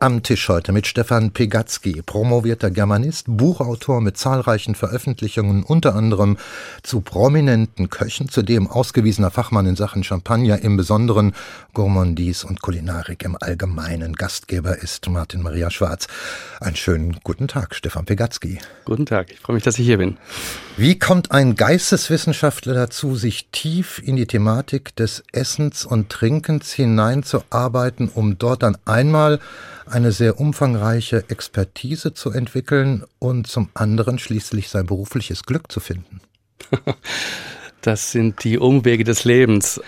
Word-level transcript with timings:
am 0.00 0.22
Tisch 0.22 0.48
heute 0.48 0.72
mit 0.72 0.86
Stefan 0.86 1.32
Pegatzky, 1.32 2.02
promovierter 2.02 2.70
Germanist, 2.70 3.24
Buchautor 3.26 4.00
mit 4.00 4.16
zahlreichen 4.16 4.74
Veröffentlichungen, 4.74 5.62
unter 5.62 5.94
anderem 5.94 6.36
zu 6.82 7.00
prominenten 7.00 7.90
Köchen, 7.90 8.28
zudem 8.28 8.68
ausgewiesener 8.68 9.30
Fachmann 9.30 9.66
in 9.66 9.76
Sachen 9.76 10.04
Champagner 10.04 10.62
im 10.62 10.76
Besonderen, 10.76 11.32
Gourmandise 11.74 12.46
und 12.46 12.62
Kulinarik 12.62 13.24
im 13.24 13.36
Allgemeinen. 13.40 14.14
Gastgeber 14.14 14.78
ist 14.78 15.08
Martin 15.08 15.42
Maria 15.42 15.70
Schwarz. 15.70 16.06
Einen 16.60 16.76
schönen 16.76 17.18
guten 17.24 17.48
Tag, 17.48 17.74
Stefan 17.74 18.04
Pegatzky. 18.04 18.58
Guten 18.84 19.06
Tag, 19.06 19.32
ich 19.32 19.40
freue 19.40 19.54
mich, 19.54 19.64
dass 19.64 19.78
ich 19.78 19.86
hier 19.86 19.98
bin. 19.98 20.16
Wie 20.76 20.98
kommt 20.98 21.32
ein 21.32 21.56
Geisteswissenschaftler 21.56 22.72
dazu, 22.72 23.16
sich 23.16 23.48
tief 23.50 24.00
in 24.04 24.14
die 24.14 24.26
Thematik 24.26 24.94
des 24.94 25.24
Essens 25.32 25.84
und 25.84 26.08
Trinkens 26.08 26.72
hineinzuarbeiten, 26.72 28.08
um 28.08 28.38
dort 28.38 28.62
dann 28.62 28.78
einmal 28.84 29.40
eine 29.88 30.12
sehr 30.12 30.38
umfangreiche 30.40 31.24
Expertise 31.28 32.14
zu 32.14 32.30
entwickeln 32.30 33.04
und 33.18 33.46
zum 33.46 33.68
anderen 33.74 34.18
schließlich 34.18 34.68
sein 34.68 34.86
berufliches 34.86 35.44
Glück 35.44 35.70
zu 35.70 35.80
finden. 35.80 36.20
Das 37.80 38.10
sind 38.10 38.42
die 38.42 38.58
Umwege 38.58 39.04
des 39.04 39.24
Lebens. 39.24 39.80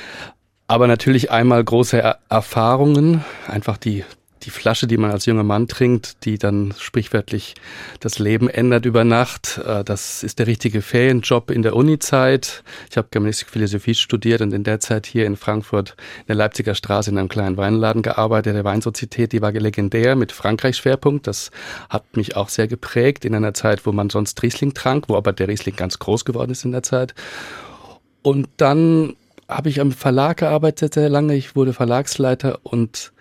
Aber 0.68 0.86
natürlich 0.86 1.32
einmal 1.32 1.64
große 1.64 2.16
Erfahrungen, 2.28 3.24
einfach 3.48 3.76
die 3.76 4.04
die 4.42 4.50
Flasche, 4.50 4.86
die 4.86 4.96
man 4.96 5.10
als 5.10 5.26
junger 5.26 5.42
Mann 5.42 5.68
trinkt, 5.68 6.24
die 6.24 6.38
dann 6.38 6.74
sprichwörtlich 6.78 7.54
das 8.00 8.18
Leben 8.18 8.48
ändert 8.48 8.86
über 8.86 9.04
Nacht. 9.04 9.58
Äh, 9.64 9.84
das 9.84 10.22
ist 10.22 10.38
der 10.38 10.46
richtige 10.46 10.82
Ferienjob 10.82 11.50
in 11.50 11.62
der 11.62 11.76
Uni-Zeit. 11.76 12.62
Ich 12.90 12.96
habe 12.96 13.08
Germanistik 13.10 13.50
Philosophie 13.50 13.94
studiert 13.94 14.40
und 14.40 14.52
in 14.52 14.64
der 14.64 14.80
Zeit 14.80 15.06
hier 15.06 15.26
in 15.26 15.36
Frankfurt 15.36 15.96
in 16.20 16.26
der 16.28 16.36
Leipziger 16.36 16.74
Straße 16.74 17.10
in 17.10 17.18
einem 17.18 17.28
kleinen 17.28 17.56
Weinladen 17.56 18.02
gearbeitet. 18.02 18.54
Der 18.54 18.64
Weinsozietät, 18.64 19.32
die 19.32 19.42
war 19.42 19.52
legendär 19.52 20.16
mit 20.16 20.32
Frankreich-Schwerpunkt. 20.32 21.26
Das 21.26 21.50
hat 21.88 22.16
mich 22.16 22.36
auch 22.36 22.48
sehr 22.48 22.68
geprägt 22.68 23.24
in 23.24 23.34
einer 23.34 23.54
Zeit, 23.54 23.84
wo 23.86 23.92
man 23.92 24.10
sonst 24.10 24.42
Riesling 24.42 24.74
trank, 24.74 25.08
wo 25.08 25.16
aber 25.16 25.32
der 25.32 25.48
Riesling 25.48 25.76
ganz 25.76 25.98
groß 25.98 26.24
geworden 26.24 26.52
ist 26.52 26.64
in 26.64 26.72
der 26.72 26.82
Zeit. 26.82 27.14
Und 28.22 28.48
dann 28.56 29.16
habe 29.48 29.68
ich 29.68 29.80
am 29.80 29.92
Verlag 29.92 30.38
gearbeitet 30.38 30.94
sehr 30.94 31.08
lange. 31.08 31.34
Ich 31.34 31.56
wurde 31.56 31.72
Verlagsleiter 31.72 32.60
und 32.62 33.12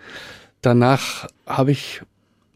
Danach 0.62 1.28
habe 1.46 1.70
ich 1.70 2.02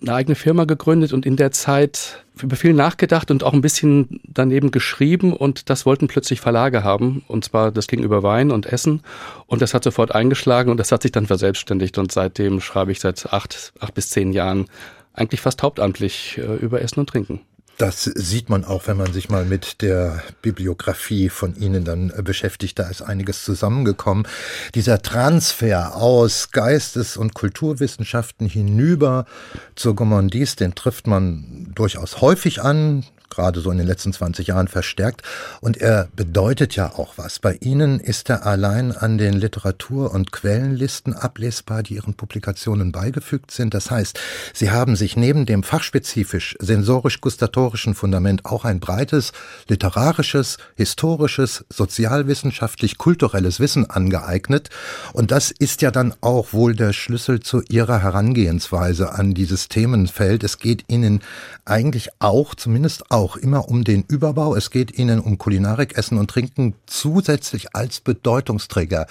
eine 0.02 0.14
eigene 0.14 0.34
Firma 0.34 0.64
gegründet 0.64 1.12
und 1.12 1.24
in 1.24 1.36
der 1.36 1.50
Zeit 1.50 2.24
über 2.40 2.56
viel 2.56 2.74
nachgedacht 2.74 3.30
und 3.30 3.44
auch 3.44 3.52
ein 3.52 3.60
bisschen 3.60 4.20
daneben 4.24 4.70
geschrieben 4.70 5.32
und 5.32 5.70
das 5.70 5.86
wollten 5.86 6.08
plötzlich 6.08 6.40
Verlage 6.40 6.82
haben 6.82 7.24
und 7.28 7.44
zwar 7.44 7.70
das 7.70 7.86
ging 7.86 8.02
über 8.02 8.22
Wein 8.22 8.50
und 8.50 8.66
Essen 8.66 9.02
und 9.46 9.62
das 9.62 9.72
hat 9.72 9.84
sofort 9.84 10.14
eingeschlagen 10.14 10.70
und 10.70 10.78
das 10.78 10.92
hat 10.92 11.02
sich 11.02 11.12
dann 11.12 11.26
verselbstständigt 11.26 11.96
und 11.96 12.12
seitdem 12.12 12.60
schreibe 12.60 12.92
ich 12.92 13.00
seit 13.00 13.32
acht, 13.32 13.72
acht 13.78 13.94
bis 13.94 14.10
zehn 14.10 14.32
Jahren 14.32 14.66
eigentlich 15.12 15.40
fast 15.40 15.62
hauptamtlich 15.62 16.38
äh, 16.38 16.56
über 16.56 16.82
Essen 16.82 17.00
und 17.00 17.08
Trinken. 17.08 17.40
Das 17.78 18.04
sieht 18.04 18.48
man 18.48 18.64
auch, 18.64 18.86
wenn 18.86 18.96
man 18.96 19.12
sich 19.12 19.28
mal 19.30 19.44
mit 19.44 19.82
der 19.82 20.22
Bibliografie 20.42 21.28
von 21.28 21.56
Ihnen 21.56 21.84
dann 21.84 22.12
beschäftigt. 22.22 22.78
Da 22.78 22.84
ist 22.88 23.02
einiges 23.02 23.44
zusammengekommen. 23.44 24.28
Dieser 24.76 25.02
Transfer 25.02 25.96
aus 25.96 26.52
Geistes- 26.52 27.16
und 27.16 27.34
Kulturwissenschaften 27.34 28.46
hinüber 28.48 29.26
zur 29.74 29.96
Gourmandise, 29.96 30.56
den 30.56 30.76
trifft 30.76 31.08
man 31.08 31.72
durchaus 31.74 32.20
häufig 32.20 32.62
an 32.62 33.04
gerade 33.34 33.60
so 33.60 33.70
in 33.70 33.78
den 33.78 33.86
letzten 33.86 34.12
20 34.12 34.48
Jahren 34.48 34.68
verstärkt. 34.68 35.22
Und 35.60 35.76
er 35.76 36.08
bedeutet 36.14 36.76
ja 36.76 36.92
auch 36.96 37.14
was. 37.16 37.38
Bei 37.38 37.54
Ihnen 37.60 38.00
ist 38.00 38.30
er 38.30 38.46
allein 38.46 38.92
an 38.92 39.18
den 39.18 39.34
Literatur- 39.34 40.12
und 40.12 40.32
Quellenlisten 40.32 41.14
ablesbar, 41.14 41.82
die 41.82 41.94
Ihren 41.94 42.14
Publikationen 42.14 42.92
beigefügt 42.92 43.50
sind. 43.50 43.74
Das 43.74 43.90
heißt, 43.90 44.18
Sie 44.52 44.70
haben 44.70 44.96
sich 44.96 45.16
neben 45.16 45.46
dem 45.46 45.62
fachspezifisch 45.62 46.56
sensorisch-gustatorischen 46.60 47.94
Fundament 47.94 48.44
auch 48.44 48.64
ein 48.64 48.80
breites 48.80 49.32
literarisches, 49.68 50.58
historisches, 50.76 51.64
sozialwissenschaftlich-kulturelles 51.70 53.60
Wissen 53.60 53.88
angeeignet. 53.88 54.70
Und 55.12 55.30
das 55.30 55.50
ist 55.50 55.82
ja 55.82 55.90
dann 55.90 56.14
auch 56.20 56.52
wohl 56.52 56.74
der 56.74 56.92
Schlüssel 56.92 57.40
zu 57.40 57.62
Ihrer 57.68 58.00
Herangehensweise 58.00 59.12
an 59.12 59.34
dieses 59.34 59.68
Themenfeld. 59.68 60.44
Es 60.44 60.58
geht 60.58 60.84
Ihnen 60.88 61.20
eigentlich 61.64 62.10
auch, 62.18 62.54
zumindest 62.54 63.10
auch, 63.10 63.23
auch 63.24 63.36
immer 63.36 63.68
um 63.68 63.84
den 63.84 64.04
Überbau. 64.06 64.54
Es 64.54 64.70
geht 64.70 64.98
Ihnen 64.98 65.18
um 65.18 65.38
Kulinarik, 65.38 65.96
Essen 65.96 66.18
und 66.18 66.30
Trinken 66.30 66.74
zusätzlich 66.86 67.74
als 67.74 68.00
Bedeutungsträger 68.00 69.06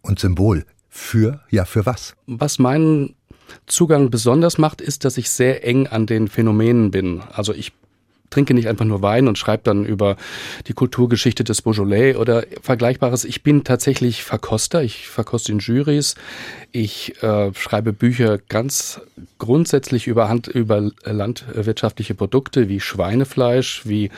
und 0.00 0.20
Symbol. 0.20 0.64
Für, 0.88 1.40
ja, 1.50 1.64
für 1.64 1.84
was? 1.84 2.14
Was 2.26 2.58
meinen 2.58 3.14
Zugang 3.66 4.10
besonders 4.10 4.58
macht, 4.58 4.80
ist, 4.80 5.04
dass 5.04 5.18
ich 5.18 5.30
sehr 5.30 5.66
eng 5.66 5.88
an 5.88 6.06
den 6.06 6.28
Phänomenen 6.28 6.90
bin. 6.90 7.22
Also 7.32 7.52
ich 7.52 7.72
trinke 8.30 8.54
nicht 8.54 8.68
einfach 8.68 8.84
nur 8.84 9.02
Wein 9.02 9.28
und 9.28 9.38
schreibe 9.38 9.62
dann 9.64 9.84
über 9.84 10.16
die 10.66 10.72
Kulturgeschichte 10.72 11.44
des 11.44 11.62
Beaujolais 11.62 12.16
oder 12.16 12.44
Vergleichbares. 12.62 13.24
Ich 13.24 13.42
bin 13.42 13.64
tatsächlich 13.64 14.22
Verkoster. 14.22 14.82
Ich 14.82 15.08
verkoste 15.08 15.52
in 15.52 15.58
Juries. 15.58 16.14
Ich 16.72 17.22
äh, 17.22 17.52
schreibe 17.54 17.92
Bücher 17.92 18.38
ganz 18.48 19.00
grundsätzlich 19.38 20.06
über, 20.06 20.28
Hand, 20.28 20.48
über 20.48 20.90
landwirtschaftliche 21.04 22.14
Produkte 22.14 22.68
wie 22.68 22.80
Schweinefleisch, 22.80 23.82
wie 23.84 24.10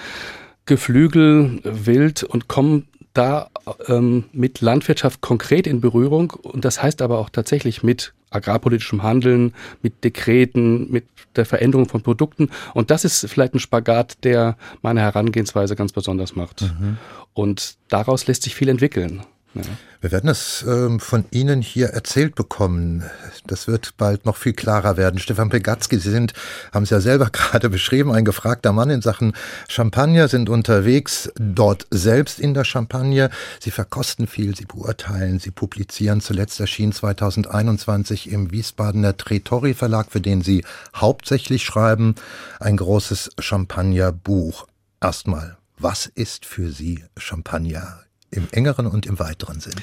Geflügel, 0.66 1.60
Wild 1.64 2.22
und 2.22 2.48
komme 2.48 2.84
da 3.12 3.50
ähm, 3.88 4.24
mit 4.32 4.60
Landwirtschaft 4.60 5.20
konkret 5.20 5.66
in 5.66 5.80
Berührung 5.80 6.30
und 6.30 6.64
das 6.64 6.82
heißt 6.82 7.02
aber 7.02 7.18
auch 7.18 7.30
tatsächlich 7.30 7.82
mit 7.82 8.12
agrarpolitischem 8.30 9.02
Handeln, 9.02 9.54
mit 9.82 10.04
Dekreten, 10.04 10.90
mit 10.90 11.04
der 11.36 11.44
Veränderung 11.44 11.88
von 11.88 12.02
Produkten. 12.02 12.50
Und 12.74 12.90
das 12.90 13.04
ist 13.04 13.28
vielleicht 13.28 13.54
ein 13.54 13.60
Spagat, 13.60 14.24
der 14.24 14.56
meine 14.82 15.00
Herangehensweise 15.00 15.76
ganz 15.76 15.92
besonders 15.92 16.36
macht. 16.36 16.62
Mhm. 16.62 16.96
Und 17.34 17.76
daraus 17.88 18.26
lässt 18.26 18.42
sich 18.42 18.54
viel 18.54 18.68
entwickeln. 18.68 19.22
Ja. 19.54 19.62
Wir 20.00 20.12
werden 20.12 20.30
es 20.30 20.64
ähm, 20.66 20.98
von 20.98 21.26
Ihnen 21.30 21.60
hier 21.60 21.88
erzählt 21.88 22.34
bekommen. 22.34 23.04
Das 23.46 23.66
wird 23.66 23.96
bald 23.98 24.24
noch 24.24 24.36
viel 24.36 24.54
klarer 24.54 24.96
werden. 24.96 25.18
Stefan 25.18 25.50
Pegatzky, 25.50 25.98
Sie 25.98 26.10
sind, 26.10 26.32
haben 26.72 26.84
es 26.84 26.90
ja 26.90 27.00
selber 27.00 27.26
gerade 27.32 27.68
beschrieben, 27.68 28.12
ein 28.12 28.24
gefragter 28.24 28.72
Mann 28.72 28.88
in 28.90 29.02
Sachen 29.02 29.34
Champagner, 29.68 30.28
sind 30.28 30.48
unterwegs 30.48 31.30
dort 31.34 31.86
selbst 31.90 32.38
in 32.40 32.54
der 32.54 32.64
Champagne. 32.64 33.28
Sie 33.58 33.70
verkosten 33.70 34.26
viel, 34.26 34.56
Sie 34.56 34.64
beurteilen, 34.64 35.38
Sie 35.38 35.50
publizieren. 35.50 36.20
Zuletzt 36.20 36.60
erschien 36.60 36.92
2021 36.92 38.30
im 38.30 38.52
Wiesbadener 38.52 39.16
Tretori 39.16 39.74
Verlag, 39.74 40.12
für 40.12 40.20
den 40.20 40.42
Sie 40.42 40.64
hauptsächlich 40.94 41.64
schreiben, 41.64 42.14
ein 42.58 42.76
großes 42.76 43.32
Champagnerbuch. 43.38 44.66
Erstmal, 45.02 45.58
was 45.76 46.06
ist 46.06 46.46
für 46.46 46.70
Sie 46.70 47.04
Champagner? 47.18 48.00
Im 48.30 48.48
engeren 48.52 48.86
und 48.86 49.06
im 49.06 49.18
weiteren 49.18 49.60
Sinn? 49.60 49.74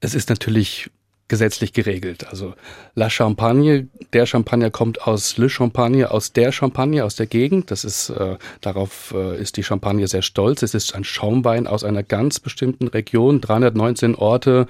Es 0.00 0.14
ist 0.14 0.30
natürlich 0.30 0.90
gesetzlich 1.30 1.72
geregelt. 1.72 2.26
Also 2.26 2.54
La 2.94 3.08
Champagne, 3.08 3.88
der 4.12 4.26
Champagner 4.26 4.70
kommt 4.70 5.06
aus 5.06 5.38
Le 5.38 5.48
Champagne, 5.48 6.10
aus 6.10 6.32
der 6.32 6.52
Champagne, 6.52 7.04
aus 7.04 7.14
der 7.14 7.26
Gegend. 7.26 7.70
Das 7.70 7.84
ist 7.84 8.10
äh, 8.10 8.36
darauf 8.60 9.14
äh, 9.16 9.40
ist 9.40 9.56
die 9.56 9.62
Champagne 9.62 10.06
sehr 10.08 10.22
stolz. 10.22 10.62
Es 10.62 10.74
ist 10.74 10.94
ein 10.94 11.04
Schaumwein 11.04 11.66
aus 11.66 11.84
einer 11.84 12.02
ganz 12.02 12.40
bestimmten 12.40 12.88
Region, 12.88 13.40
319 13.40 14.16
Orte 14.16 14.66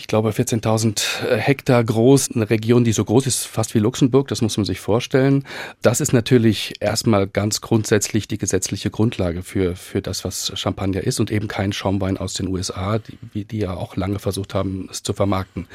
ich 0.00 0.06
glaube, 0.06 0.30
14.000 0.30 1.26
äh, 1.26 1.36
Hektar 1.36 1.84
groß, 1.84 2.30
eine 2.34 2.48
Region, 2.48 2.84
die 2.84 2.92
so 2.92 3.04
groß 3.04 3.26
ist, 3.26 3.44
fast 3.44 3.74
wie 3.74 3.80
Luxemburg, 3.80 4.28
das 4.28 4.40
muss 4.40 4.56
man 4.56 4.64
sich 4.64 4.80
vorstellen. 4.80 5.44
Das 5.82 6.00
ist 6.00 6.14
natürlich 6.14 6.72
erstmal 6.80 7.26
ganz 7.26 7.60
grundsätzlich 7.60 8.26
die 8.26 8.38
gesetzliche 8.38 8.90
Grundlage 8.90 9.42
für, 9.42 9.76
für 9.76 10.00
das, 10.00 10.24
was 10.24 10.52
Champagner 10.54 11.02
ist 11.02 11.20
und 11.20 11.30
eben 11.30 11.48
kein 11.48 11.74
Schaumwein 11.74 12.16
aus 12.16 12.32
den 12.32 12.48
USA, 12.48 12.98
die, 12.98 13.44
die 13.44 13.58
ja 13.58 13.74
auch 13.74 13.94
lange 13.94 14.18
versucht 14.18 14.54
haben, 14.54 14.88
es 14.90 15.02
zu 15.02 15.12
vermarkten. 15.12 15.66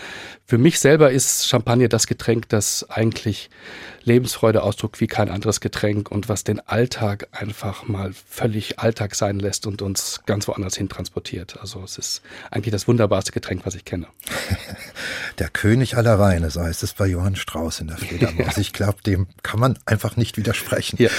Für 0.48 0.58
mich 0.58 0.80
selber 0.80 1.12
ist 1.12 1.48
Champagner 1.48 1.88
das 1.88 2.08
Getränk, 2.08 2.50
das 2.50 2.90
eigentlich 2.90 3.52
Lebensfreude 4.06 4.64
ausdruckt 4.64 5.02
wie 5.02 5.08
kein 5.08 5.30
anderes 5.30 5.60
Getränk 5.60 6.10
und 6.12 6.30
was 6.30 6.44
den 6.44 6.60
Alltag 6.62 7.28
einfach 7.32 7.88
mal 7.88 8.14
völlig 8.14 8.80
Alltag 8.80 9.14
sein 9.14 9.40
lässt 9.40 9.68
und 9.68 9.84
uns 9.84 10.22
ganz 10.26 10.48
woanders 10.48 10.78
hin 10.78 10.90
transportiert. 10.90 11.60
Also 11.60 11.84
es 11.84 11.98
ist 11.98 12.22
eigentlich 12.50 12.72
das 12.72 12.88
wunderbarste 12.88 13.32
Getränk, 13.32 13.66
was 13.66 13.76
ich 13.76 13.86
kenne. 13.86 14.08
Der 15.40 15.50
König 15.50 15.98
aller 15.98 16.18
Weine, 16.18 16.50
so 16.50 16.62
heißt 16.62 16.84
es 16.84 16.94
bei 16.94 17.08
Johann 17.08 17.36
Strauß 17.36 17.82
in 17.82 17.88
der 17.88 17.98
Fledermaus. 17.98 18.36
Ja. 18.56 18.62
Ich 18.62 18.74
glaube, 18.74 18.98
dem 19.06 19.28
kann 19.44 19.60
man 19.60 19.78
einfach 19.86 20.18
nicht 20.18 20.38
widersprechen. 20.38 20.98
Ja. 21.02 21.10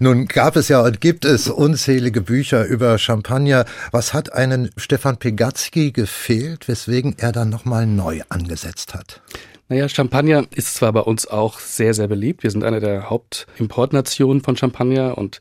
Nun 0.00 0.26
gab 0.26 0.56
es 0.56 0.68
ja 0.68 0.80
und 0.80 1.00
gibt 1.00 1.24
es 1.24 1.48
unzählige 1.48 2.20
Bücher 2.20 2.64
über 2.64 2.98
Champagner. 2.98 3.64
Was 3.92 4.12
hat 4.12 4.32
einen 4.32 4.70
Stefan 4.76 5.18
Pegatzky 5.18 5.92
gefehlt, 5.92 6.68
weswegen 6.68 7.16
er 7.18 7.32
dann 7.32 7.48
nochmal 7.48 7.86
neu 7.86 8.22
angesetzt 8.28 8.94
hat? 8.94 9.20
Naja, 9.68 9.88
Champagner 9.88 10.46
ist 10.54 10.74
zwar 10.74 10.92
bei 10.92 11.00
uns 11.00 11.28
auch 11.28 11.60
sehr, 11.60 11.94
sehr 11.94 12.08
beliebt. 12.08 12.42
Wir 12.42 12.50
sind 12.50 12.64
eine 12.64 12.80
der 12.80 13.08
Hauptimportnationen 13.08 14.42
von 14.42 14.56
Champagner 14.56 15.16
und 15.16 15.40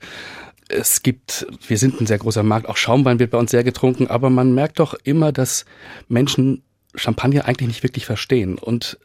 es 0.67 1.01
gibt, 1.01 1.47
wir 1.67 1.79
sind 1.79 1.99
ein 1.99 2.05
sehr 2.05 2.19
großer 2.19 2.43
Markt, 2.43 2.69
auch 2.69 2.77
Schaumwein 2.77 3.17
wird 3.17 3.31
bei 3.31 3.39
uns 3.39 3.49
sehr 3.49 3.63
getrunken, 3.63 4.07
aber 4.07 4.29
man 4.29 4.53
merkt 4.53 4.79
doch 4.79 4.93
immer, 5.03 5.31
dass 5.31 5.65
Menschen 6.07 6.61
Champagner 6.95 7.45
eigentlich 7.45 7.67
nicht 7.67 7.83
wirklich 7.83 8.05
verstehen. 8.05 8.57
Und 8.57 8.97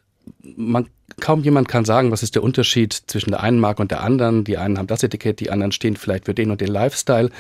man, 0.43 0.87
kaum 1.21 1.43
jemand 1.43 1.69
kann 1.69 1.85
sagen, 1.85 2.11
was 2.11 2.23
ist 2.23 2.35
der 2.35 2.43
Unterschied 2.43 2.93
zwischen 2.93 3.31
der 3.31 3.43
einen 3.43 3.61
Marke 3.61 3.83
und 3.83 3.91
der 3.91 4.03
anderen. 4.03 4.45
Die 4.45 4.57
einen 4.57 4.79
haben 4.79 4.87
das 4.87 5.03
Etikett, 5.03 5.41
die 5.41 5.51
anderen 5.51 5.73
stehen 5.73 5.97
vielleicht 5.97 6.25
für 6.25 6.35
den 6.35 6.51
und 6.51 6.61
den 6.61 6.69
Lifestyle. 6.69 7.31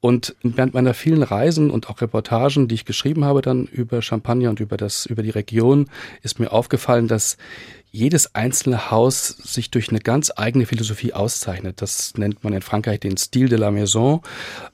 Und 0.00 0.36
während 0.42 0.74
meiner 0.74 0.94
vielen 0.94 1.24
Reisen 1.24 1.70
und 1.70 1.88
auch 1.90 2.00
Reportagen, 2.00 2.68
die 2.68 2.76
ich 2.76 2.84
geschrieben 2.84 3.24
habe 3.24 3.42
dann 3.42 3.64
über 3.64 4.00
Champagner 4.00 4.50
und 4.50 4.60
über 4.60 4.76
das, 4.76 5.06
über 5.06 5.22
die 5.22 5.30
Region, 5.30 5.88
ist 6.22 6.38
mir 6.38 6.52
aufgefallen, 6.52 7.08
dass 7.08 7.36
jedes 7.90 8.34
einzelne 8.34 8.90
Haus 8.90 9.28
sich 9.28 9.70
durch 9.70 9.88
eine 9.88 10.00
ganz 10.00 10.30
eigene 10.36 10.66
Philosophie 10.66 11.14
auszeichnet. 11.14 11.80
Das 11.80 12.14
nennt 12.16 12.44
man 12.44 12.52
in 12.52 12.62
Frankreich 12.62 13.00
den 13.00 13.16
Stil 13.16 13.48
de 13.48 13.58
la 13.58 13.70
Maison. 13.70 14.22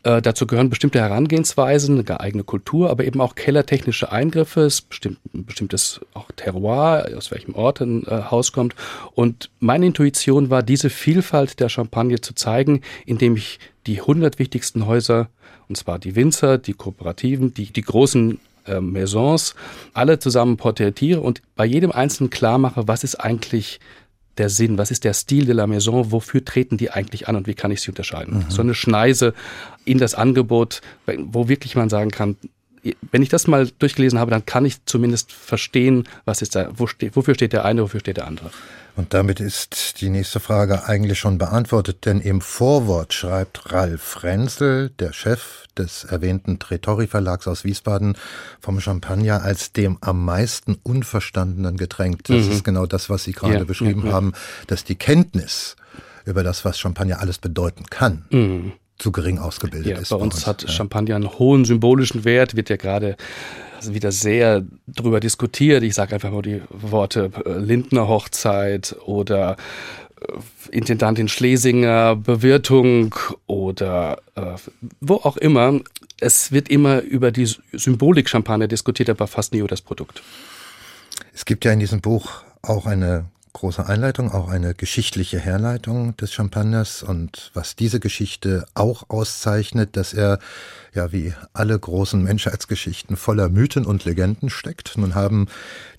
Äh, 0.03 0.21
dazu 0.21 0.47
gehören 0.47 0.69
bestimmte 0.69 1.01
Herangehensweisen, 1.01 2.01
eine 2.01 2.21
eigene 2.21 2.45
Kultur, 2.45 2.91
aber 2.91 3.05
eben 3.05 3.21
auch 3.21 3.35
kellertechnische 3.35 4.11
Eingriffe, 4.11 4.63
es 4.63 4.81
bestimmt, 4.81 5.19
ein 5.33 5.45
bestimmtes 5.45 6.01
auch 6.13 6.31
Terroir, 6.35 7.09
aus 7.17 7.31
welchem 7.31 7.55
Ort 7.55 7.81
ein 7.81 8.05
äh, 8.07 8.23
Haus 8.31 8.53
kommt. 8.53 8.75
Und 9.15 9.51
meine 9.61 9.87
Intuition 9.87 10.51
war, 10.51 10.63
diese 10.63 10.91
Vielfalt 10.91 11.61
der 11.61 11.69
Champagne 11.69 12.21
zu 12.21 12.35
zeigen, 12.35 12.81
indem 13.07 13.37
ich 13.37 13.61
die 13.87 14.01
100 14.01 14.39
wichtigsten 14.39 14.87
Häuser, 14.87 15.29
und 15.69 15.77
zwar 15.77 15.99
die 15.99 16.17
Winzer, 16.17 16.59
die 16.59 16.75
Kooperativen, 16.75 17.55
die, 17.55 17.73
die 17.73 17.83
großen 17.83 18.41
äh, 18.67 18.81
Maisons, 18.81 19.55
alle 19.93 20.19
zusammen 20.19 20.57
porträtiere 20.57 21.21
und 21.21 21.43
bei 21.57 21.65
jedem 21.65 21.93
Einzelnen 21.93 22.31
klar 22.31 22.59
mache, 22.59 22.89
was 22.89 23.05
ist 23.05 23.17
eigentlich 23.17 23.81
der 24.39 24.49
Sinn, 24.49 24.79
was 24.79 24.91
ist 24.91 25.05
der 25.05 25.15
Stil 25.15 25.47
de 25.47 25.55
la 25.55 25.67
Maison, 25.67 26.11
wofür 26.11 26.45
treten 26.45 26.77
die 26.77 26.91
eigentlich 26.91 27.29
an 27.29 27.37
und 27.37 27.47
wie 27.47 27.55
kann 27.55 27.71
ich 27.71 27.81
sie 27.81 27.91
unterscheiden? 27.91 28.39
Mhm. 28.39 28.51
So 28.51 28.63
eine 28.63 28.75
Schneise 28.75 29.33
in 29.85 29.99
das 29.99 30.15
Angebot, 30.15 30.81
wo 31.07 31.49
wirklich 31.49 31.77
man 31.77 31.89
sagen 31.89 32.11
kann, 32.11 32.37
wenn 33.11 33.23
ich 33.23 33.29
das 33.29 33.47
mal 33.47 33.71
durchgelesen 33.79 34.19
habe, 34.19 34.31
dann 34.31 34.45
kann 34.45 34.65
ich 34.65 34.85
zumindest 34.85 35.33
verstehen, 35.33 36.05
was 36.25 36.43
ist 36.43 36.55
da, 36.55 36.71
wo 36.75 36.87
steht, 36.87 37.17
wofür 37.17 37.35
steht 37.35 37.53
der 37.53 37.65
eine, 37.65 37.83
wofür 37.83 38.01
steht 38.01 38.19
der 38.19 38.27
andere. 38.27 38.51
Und 38.97 39.13
damit 39.13 39.41
ist 39.41 40.01
die 40.01 40.09
nächste 40.09 40.39
Frage 40.39 40.87
eigentlich 40.87 41.19
schon 41.19 41.37
beantwortet, 41.37 42.07
denn 42.07 42.21
im 42.21 42.41
Vorwort 42.41 43.13
schreibt 43.13 43.73
Ralf 43.73 44.23
Renzel, 44.23 44.91
der 45.01 45.13
Chef 45.13 45.65
des 45.77 46.05
erwähnten 46.05 46.61
Tretori 46.61 47.09
Verlags 47.09 47.49
aus 47.49 47.65
Wiesbaden, 47.65 48.17
vom 48.61 48.81
Champagner 48.81 49.43
als 49.43 49.73
dem 49.73 49.99
am 50.01 50.25
meisten 50.25 50.79
unverstandenen 50.83 51.77
Getränk. 51.77 52.23
Das 52.25 52.47
mhm. 52.47 52.53
ist 52.53 52.65
genau 52.65 52.87
das, 52.87 53.11
was 53.11 53.25
Sie 53.25 53.33
gerade 53.33 53.59
ja, 53.59 53.65
beschrieben 53.65 54.03
ja, 54.03 54.09
ja. 54.09 54.13
haben, 54.13 54.33
dass 54.69 54.85
die 54.85 54.97
Kenntnis 54.97 55.75
über 56.25 56.45
das, 56.45 56.65
was 56.65 56.79
Champagner 56.79 57.21
alles 57.21 57.39
bedeuten 57.39 57.87
kann, 57.87 58.25
mhm 58.31 58.73
zu 58.97 59.11
gering 59.11 59.39
ausgebildet 59.39 59.91
ja, 59.91 59.99
ist. 59.99 60.11
Bei 60.11 60.17
uns, 60.17 60.35
bei 60.35 60.37
uns 60.37 60.47
hat 60.47 60.63
ja. 60.63 60.69
Champagner 60.69 61.17
einen 61.17 61.39
hohen 61.39 61.65
symbolischen 61.65 62.25
Wert, 62.25 62.55
wird 62.55 62.71
ja 62.71 62.77
gerade 62.77 63.17
wieder 63.83 64.13
sehr 64.13 64.65
drüber 64.87 65.21
diskutiert. 65.21 65.83
Ich 65.83 65.95
sage 65.95 66.15
einfach 66.15 66.31
nur 66.31 66.43
die 66.43 66.63
Worte 66.71 67.31
äh, 67.45 67.59
Lindner 67.59 68.09
Hochzeit 68.09 68.97
oder 69.05 69.57
äh, 70.21 70.77
Intendantin 70.77 71.29
Schlesinger 71.29 72.17
Bewirtung 72.17 73.15
oder 73.47 74.19
äh, 74.35 74.57
wo 75.01 75.17
auch 75.17 75.37
immer. 75.37 75.81
Es 76.21 76.53
wird 76.53 76.69
immer 76.69 77.01
über 77.03 77.33
die 77.33 77.49
Symbolik 77.73 78.29
Champagner 78.29 78.69
diskutiert, 78.69 79.11
aber 79.11 79.27
fast 79.27 79.53
nie 79.53 79.59
über 79.59 79.69
das 79.69 79.83
Produkt. 79.83 80.23
Es 81.35 81.45
gibt 81.45 81.65
ja 81.65 81.73
in 81.73 81.81
diesem 81.81 82.01
Buch 82.01 82.43
auch 82.63 82.87
eine 82.87 83.27
große 83.55 83.87
Einleitung, 83.87 84.31
auch 84.33 84.49
eine 84.49 84.75
geschichtliche 84.75 85.39
Herleitung 85.39 86.17
des 86.17 86.33
Champagners 86.33 87.03
und 87.03 87.51
was 87.55 87.77
diese 87.77 88.01
Geschichte 88.01 88.67
auch 88.75 89.09
auszeichnet, 89.09 89.97
dass 89.97 90.13
er 90.13 90.39
ja 90.95 91.13
wie 91.13 91.35
alle 91.53 91.79
großen 91.79 92.23
Menschheitsgeschichten 92.23 93.17
voller 93.17 93.49
Mythen 93.49 93.85
und 93.85 94.05
Legenden 94.05 94.51
steckt. 94.51 94.97
Nun 94.97 95.15
haben 95.15 95.49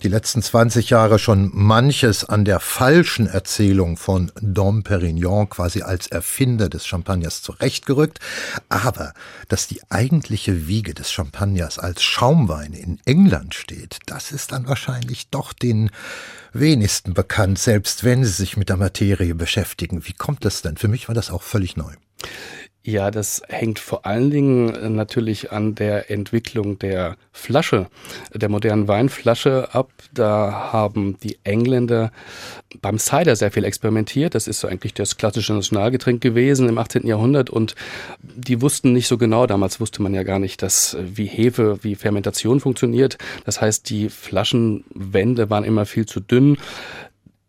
die 0.02 0.08
letzten 0.08 0.42
20 0.42 0.90
Jahre 0.90 1.18
schon 1.18 1.50
manches 1.52 2.24
an 2.24 2.44
der 2.44 2.60
falschen 2.60 3.26
Erzählung 3.26 3.96
von 3.96 4.32
Dom 4.40 4.82
Perignon 4.82 5.48
quasi 5.48 5.82
als 5.82 6.06
Erfinder 6.06 6.68
des 6.68 6.86
Champagners 6.86 7.42
zurechtgerückt. 7.42 8.20
Aber 8.68 9.12
dass 9.48 9.66
die 9.66 9.80
eigentliche 9.90 10.66
Wiege 10.66 10.94
des 10.94 11.12
Champagners 11.12 11.78
als 11.78 12.02
Schaumwein 12.02 12.72
in 12.72 12.98
England 13.04 13.54
steht, 13.54 13.98
das 14.06 14.32
ist 14.32 14.52
dann 14.52 14.68
wahrscheinlich 14.68 15.28
doch 15.30 15.52
den 15.52 15.90
wenigsten 16.52 17.14
bekannt, 17.14 17.58
selbst 17.58 18.04
wenn 18.04 18.24
sie 18.24 18.30
sich 18.30 18.56
mit 18.56 18.68
der 18.68 18.76
Materie 18.76 19.34
beschäftigen. 19.34 20.06
Wie 20.06 20.14
kommt 20.14 20.44
das 20.44 20.62
denn? 20.62 20.76
Für 20.76 20.88
mich 20.88 21.08
war 21.08 21.14
das 21.14 21.30
auch 21.30 21.42
völlig 21.42 21.76
neu. 21.76 21.92
Ja, 22.86 23.10
das 23.10 23.42
hängt 23.48 23.80
vor 23.80 24.06
allen 24.06 24.30
Dingen 24.30 24.72
äh, 24.72 24.88
natürlich 24.88 25.50
an 25.50 25.74
der 25.74 26.08
Entwicklung 26.08 26.78
der 26.78 27.16
Flasche, 27.32 27.88
der 28.32 28.48
modernen 28.48 28.86
Weinflasche 28.86 29.74
ab. 29.74 29.90
Da 30.14 30.70
haben 30.72 31.18
die 31.20 31.36
Engländer 31.42 32.12
beim 32.80 33.00
Cider 33.00 33.34
sehr 33.34 33.50
viel 33.50 33.64
experimentiert. 33.64 34.36
Das 34.36 34.46
ist 34.46 34.60
so 34.60 34.68
eigentlich 34.68 34.94
das 34.94 35.16
klassische 35.16 35.52
Nationalgetränk 35.52 36.20
gewesen 36.20 36.68
im 36.68 36.78
18. 36.78 37.08
Jahrhundert 37.08 37.50
und 37.50 37.74
die 38.22 38.62
wussten 38.62 38.92
nicht 38.92 39.08
so 39.08 39.18
genau, 39.18 39.48
damals 39.48 39.80
wusste 39.80 40.00
man 40.00 40.14
ja 40.14 40.22
gar 40.22 40.38
nicht, 40.38 40.62
dass 40.62 40.94
äh, 40.94 41.02
wie 41.04 41.26
Hefe, 41.26 41.80
wie 41.82 41.96
Fermentation 41.96 42.60
funktioniert. 42.60 43.18
Das 43.44 43.60
heißt, 43.60 43.90
die 43.90 44.08
Flaschenwände 44.10 45.50
waren 45.50 45.64
immer 45.64 45.86
viel 45.86 46.06
zu 46.06 46.20
dünn 46.20 46.56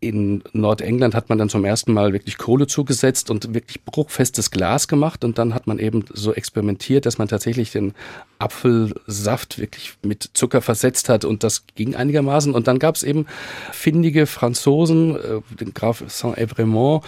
in 0.00 0.44
Nordengland 0.52 1.14
hat 1.14 1.28
man 1.28 1.38
dann 1.38 1.48
zum 1.48 1.64
ersten 1.64 1.92
Mal 1.92 2.12
wirklich 2.12 2.38
Kohle 2.38 2.68
zugesetzt 2.68 3.30
und 3.30 3.52
wirklich 3.52 3.84
bruchfestes 3.84 4.52
Glas 4.52 4.86
gemacht 4.86 5.24
und 5.24 5.38
dann 5.38 5.54
hat 5.54 5.66
man 5.66 5.80
eben 5.80 6.04
so 6.12 6.32
experimentiert, 6.32 7.04
dass 7.04 7.18
man 7.18 7.26
tatsächlich 7.26 7.72
den 7.72 7.94
Apfelsaft 8.38 9.58
wirklich 9.58 9.94
mit 10.02 10.30
Zucker 10.34 10.62
versetzt 10.62 11.08
hat 11.08 11.24
und 11.24 11.42
das 11.42 11.64
ging 11.74 11.96
einigermaßen. 11.96 12.54
Und 12.54 12.68
dann 12.68 12.78
gab 12.78 12.94
es 12.94 13.02
eben 13.02 13.26
findige 13.72 14.26
Franzosen, 14.26 15.16
äh, 15.16 15.40
den 15.58 15.74
Graf 15.74 16.04
Saint-Evremont, 16.06 17.04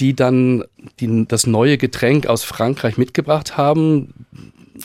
die 0.00 0.14
dann 0.16 0.64
die, 0.98 1.26
das 1.28 1.46
neue 1.46 1.78
Getränk 1.78 2.26
aus 2.26 2.42
Frankreich 2.42 2.96
mitgebracht 2.98 3.56
haben, 3.56 4.14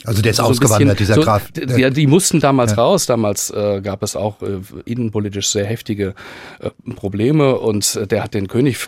also 0.04 0.22
der 0.22 0.30
ist 0.30 0.36
so 0.36 0.42
ausgewandert, 0.44 0.98
bisschen, 0.98 1.14
dieser 1.14 1.24
Graf. 1.24 1.48
So, 1.54 1.76
ja, 1.76 1.90
die 1.90 2.06
mussten 2.06 2.40
damals 2.40 2.72
ja. 2.72 2.78
raus. 2.78 3.06
Damals 3.06 3.50
äh, 3.50 3.80
gab 3.82 4.02
es 4.02 4.16
auch 4.16 4.42
äh, 4.42 4.60
innenpolitisch 4.84 5.48
sehr 5.48 5.64
heftige 5.64 6.14
äh, 6.60 6.70
Probleme 6.94 7.58
und 7.58 7.96
äh, 7.96 8.06
der 8.06 8.22
hat 8.22 8.34
den 8.34 8.48
König 8.48 8.78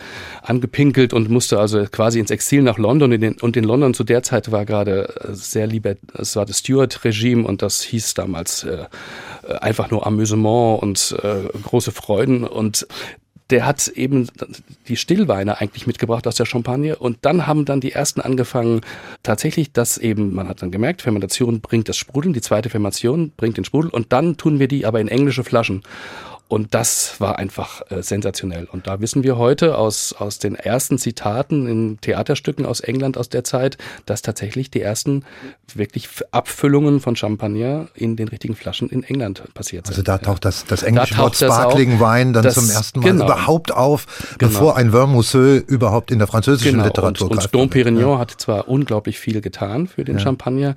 angepinkelt 0.41 1.13
und 1.13 1.29
musste 1.29 1.59
also 1.59 1.85
quasi 1.85 2.19
ins 2.19 2.31
Exil 2.31 2.61
nach 2.61 2.77
London. 2.77 3.11
In 3.11 3.21
den, 3.21 3.33
und 3.39 3.57
in 3.57 3.63
London 3.63 3.93
zu 3.93 4.03
der 4.03 4.23
Zeit 4.23 4.51
war 4.51 4.65
gerade 4.65 5.09
äh, 5.21 5.33
sehr 5.33 5.67
lieber, 5.67 5.95
es 6.13 6.35
war 6.35 6.45
das 6.45 6.59
Stuart-Regime 6.59 7.45
und 7.45 7.61
das 7.61 7.81
hieß 7.81 8.13
damals 8.13 8.63
äh, 8.63 8.85
einfach 9.61 9.89
nur 9.89 10.05
Amüsement 10.05 10.81
und 10.81 11.15
große 11.63 11.91
Freuden. 11.91 12.43
Und 12.43 12.85
der 13.49 13.65
hat 13.65 13.87
eben 13.89 14.27
die 14.87 14.95
Stillweine 14.95 15.59
eigentlich 15.59 15.87
mitgebracht 15.87 16.27
aus 16.27 16.35
der 16.35 16.45
Champagne 16.45 16.95
und 16.95 17.17
dann 17.21 17.47
haben 17.47 17.65
dann 17.65 17.81
die 17.81 17.91
ersten 17.91 18.21
angefangen, 18.21 18.81
tatsächlich 19.23 19.71
das 19.71 19.97
eben, 19.97 20.33
man 20.33 20.47
hat 20.47 20.61
dann 20.61 20.71
gemerkt, 20.71 21.01
Fermentation 21.01 21.61
bringt 21.61 21.89
das 21.89 21.97
Sprudeln, 21.97 22.33
die 22.33 22.41
zweite 22.41 22.69
Fermentation 22.69 23.31
bringt 23.35 23.57
den 23.57 23.65
Sprudel 23.65 23.89
und 23.89 24.13
dann 24.13 24.37
tun 24.37 24.59
wir 24.59 24.67
die 24.67 24.85
aber 24.85 24.99
in 24.99 25.07
englische 25.07 25.43
Flaschen. 25.43 25.83
Und 26.49 26.73
das 26.73 27.21
war 27.21 27.37
einfach 27.37 27.83
äh, 27.91 28.01
sensationell. 28.01 28.67
Und 28.71 28.87
da 28.87 28.99
wissen 29.01 29.21
wir 29.21 29.37
heute 29.37 29.77
aus, 29.77 30.13
aus 30.13 30.39
den 30.39 30.55
ersten 30.55 30.97
Zitaten 30.97 31.67
in 31.67 32.01
Theaterstücken 32.01 32.65
aus 32.65 32.79
England 32.79 33.19
aus 33.19 33.29
der 33.29 33.43
Zeit, 33.43 33.77
dass 34.07 34.23
tatsächlich 34.23 34.71
die 34.71 34.81
ersten 34.81 35.25
wirklich 35.75 36.09
Abfüllungen 36.31 37.01
von 37.01 37.15
Champagner 37.15 37.89
in 37.93 38.15
den 38.15 38.29
richtigen 38.29 38.55
Flaschen 38.55 38.89
in 38.89 39.03
England 39.03 39.43
passiert 39.53 39.85
sind. 39.85 39.93
Also 39.93 40.01
da 40.01 40.17
taucht 40.17 40.43
das, 40.43 40.65
das 40.65 40.81
englische 40.81 41.13
da 41.13 41.21
Wort 41.21 41.35
Sparkling 41.35 41.99
Wein 41.99 42.33
dann 42.33 42.41
das, 42.41 42.55
zum 42.55 42.67
ersten 42.67 43.01
Mal 43.01 43.11
genau. 43.11 43.25
überhaupt 43.25 43.71
auf, 43.71 44.07
genau. 44.39 44.51
bevor 44.51 44.75
ein 44.75 44.89
Vermousseux 44.89 45.63
überhaupt 45.67 46.09
in 46.09 46.17
der 46.17 46.27
französischen 46.27 46.71
genau. 46.71 46.85
Literatur 46.85 47.29
Und, 47.29 47.37
und 47.37 47.53
Dom 47.53 47.69
Perignon 47.69 48.13
ja. 48.13 48.17
hat 48.17 48.31
zwar 48.31 48.67
unglaublich 48.67 49.19
viel 49.19 49.41
getan 49.41 49.85
für 49.85 50.03
den 50.03 50.17
ja. 50.17 50.23
Champagner, 50.23 50.75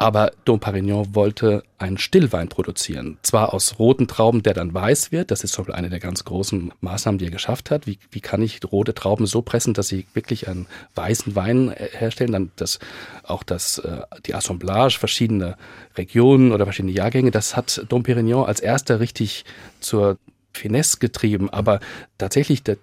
aber 0.00 0.30
Dom 0.44 0.60
Perignon 0.60 1.12
wollte 1.16 1.64
einen 1.76 1.98
Stillwein 1.98 2.48
produzieren. 2.48 3.18
Zwar 3.22 3.52
aus 3.52 3.80
roten 3.80 4.06
Trauben, 4.06 4.44
der 4.44 4.54
dann 4.54 4.72
weiß 4.72 5.10
wird. 5.10 5.32
Das 5.32 5.42
ist 5.42 5.52
zum 5.52 5.64
Beispiel 5.64 5.74
eine 5.74 5.90
der 5.90 5.98
ganz 5.98 6.24
großen 6.24 6.72
Maßnahmen, 6.80 7.18
die 7.18 7.24
er 7.24 7.32
geschafft 7.32 7.72
hat. 7.72 7.88
Wie, 7.88 7.98
wie 8.12 8.20
kann 8.20 8.40
ich 8.40 8.60
rote 8.70 8.94
Trauben 8.94 9.26
so 9.26 9.42
pressen, 9.42 9.74
dass 9.74 9.88
sie 9.88 10.06
wirklich 10.14 10.46
einen 10.46 10.66
weißen 10.94 11.34
Wein 11.34 11.72
äh, 11.72 11.88
herstellen? 11.90 12.30
Dann 12.30 12.52
das, 12.54 12.78
auch 13.24 13.42
das, 13.42 13.78
äh, 13.78 14.02
die 14.24 14.36
Assemblage, 14.36 14.98
verschiedene 15.00 15.56
Regionen 15.96 16.52
oder 16.52 16.64
verschiedene 16.64 16.92
Jahrgänge. 16.92 17.32
Das 17.32 17.56
hat 17.56 17.84
Dom 17.88 18.04
Perignon 18.04 18.46
als 18.46 18.60
erster 18.60 19.00
richtig 19.00 19.44
zur 19.80 20.16
Finesse 20.52 20.98
getrieben. 20.98 21.50
Aber 21.50 21.80
tatsächlich 22.18 22.62
der, 22.62 22.76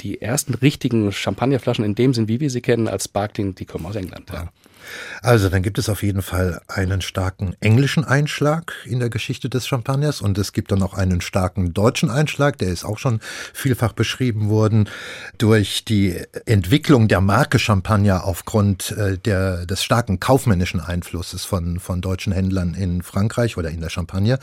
die 0.00 0.22
ersten 0.22 0.54
richtigen 0.54 1.12
Champagnerflaschen 1.12 1.84
in 1.84 1.94
dem 1.94 2.14
Sinn, 2.14 2.26
wie 2.26 2.40
wir 2.40 2.48
sie 2.48 2.62
kennen, 2.62 2.88
als 2.88 3.04
Sparkling, 3.04 3.54
die 3.54 3.66
kommen 3.66 3.84
aus 3.84 3.96
England. 3.96 4.30
Ja. 4.32 4.48
Also 5.22 5.48
dann 5.48 5.62
gibt 5.62 5.78
es 5.78 5.88
auf 5.88 6.02
jeden 6.02 6.22
Fall 6.22 6.60
einen 6.68 7.00
starken 7.00 7.54
englischen 7.60 8.04
Einschlag 8.04 8.74
in 8.84 9.00
der 9.00 9.10
Geschichte 9.10 9.48
des 9.48 9.66
Champagners 9.66 10.20
und 10.20 10.38
es 10.38 10.52
gibt 10.52 10.72
dann 10.72 10.82
auch 10.82 10.94
einen 10.94 11.20
starken 11.20 11.74
deutschen 11.74 12.10
Einschlag, 12.10 12.58
der 12.58 12.68
ist 12.68 12.84
auch 12.84 12.98
schon 12.98 13.20
vielfach 13.52 13.92
beschrieben 13.92 14.48
worden 14.48 14.88
durch 15.38 15.84
die 15.84 16.20
Entwicklung 16.46 17.08
der 17.08 17.20
Marke 17.20 17.58
Champagner 17.58 18.24
aufgrund 18.24 18.92
äh, 18.92 19.18
der, 19.18 19.66
des 19.66 19.82
starken 19.82 20.20
kaufmännischen 20.20 20.80
Einflusses 20.80 21.44
von, 21.44 21.80
von 21.80 22.00
deutschen 22.00 22.32
Händlern 22.32 22.74
in 22.74 23.02
Frankreich 23.02 23.56
oder 23.56 23.70
in 23.70 23.80
der 23.80 23.90
Champagne. 23.90 24.38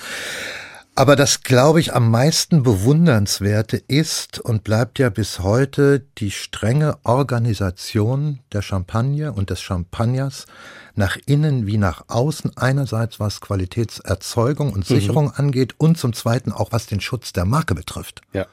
Aber 0.97 1.17
das, 1.17 1.43
glaube 1.43 1.81
ich, 1.81 1.93
am 1.93 2.09
meisten 2.09 2.63
bewundernswerte 2.63 3.75
ist 3.75 4.39
und 4.39 4.63
bleibt 4.63 4.97
ja 4.97 5.09
bis 5.09 5.39
heute 5.39 6.05
die 6.17 6.31
strenge 6.31 6.97
Organisation 7.03 8.39
der 8.53 8.61
Champagne 8.61 9.33
und 9.33 9.49
des 9.49 9.61
Champagners 9.61 10.45
nach 10.95 11.17
innen 11.25 11.67
wie 11.67 11.77
nach 11.77 12.05
außen. 12.07 12.55
Einerseits 12.55 13.19
was 13.19 13.41
Qualitätserzeugung 13.41 14.71
und 14.71 14.89
mhm. 14.89 14.95
Sicherung 14.95 15.25
mhm. 15.25 15.33
angeht 15.35 15.75
und 15.77 15.97
zum 15.97 16.13
Zweiten 16.13 16.53
auch 16.53 16.71
was 16.71 16.85
den 16.85 17.01
Schutz 17.01 17.33
der 17.33 17.43
Marke 17.43 17.75
betrifft. 17.75 18.21
Ja. 18.31 18.45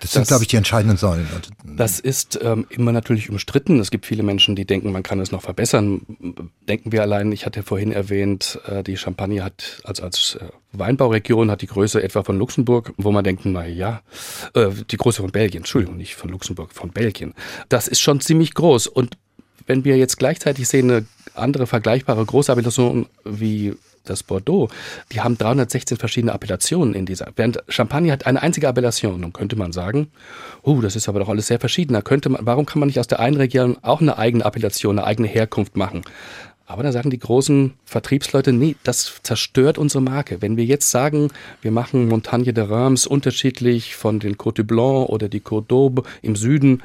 Das 0.00 0.12
sind, 0.12 0.26
glaube 0.26 0.42
ich, 0.42 0.48
die 0.48 0.56
entscheidenden 0.56 0.96
Säulen. 0.96 1.26
Das 1.64 2.00
ist 2.00 2.38
ähm, 2.42 2.66
immer 2.70 2.92
natürlich 2.92 3.30
umstritten. 3.30 3.78
Es 3.80 3.90
gibt 3.90 4.06
viele 4.06 4.22
Menschen, 4.22 4.56
die 4.56 4.64
denken, 4.64 4.92
man 4.92 5.02
kann 5.02 5.20
es 5.20 5.30
noch 5.30 5.42
verbessern. 5.42 6.02
Denken 6.68 6.92
wir 6.92 7.02
allein, 7.02 7.30
ich 7.32 7.46
hatte 7.46 7.62
vorhin 7.62 7.92
erwähnt, 7.92 8.58
äh, 8.66 8.82
die 8.82 8.96
Champagne 8.96 9.44
hat, 9.44 9.80
also 9.84 10.02
als 10.02 10.38
äh, 10.40 10.46
Weinbauregion 10.72 11.50
hat 11.50 11.62
die 11.62 11.66
Größe 11.66 12.02
etwa 12.02 12.22
von 12.22 12.38
Luxemburg, 12.38 12.92
wo 12.96 13.12
man 13.12 13.24
denkt, 13.24 13.42
na 13.44 13.66
ja, 13.66 14.02
äh, 14.54 14.68
die 14.90 14.96
Größe 14.96 15.22
von 15.22 15.30
Belgien, 15.30 15.60
Entschuldigung, 15.60 15.96
nicht 15.96 16.14
von 16.14 16.30
Luxemburg, 16.30 16.72
von 16.72 16.90
Belgien. 16.90 17.34
Das 17.68 17.88
ist 17.88 18.00
schon 18.00 18.20
ziemlich 18.20 18.54
groß. 18.54 18.86
Und 18.86 19.16
wenn 19.66 19.84
wir 19.84 19.96
jetzt 19.96 20.18
gleichzeitig 20.18 20.68
sehen, 20.68 20.90
eine 20.90 21.06
andere 21.34 21.66
vergleichbare 21.66 22.24
Großappellation 22.24 23.06
wie 23.24 23.74
das 24.04 24.22
Bordeaux, 24.22 24.68
die 25.12 25.20
haben 25.20 25.36
316 25.36 25.96
verschiedene 25.96 26.32
Appellationen 26.32 26.94
in 26.94 27.06
dieser. 27.06 27.28
Während 27.36 27.62
Champagner 27.68 28.12
hat 28.12 28.26
eine 28.26 28.42
einzige 28.42 28.68
Appellation. 28.68 29.20
Nun 29.20 29.32
könnte 29.32 29.56
man 29.56 29.72
sagen, 29.72 30.08
uh, 30.64 30.80
das 30.80 30.96
ist 30.96 31.08
aber 31.08 31.20
doch 31.20 31.28
alles 31.28 31.46
sehr 31.46 31.60
verschieden. 31.60 31.92
Da 31.92 32.02
könnte 32.02 32.28
man, 32.28 32.44
warum 32.44 32.66
kann 32.66 32.80
man 32.80 32.86
nicht 32.88 33.00
aus 33.00 33.08
der 33.08 33.20
einen 33.20 33.36
Region 33.36 33.76
auch 33.82 34.00
eine 34.00 34.18
eigene 34.18 34.44
Appellation, 34.44 34.98
eine 34.98 35.06
eigene 35.06 35.28
Herkunft 35.28 35.76
machen? 35.76 36.02
Aber 36.70 36.84
da 36.84 36.92
sagen 36.92 37.10
die 37.10 37.18
großen 37.18 37.74
Vertriebsleute, 37.84 38.52
nee, 38.52 38.76
das 38.84 39.14
zerstört 39.24 39.76
unsere 39.76 40.02
Marke. 40.02 40.40
Wenn 40.40 40.56
wir 40.56 40.64
jetzt 40.64 40.92
sagen, 40.92 41.32
wir 41.62 41.72
machen 41.72 42.06
Montagne 42.06 42.52
de 42.52 42.62
Reims 42.62 43.08
unterschiedlich 43.08 43.96
von 43.96 44.20
den 44.20 44.36
Côte 44.36 44.58
du 44.58 44.64
Blanc 44.64 45.08
oder 45.08 45.28
die 45.28 45.40
Côte 45.40 45.66
d'Aube 45.66 46.04
im 46.22 46.36
Süden 46.36 46.82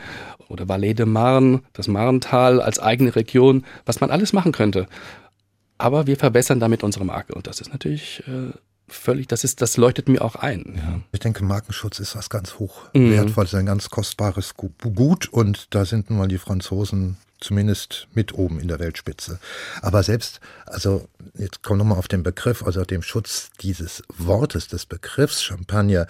oder 0.50 0.66
Vallée 0.66 0.96
de 0.96 1.06
Marne, 1.06 1.62
das 1.74 1.88
Marntal 1.88 2.62
als 2.62 2.80
eigene 2.80 3.16
Region, 3.16 3.64
was 3.86 4.02
man 4.02 4.10
alles 4.10 4.34
machen 4.34 4.54
könnte. 4.54 4.88
Aber 5.78 6.08
wir 6.08 6.18
verbessern 6.18 6.60
damit 6.60 6.84
unsere 6.84 7.06
Marke 7.06 7.34
und 7.34 7.48
das 7.48 7.60
ist 7.60 7.72
natürlich 7.72 8.24
äh, 8.28 8.52
völlig, 8.88 9.28
das 9.28 9.44
ist, 9.44 9.62
das 9.62 9.78
leuchtet 9.78 10.08
mir 10.08 10.22
auch 10.22 10.36
ein. 10.36 10.76
Ja. 10.78 11.00
Ich 11.12 11.20
denke, 11.20 11.44
Markenschutz 11.44 12.00
ist 12.00 12.16
was 12.16 12.30
ganz 12.30 12.60
hoch 12.60 12.84
mhm. 12.94 13.12
wertvolles, 13.12 13.54
ein 13.56 13.66
ganz 13.66 13.90
kostbares 13.90 14.54
Gut 14.56 15.28
und 15.30 15.74
da 15.74 15.86
sind 15.86 16.10
nun 16.10 16.20
mal 16.20 16.28
die 16.28 16.38
Franzosen 16.38 17.18
zumindest 17.40 18.08
mit 18.14 18.34
oben 18.34 18.60
in 18.60 18.68
der 18.68 18.80
Weltspitze. 18.80 19.40
Aber 19.82 20.04
selbst, 20.04 20.40
also 20.66 21.08
jetzt 21.38 21.64
kommen 21.64 21.80
wir 21.80 21.84
nochmal 21.84 22.00
auf 22.00 22.08
den 22.08 22.24
Begriff, 22.24 22.64
also 22.64 22.84
dem 22.86 23.02
Schutz 23.02 23.50
dieses 23.62 24.04
Wortes, 24.18 24.68
des 24.68 24.86
Begriffs 24.86 25.44
Champagner. 25.44 26.08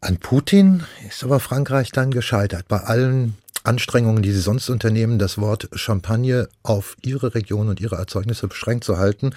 An 0.00 0.16
Putin 0.16 0.84
ist 1.06 1.22
aber 1.22 1.38
Frankreich 1.38 1.92
dann 1.92 2.10
gescheitert. 2.10 2.66
Bei 2.66 2.78
allen 2.78 3.36
Anstrengungen, 3.64 4.22
die 4.22 4.32
sie 4.32 4.40
sonst 4.40 4.68
unternehmen, 4.68 5.18
das 5.18 5.38
Wort 5.38 5.68
Champagne 5.74 6.48
auf 6.62 6.96
ihre 7.02 7.34
Region 7.34 7.68
und 7.68 7.80
ihre 7.80 7.96
Erzeugnisse 7.96 8.48
beschränkt 8.48 8.84
zu 8.84 8.98
halten. 8.98 9.34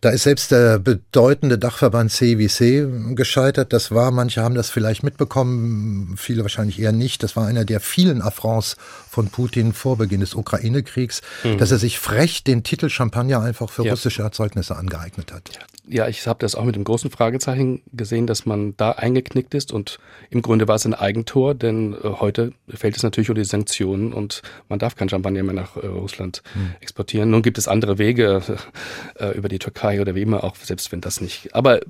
Da 0.00 0.10
ist 0.10 0.22
selbst 0.22 0.50
der 0.50 0.78
bedeutende 0.78 1.58
Dachverband 1.58 2.10
CWC 2.10 3.14
gescheitert. 3.14 3.72
Das 3.72 3.90
war, 3.90 4.10
manche 4.10 4.42
haben 4.42 4.54
das 4.54 4.70
vielleicht 4.70 5.02
mitbekommen, 5.02 6.14
viele 6.16 6.42
wahrscheinlich 6.42 6.80
eher 6.80 6.92
nicht. 6.92 7.22
Das 7.22 7.36
war 7.36 7.46
einer 7.46 7.64
der 7.64 7.80
vielen 7.80 8.22
Affronts 8.22 8.76
von 9.10 9.28
Putin 9.28 9.72
vor 9.72 9.98
Beginn 9.98 10.20
des 10.20 10.34
Ukraine-Kriegs, 10.34 11.20
mhm. 11.44 11.58
dass 11.58 11.70
er 11.70 11.78
sich 11.78 11.98
frech 11.98 12.44
den 12.44 12.62
Titel 12.62 12.88
Champagner 12.88 13.42
einfach 13.42 13.70
für 13.70 13.84
ja. 13.84 13.92
russische 13.92 14.22
Erzeugnisse 14.22 14.76
angeeignet 14.76 15.32
hat. 15.32 15.50
Ja, 15.92 16.06
ich 16.06 16.24
habe 16.28 16.38
das 16.38 16.54
auch 16.54 16.62
mit 16.62 16.76
dem 16.76 16.84
großen 16.84 17.10
Fragezeichen 17.10 17.82
gesehen, 17.92 18.28
dass 18.28 18.46
man 18.46 18.76
da 18.76 18.92
eingeknickt 18.92 19.54
ist 19.54 19.72
und 19.72 19.98
im 20.30 20.40
Grunde 20.40 20.68
war 20.68 20.76
es 20.76 20.84
ein 20.86 20.94
Eigentor, 20.94 21.52
denn 21.56 21.94
äh, 21.94 22.10
heute 22.20 22.52
fällt 22.68 22.96
es 22.96 23.02
natürlich 23.02 23.28
unter 23.28 23.42
die 23.42 23.48
Sanktionen 23.48 24.12
und 24.12 24.42
man 24.68 24.78
darf 24.78 24.94
kein 24.94 25.08
Champagner 25.08 25.42
mehr 25.42 25.54
nach 25.54 25.76
äh, 25.76 25.86
Russland 25.86 26.44
mhm. 26.54 26.74
exportieren. 26.80 27.30
Nun 27.30 27.42
gibt 27.42 27.58
es 27.58 27.66
andere 27.66 27.98
Wege 27.98 28.40
äh, 29.16 29.36
über 29.36 29.48
die 29.48 29.58
Türkei 29.58 30.00
oder 30.00 30.14
wie 30.14 30.22
immer, 30.22 30.44
auch 30.44 30.54
selbst 30.54 30.92
wenn 30.92 31.00
das 31.00 31.20
nicht. 31.20 31.56
Aber 31.56 31.80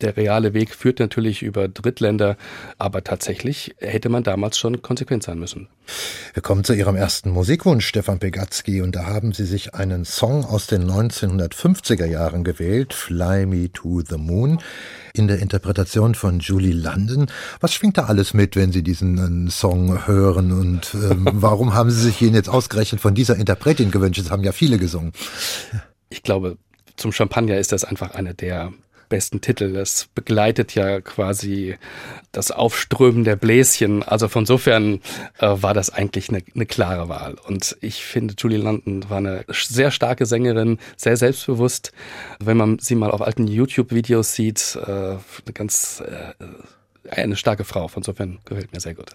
der 0.00 0.16
reale 0.16 0.54
Weg 0.54 0.74
führt 0.74 0.98
natürlich 0.98 1.42
über 1.42 1.68
Drittländer, 1.68 2.36
aber 2.78 3.04
tatsächlich 3.04 3.74
hätte 3.78 4.08
man 4.08 4.22
damals 4.22 4.58
schon 4.58 4.82
konsequent 4.82 5.22
sein 5.22 5.38
müssen. 5.38 5.68
Wir 6.32 6.42
kommen 6.42 6.64
zu 6.64 6.72
Ihrem 6.72 6.96
ersten 6.96 7.30
Musikwunsch, 7.30 7.86
Stefan 7.86 8.18
Pegatski, 8.18 8.82
und 8.82 8.96
da 8.96 9.06
haben 9.06 9.32
Sie 9.32 9.44
sich 9.44 9.74
einen 9.74 10.04
Song 10.04 10.44
aus 10.44 10.66
den 10.66 10.90
1950er 10.90 12.06
Jahren 12.06 12.42
gewählt, 12.44 12.92
Fly 12.92 13.46
Me 13.46 13.70
to 13.72 14.00
the 14.00 14.16
Moon, 14.16 14.60
in 15.14 15.28
der 15.28 15.38
Interpretation 15.38 16.14
von 16.14 16.40
Julie 16.40 16.74
London. 16.74 17.26
Was 17.60 17.72
schwingt 17.72 17.98
da 17.98 18.06
alles 18.06 18.34
mit, 18.34 18.56
wenn 18.56 18.72
Sie 18.72 18.82
diesen 18.82 19.46
äh, 19.46 19.50
Song 19.50 20.06
hören 20.06 20.52
und 20.52 20.94
äh, 20.94 21.14
warum 21.32 21.74
haben 21.74 21.90
Sie 21.90 22.02
sich 22.02 22.20
ihn 22.20 22.34
jetzt 22.34 22.48
ausgerechnet 22.48 23.00
von 23.00 23.14
dieser 23.14 23.36
Interpretin 23.36 23.90
gewünscht? 23.90 24.20
Es 24.20 24.30
haben 24.30 24.42
ja 24.42 24.52
viele 24.52 24.78
gesungen. 24.78 25.12
Ich 26.08 26.22
glaube, 26.22 26.56
zum 26.96 27.12
Champagner 27.12 27.58
ist 27.58 27.72
das 27.72 27.84
einfach 27.84 28.12
eine 28.14 28.34
der 28.34 28.72
besten 29.14 29.40
Titel. 29.40 29.72
Das 29.72 30.08
begleitet 30.12 30.74
ja 30.74 31.00
quasi 31.00 31.76
das 32.32 32.50
Aufströmen 32.50 33.22
der 33.22 33.36
Bläschen. 33.36 34.02
Also 34.02 34.26
von 34.26 34.42
insofern 34.42 35.00
äh, 35.38 35.46
war 35.46 35.72
das 35.72 35.90
eigentlich 35.90 36.30
eine, 36.30 36.42
eine, 36.52 36.66
klare 36.66 37.08
Wahl. 37.08 37.36
Und 37.46 37.76
ich 37.80 38.04
finde, 38.04 38.34
Julie 38.36 38.58
London 38.58 39.08
war 39.08 39.18
eine 39.18 39.44
sehr 39.48 39.92
starke 39.92 40.26
Sängerin, 40.26 40.78
sehr 40.96 41.16
selbstbewusst. 41.16 41.92
Wenn 42.40 42.56
man 42.56 42.80
sie 42.80 42.96
mal 42.96 43.12
auf 43.12 43.22
alten 43.22 43.46
YouTube-Videos 43.46 44.34
sieht, 44.34 44.76
äh, 44.84 44.90
eine 44.90 45.52
ganz 45.52 46.02
äh, 46.04 47.08
eine 47.08 47.36
starke 47.36 47.62
Frau. 47.62 47.86
Von 47.86 48.00
insofern 48.00 48.40
gefällt 48.44 48.72
mir 48.72 48.80
sehr 48.80 48.94
gut. 48.94 49.14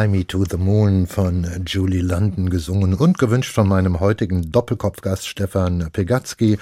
Fly 0.00 0.08
Me 0.08 0.26
to 0.26 0.46
the 0.46 0.56
Moon 0.56 1.06
von 1.06 1.46
Julie 1.66 2.00
London 2.00 2.48
gesungen 2.48 2.94
und 2.94 3.18
gewünscht 3.18 3.52
von 3.52 3.68
meinem 3.68 4.00
heutigen 4.00 4.50
Doppelkopfgast 4.50 5.28
Stefan 5.28 5.90
Pegatzky, 5.92 6.56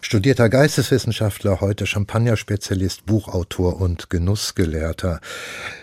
studierter 0.00 0.48
Geisteswissenschaftler, 0.48 1.60
heute 1.60 1.88
Champagnerspezialist, 1.88 3.04
Buchautor 3.04 3.80
und 3.80 4.10
Genussgelehrter. 4.10 5.20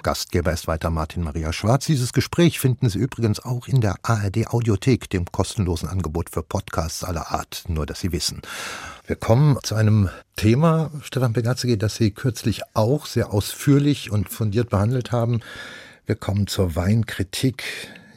Gastgeber 0.04 0.54
ist 0.54 0.68
weiter 0.68 0.90
Martin 0.90 1.24
Maria 1.24 1.52
Schwarz. 1.52 1.86
Dieses 1.86 2.14
Gespräch 2.14 2.62
finden 2.62 2.88
Sie 2.88 3.00
übrigens 3.00 3.42
auch 3.42 3.68
in 3.68 3.82
der 3.82 3.96
ARD 4.04 4.48
Audiothek, 4.48 5.10
dem 5.10 5.26
kostenlosen 5.26 5.90
Angebot 5.90 6.30
für 6.30 6.44
Podcasts 6.44 7.04
aller 7.04 7.30
Art, 7.32 7.66
nur 7.68 7.86
dass 7.86 8.00
Sie 8.00 8.14
wissen. 8.14 8.42
Wir 9.06 9.18
kommen 9.18 9.58
zu 9.64 9.76
einem 9.76 10.08
Thema, 10.38 10.92
Stefan 11.02 11.34
Pegatzky, 11.34 11.78
das 11.78 11.96
Sie 11.96 12.12
kürzlich 12.12 12.62
auch 12.74 13.06
sehr 13.06 13.34
ausführlich 13.34 14.12
und 14.12 14.30
fundiert 14.30 14.70
behandelt 14.70 15.12
haben. 15.12 15.42
Wir 16.06 16.16
kommen 16.16 16.48
zur 16.48 16.76
Weinkritik. 16.76 17.64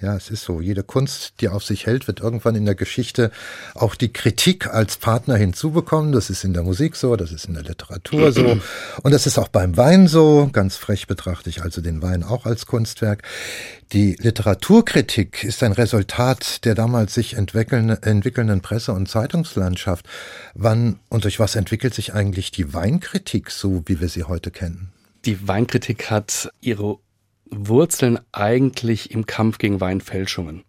Ja, 0.00 0.16
es 0.16 0.28
ist 0.28 0.44
so, 0.44 0.60
jede 0.60 0.82
Kunst, 0.82 1.34
die 1.40 1.48
auf 1.48 1.64
sich 1.64 1.86
hält, 1.86 2.08
wird 2.08 2.20
irgendwann 2.20 2.56
in 2.56 2.66
der 2.66 2.74
Geschichte 2.74 3.30
auch 3.74 3.94
die 3.94 4.12
Kritik 4.12 4.66
als 4.66 4.96
Partner 4.96 5.36
hinzubekommen. 5.36 6.12
Das 6.12 6.28
ist 6.28 6.44
in 6.44 6.52
der 6.52 6.62
Musik 6.62 6.96
so, 6.96 7.16
das 7.16 7.32
ist 7.32 7.46
in 7.46 7.54
der 7.54 7.62
Literatur 7.62 8.30
so 8.32 8.58
und 9.02 9.12
das 9.12 9.26
ist 9.26 9.38
auch 9.38 9.48
beim 9.48 9.78
Wein 9.78 10.06
so. 10.06 10.50
Ganz 10.52 10.76
frech 10.76 11.06
betrachte 11.06 11.48
ich 11.48 11.62
also 11.62 11.80
den 11.80 12.02
Wein 12.02 12.22
auch 12.22 12.44
als 12.44 12.66
Kunstwerk. 12.66 13.22
Die 13.92 14.16
Literaturkritik 14.20 15.42
ist 15.42 15.62
ein 15.62 15.72
Resultat 15.72 16.64
der 16.66 16.74
damals 16.74 17.14
sich 17.14 17.34
entwickelnden 17.34 18.60
Presse- 18.60 18.92
und 18.92 19.08
Zeitungslandschaft. 19.08 20.06
Wann 20.54 20.98
und 21.08 21.24
durch 21.24 21.38
was 21.38 21.54
entwickelt 21.54 21.94
sich 21.94 22.12
eigentlich 22.12 22.50
die 22.50 22.74
Weinkritik 22.74 23.50
so, 23.50 23.82
wie 23.86 24.00
wir 24.00 24.08
sie 24.08 24.24
heute 24.24 24.50
kennen? 24.50 24.90
Die 25.24 25.48
Weinkritik 25.48 26.10
hat 26.10 26.50
ihre 26.60 26.98
Wurzeln 27.50 28.18
eigentlich 28.32 29.10
im 29.10 29.26
Kampf 29.26 29.58
gegen 29.58 29.80
Weinfälschungen. 29.80 30.64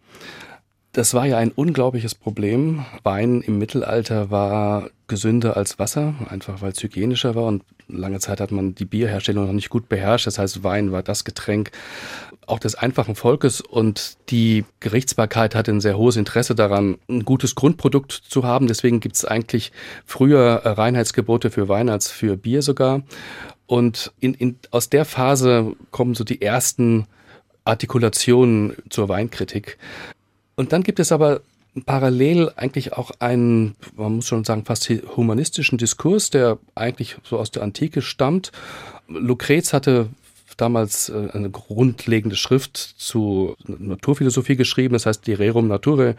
Das 0.96 1.14
war 1.14 1.26
ja 1.26 1.38
ein 1.38 1.52
unglaubliches 1.52 2.16
Problem. 2.16 2.86
Wein 3.04 3.42
im 3.42 3.58
Mittelalter 3.58 4.32
war 4.32 4.90
gesünder 5.08 5.58
als 5.58 5.78
Wasser, 5.78 6.16
einfach 6.30 6.62
weil 6.62 6.72
es 6.72 6.82
hygienischer 6.82 7.36
war 7.36 7.44
und 7.44 7.64
lange 7.88 8.20
Zeit 8.20 8.40
hat 8.40 8.52
man 8.52 8.76
die 8.76 8.86
Bierherstellung 8.86 9.46
noch 9.46 9.54
nicht 9.54 9.70
gut 9.70 9.90
beherrscht. 9.90 10.26
Das 10.26 10.40
heißt, 10.40 10.64
Wein 10.64 10.94
war 10.94 11.04
das 11.04 11.26
Getränk 11.26 11.72
auch 12.48 12.60
des 12.60 12.76
einfachen 12.76 13.16
Volkes 13.16 13.60
und 13.60 14.18
die 14.30 14.64
Gerichtsbarkeit 14.80 15.54
hatte 15.54 15.72
ein 15.72 15.82
sehr 15.82 15.98
hohes 15.98 16.16
Interesse 16.16 16.56
daran, 16.56 16.98
ein 17.10 17.26
gutes 17.26 17.56
Grundprodukt 17.56 18.12
zu 18.12 18.44
haben. 18.44 18.68
Deswegen 18.68 19.00
gibt 19.00 19.16
es 19.16 19.26
eigentlich 19.26 19.72
früher 20.06 20.62
Reinheitsgebote 20.64 21.52
für 21.52 21.68
Wein 21.68 21.90
als 21.90 22.10
für 22.10 22.38
Bier 22.38 22.62
sogar. 22.62 23.04
Und 23.68 24.12
in, 24.20 24.34
in, 24.34 24.60
aus 24.72 24.90
der 24.90 25.06
Phase 25.06 25.76
kommen 25.92 26.16
so 26.16 26.24
die 26.24 26.42
ersten 26.42 27.08
Artikulationen 27.64 28.76
zur 28.90 29.10
Weinkritik. 29.10 29.78
Und 30.56 30.72
dann 30.72 30.84
gibt 30.84 31.00
es 31.00 31.12
aber 31.12 31.42
parallel 31.86 32.52
eigentlich 32.56 32.94
auch 32.94 33.12
einen, 33.20 33.76
man 33.96 34.16
muss 34.18 34.28
schon 34.28 34.46
sagen, 34.46 34.66
fast 34.66 34.90
humanistischen 34.90 35.78
Diskurs, 35.78 36.30
der 36.30 36.58
eigentlich 36.76 37.18
so 37.24 37.38
aus 37.38 37.52
der 37.52 37.64
Antike 37.64 38.02
stammt. 38.02 38.52
Lucrez 39.08 39.74
hatte 39.74 40.08
damals 40.58 41.10
äh, 41.10 41.30
eine 41.34 41.50
grundlegende 41.50 42.36
Schrift 42.36 42.78
zu 42.78 43.56
Naturphilosophie 43.66 44.56
geschrieben, 44.56 44.94
das 44.94 45.06
heißt 45.06 45.28
die 45.28 45.34
Rerum 45.34 45.68
Naturae, 45.68 46.16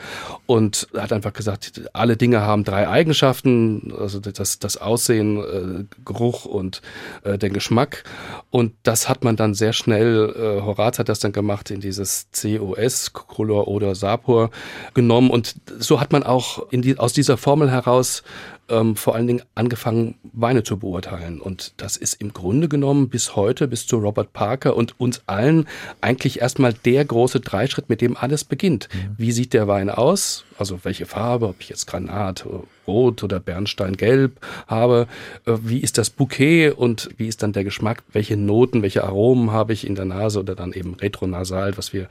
und 0.47 0.89
hat 0.97 1.13
einfach 1.13 1.33
gesagt, 1.33 1.83
alle 1.93 2.17
Dinge 2.17 2.41
haben 2.41 2.65
drei 2.65 2.89
Eigenschaften, 2.89 3.93
also 3.99 4.21
das, 4.21 4.59
das 4.59 4.77
Aussehen, 4.77 5.39
äh, 5.39 5.85
Geruch 6.05 6.45
und 6.45 6.83
äh, 7.25 7.39
den 7.39 7.53
Geschmack. 7.53 8.05
Und 8.51 8.75
das 8.83 9.09
hat 9.09 9.25
man 9.25 9.37
dann 9.37 9.55
sehr 9.55 9.73
schnell, 9.73 10.63
Horaz 10.65 10.99
hat 10.99 11.09
das 11.09 11.21
dann 11.21 11.33
gemacht, 11.33 11.71
in 11.71 11.81
dieses 11.81 12.29
COS, 12.33 13.13
Color 13.13 13.69
oder 13.69 13.95
Sapor 13.95 14.51
genommen. 14.95 15.31
Und 15.31 15.57
so 15.79 16.01
hat 16.01 16.13
man 16.13 16.23
auch 16.23 16.67
die, 16.71 16.99
aus 16.99 17.13
dieser 17.13 17.37
Formel 17.37 17.71
heraus 17.71 18.23
ähm, 18.69 18.97
vor 18.97 19.15
allen 19.15 19.27
Dingen 19.27 19.43
angefangen, 19.55 20.17
Weine 20.33 20.63
zu 20.63 20.79
beurteilen. 20.79 21.41
Und 21.41 21.75
das 21.77 21.97
ist 21.97 22.15
im 22.15 22.33
Grunde 22.33 22.69
genommen 22.69 23.09
bis 23.09 23.37
heute, 23.37 23.69
bis 23.69 23.87
zu 23.87 23.99
Robert 23.99 24.33
Parker 24.33 24.77
und 24.77 24.99
uns 24.99 25.23
allen 25.27 25.67
eigentlich 26.01 26.41
erstmal 26.41 26.73
der 26.73 27.05
große 27.05 27.41
Dreischritt, 27.41 27.89
mit 27.89 28.01
dem 28.01 28.17
alles 28.17 28.45
beginnt. 28.45 28.89
Mhm. 28.93 29.15
Wie 29.19 29.33
sieht 29.33 29.53
der 29.53 29.69
Wein 29.69 29.91
aus? 29.91 30.45
Also 30.59 30.81
welche 30.85 31.07
Farbe, 31.07 31.49
ob 31.49 31.57
ich 31.61 31.69
jetzt 31.69 31.87
Granat, 31.87 32.47
Rot 32.87 33.23
oder 33.23 33.41
Bernsteingelb 33.41 34.41
habe? 34.67 35.07
Äh, 35.47 35.57
wie 35.63 35.81
ist 35.81 35.99
das 35.99 36.11
Bouquet 36.11 36.71
und 36.71 37.11
wie 37.17 37.29
ist 37.29 37.43
dann 37.43 37.53
der 37.53 37.65
Geschmack? 37.65 38.03
Welche 38.13 38.37
Noten, 38.37 38.83
welche 38.83 39.05
Aromen 39.05 39.53
habe 39.53 39.73
ich 39.73 39.87
in 39.87 39.95
der 39.95 40.05
Nase 40.05 40.41
oder 40.41 40.55
dann 40.55 40.73
eben 40.73 40.95
retronasal, 40.95 41.77
was 41.77 41.93
wir 41.93 42.03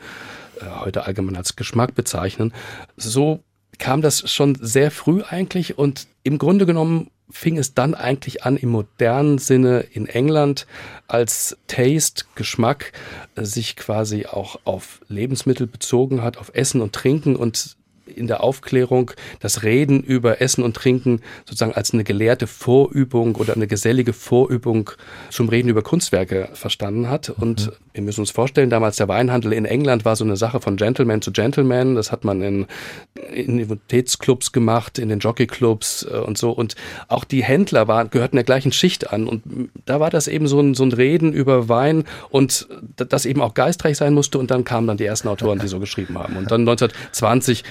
äh, 0.62 0.66
heute 0.80 1.06
allgemein 1.06 1.36
als 1.36 1.56
Geschmack 1.56 1.96
bezeichnen? 1.96 2.54
So 2.98 3.44
kam 3.80 4.02
das 4.02 4.30
schon 4.32 4.58
sehr 4.60 4.92
früh 4.92 5.22
eigentlich 5.24 5.78
und 5.78 6.08
im 6.24 6.38
Grunde 6.38 6.66
genommen 6.66 7.10
fing 7.30 7.58
es 7.58 7.74
dann 7.74 7.96
eigentlich 7.96 8.44
an 8.44 8.56
im 8.56 8.70
modernen 8.70 9.38
Sinne 9.40 9.80
in 9.80 10.08
England 10.08 10.68
als 11.08 11.58
Taste, 11.68 12.26
Geschmack, 12.36 12.94
äh, 13.36 13.44
sich 13.44 13.76
quasi 13.76 14.26
auch 14.26 14.60
auf 14.64 15.02
Lebensmittel 15.08 15.68
bezogen 15.68 16.22
hat, 16.22 16.38
auf 16.38 16.52
Essen 16.54 16.82
und 16.82 16.94
Trinken 16.94 17.36
und 17.36 17.76
in 18.06 18.28
der 18.28 18.44
Aufklärung 18.44 19.12
das 19.40 19.64
Reden 19.64 20.04
über 20.04 20.40
Essen 20.40 20.64
und 20.64 20.76
Trinken 20.76 21.22
sozusagen 21.46 21.74
als 21.74 21.94
eine 21.94 22.04
gelehrte 22.04 22.46
Vorübung 22.46 23.36
oder 23.36 23.56
eine 23.56 23.68
gesellige 23.68 24.14
Vorübung 24.14 24.92
zum 25.32 25.50
Reden 25.50 25.70
über 25.70 25.82
Kunstwerke 25.82 26.50
verstanden 26.54 27.10
hat. 27.10 27.30
Und 27.30 27.68
mhm. 27.68 27.85
Wir 27.96 28.04
müssen 28.04 28.20
uns 28.20 28.32
vorstellen, 28.32 28.70
damals 28.70 28.98
der 28.98 29.08
Weinhandel 29.08 29.54
in 29.54 29.64
England 29.64 30.04
war 30.04 30.18
so 30.18 30.26
eine 30.26 30.36
Sache 30.36 30.60
von 30.60 30.76
Gentleman 30.76 31.22
zu 31.22 31.32
Gentleman. 31.32 31.96
Das 31.96 32.12
hat 32.12 32.26
man 32.26 32.42
in, 32.42 32.68
Universitätsclubs 33.16 34.52
gemacht, 34.52 35.00
in 35.00 35.08
den 35.08 35.20
Jockeyclubs 35.20 36.04
äh, 36.04 36.18
und 36.18 36.38
so. 36.38 36.52
Und 36.52 36.76
auch 37.08 37.24
die 37.24 37.42
Händler 37.42 37.88
waren, 37.88 38.10
gehörten 38.10 38.36
der 38.36 38.44
gleichen 38.44 38.74
Schicht 38.74 39.14
an. 39.14 39.28
Und 39.28 39.44
da 39.86 40.02
war 40.02 40.10
das 40.10 40.28
eben 40.28 40.48
so 40.48 40.60
ein, 40.60 40.74
so 40.74 40.84
ein 40.84 40.92
Reden 40.92 41.32
über 41.32 41.70
Wein 41.70 42.04
und 42.30 42.68
das 42.98 43.26
eben 43.26 43.42
auch 43.42 43.54
geistreich 43.54 43.96
sein 43.96 44.14
musste. 44.14 44.40
Und 44.40 44.52
dann 44.52 44.66
kamen 44.66 44.88
dann 44.88 44.98
die 44.98 45.06
ersten 45.06 45.30
Autoren, 45.30 45.60
die 45.60 45.70
so 45.70 45.80
geschrieben 45.80 46.20
haben. 46.20 46.36
Und 46.36 46.52
dann 46.52 46.62
1920 46.62 47.64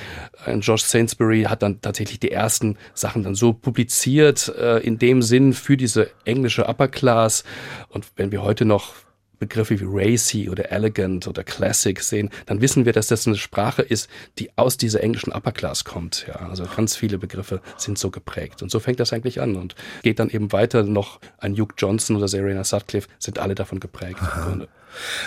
ein 0.47 0.61
Josh 0.61 0.85
Sainsbury 0.85 1.43
hat 1.43 1.63
dann 1.63 1.83
tatsächlich 1.83 2.19
die 2.19 2.31
ersten 2.31 2.79
Sachen 2.95 3.25
dann 3.25 3.35
so 3.35 3.53
publiziert, 3.53 4.49
äh, 4.59 4.79
in 4.79 4.99
dem 4.99 5.21
Sinn 5.21 5.53
für 5.53 5.77
diese 5.77 6.09
englische 6.25 6.67
Upper 6.67 6.89
Class. 6.89 7.45
Und 7.91 8.07
wenn 8.17 8.33
wir 8.33 8.43
heute 8.43 8.65
noch 8.65 8.95
Begriffe 9.39 9.81
wie 9.81 9.85
racy 9.87 10.49
oder 10.49 10.71
elegant 10.71 11.27
oder 11.27 11.45
classic 11.45 12.01
sehen, 12.01 12.31
dann 12.47 12.61
wissen 12.61 12.85
wir, 12.85 12.93
dass 12.93 13.09
das 13.09 13.27
eine 13.27 13.37
Sprache 13.37 13.83
ist, 13.83 14.09
die 14.39 14.57
aus 14.57 14.77
dieser 14.77 15.03
englischen 15.03 15.33
Upper 15.33 15.53
Class 15.53 15.85
kommt. 15.85 16.27
Ja, 16.27 16.37
also 16.49 16.65
ganz 16.65 16.97
viele 16.97 17.19
Begriffe 17.19 17.61
sind 17.77 17.99
so 17.99 18.11
geprägt. 18.11 18.63
Und 18.63 18.71
so 18.71 18.81
fängt 18.81 19.01
das 19.01 19.13
eigentlich 19.13 19.41
an 19.41 19.57
und 19.57 19.75
geht 20.03 20.19
dann 20.19 20.31
eben 20.31 20.53
weiter 20.53 20.83
noch 20.83 21.21
ein 21.39 21.55
Hugh 21.55 21.75
Johnson 21.77 22.17
oder 22.17 22.29
Serena 22.29 22.65
Sutcliffe 22.65 23.09
sind 23.19 23.39
alle 23.39 23.55
davon 23.55 23.81
geprägt. 23.81 24.21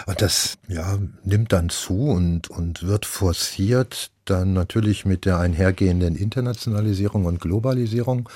Und 0.05 0.21
das 0.21 0.57
ja, 0.67 0.97
nimmt 1.23 1.51
dann 1.51 1.69
zu 1.69 2.09
und, 2.09 2.49
und 2.49 2.83
wird 2.83 3.05
forciert 3.05 4.11
dann 4.29 4.53
natürlich 4.53 5.05
mit 5.05 5.25
der 5.25 5.39
einhergehenden 5.39 6.15
Internationalisierung 6.15 7.25
und 7.25 7.41
Globalisierung 7.41 8.29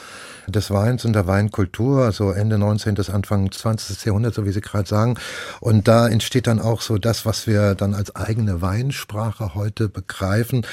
des 0.48 0.72
Weins 0.72 1.06
und 1.06 1.14
der 1.14 1.28
Weinkultur, 1.28 2.04
also 2.04 2.32
Ende 2.32 2.58
19. 2.58 2.96
bis 2.96 3.10
Anfang 3.10 3.52
20. 3.52 4.06
Jahrhundert, 4.06 4.34
so 4.34 4.46
wie 4.46 4.52
Sie 4.52 4.62
gerade 4.62 4.88
sagen. 4.88 5.16
Und 5.60 5.88
da 5.88 6.08
entsteht 6.08 6.48
dann 6.48 6.60
auch 6.60 6.82
so 6.82 6.98
das, 6.98 7.26
was 7.26 7.48
wir 7.48 7.76
dann 7.76 7.94
als 7.94 8.16
eigene 8.16 8.62
Weinsprache 8.62 9.56
heute 9.56 9.90
begreifen. 9.90 10.66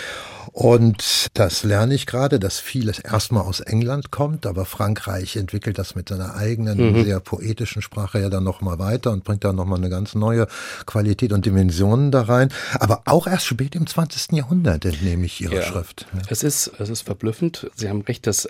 Und 0.52 1.28
das 1.34 1.62
lerne 1.62 1.94
ich 1.94 2.06
gerade, 2.06 2.38
dass 2.38 2.58
vieles 2.58 2.98
erstmal 2.98 3.42
aus 3.44 3.60
England 3.60 4.10
kommt, 4.10 4.46
aber 4.46 4.64
Frankreich 4.64 5.36
entwickelt 5.36 5.78
das 5.78 5.94
mit 5.94 6.08
seiner 6.08 6.34
eigenen, 6.34 6.92
mhm. 6.94 7.04
sehr 7.04 7.20
poetischen 7.20 7.82
Sprache 7.82 8.20
ja 8.20 8.30
dann 8.30 8.44
nochmal 8.44 8.78
weiter 8.78 9.12
und 9.12 9.24
bringt 9.24 9.44
da 9.44 9.52
nochmal 9.52 9.78
eine 9.78 9.90
ganz 9.90 10.14
neue 10.14 10.46
Qualität 10.86 11.32
und 11.32 11.44
Dimensionen 11.44 12.10
da 12.10 12.22
rein. 12.22 12.48
Aber 12.80 13.02
auch 13.04 13.26
erst 13.26 13.46
spät 13.46 13.74
im 13.74 13.86
20. 13.86 14.32
Jahrhundert 14.32 14.84
entnehme 15.08 15.26
ich 15.26 15.40
Ihre 15.40 15.56
ja. 15.56 15.62
Schrift. 15.62 16.06
Ja. 16.12 16.20
Es 16.28 16.42
ist, 16.42 16.70
es 16.78 16.88
ist 16.90 17.02
verblüffend. 17.02 17.70
Sie 17.74 17.88
haben 17.88 18.02
recht, 18.02 18.26
dass 18.26 18.48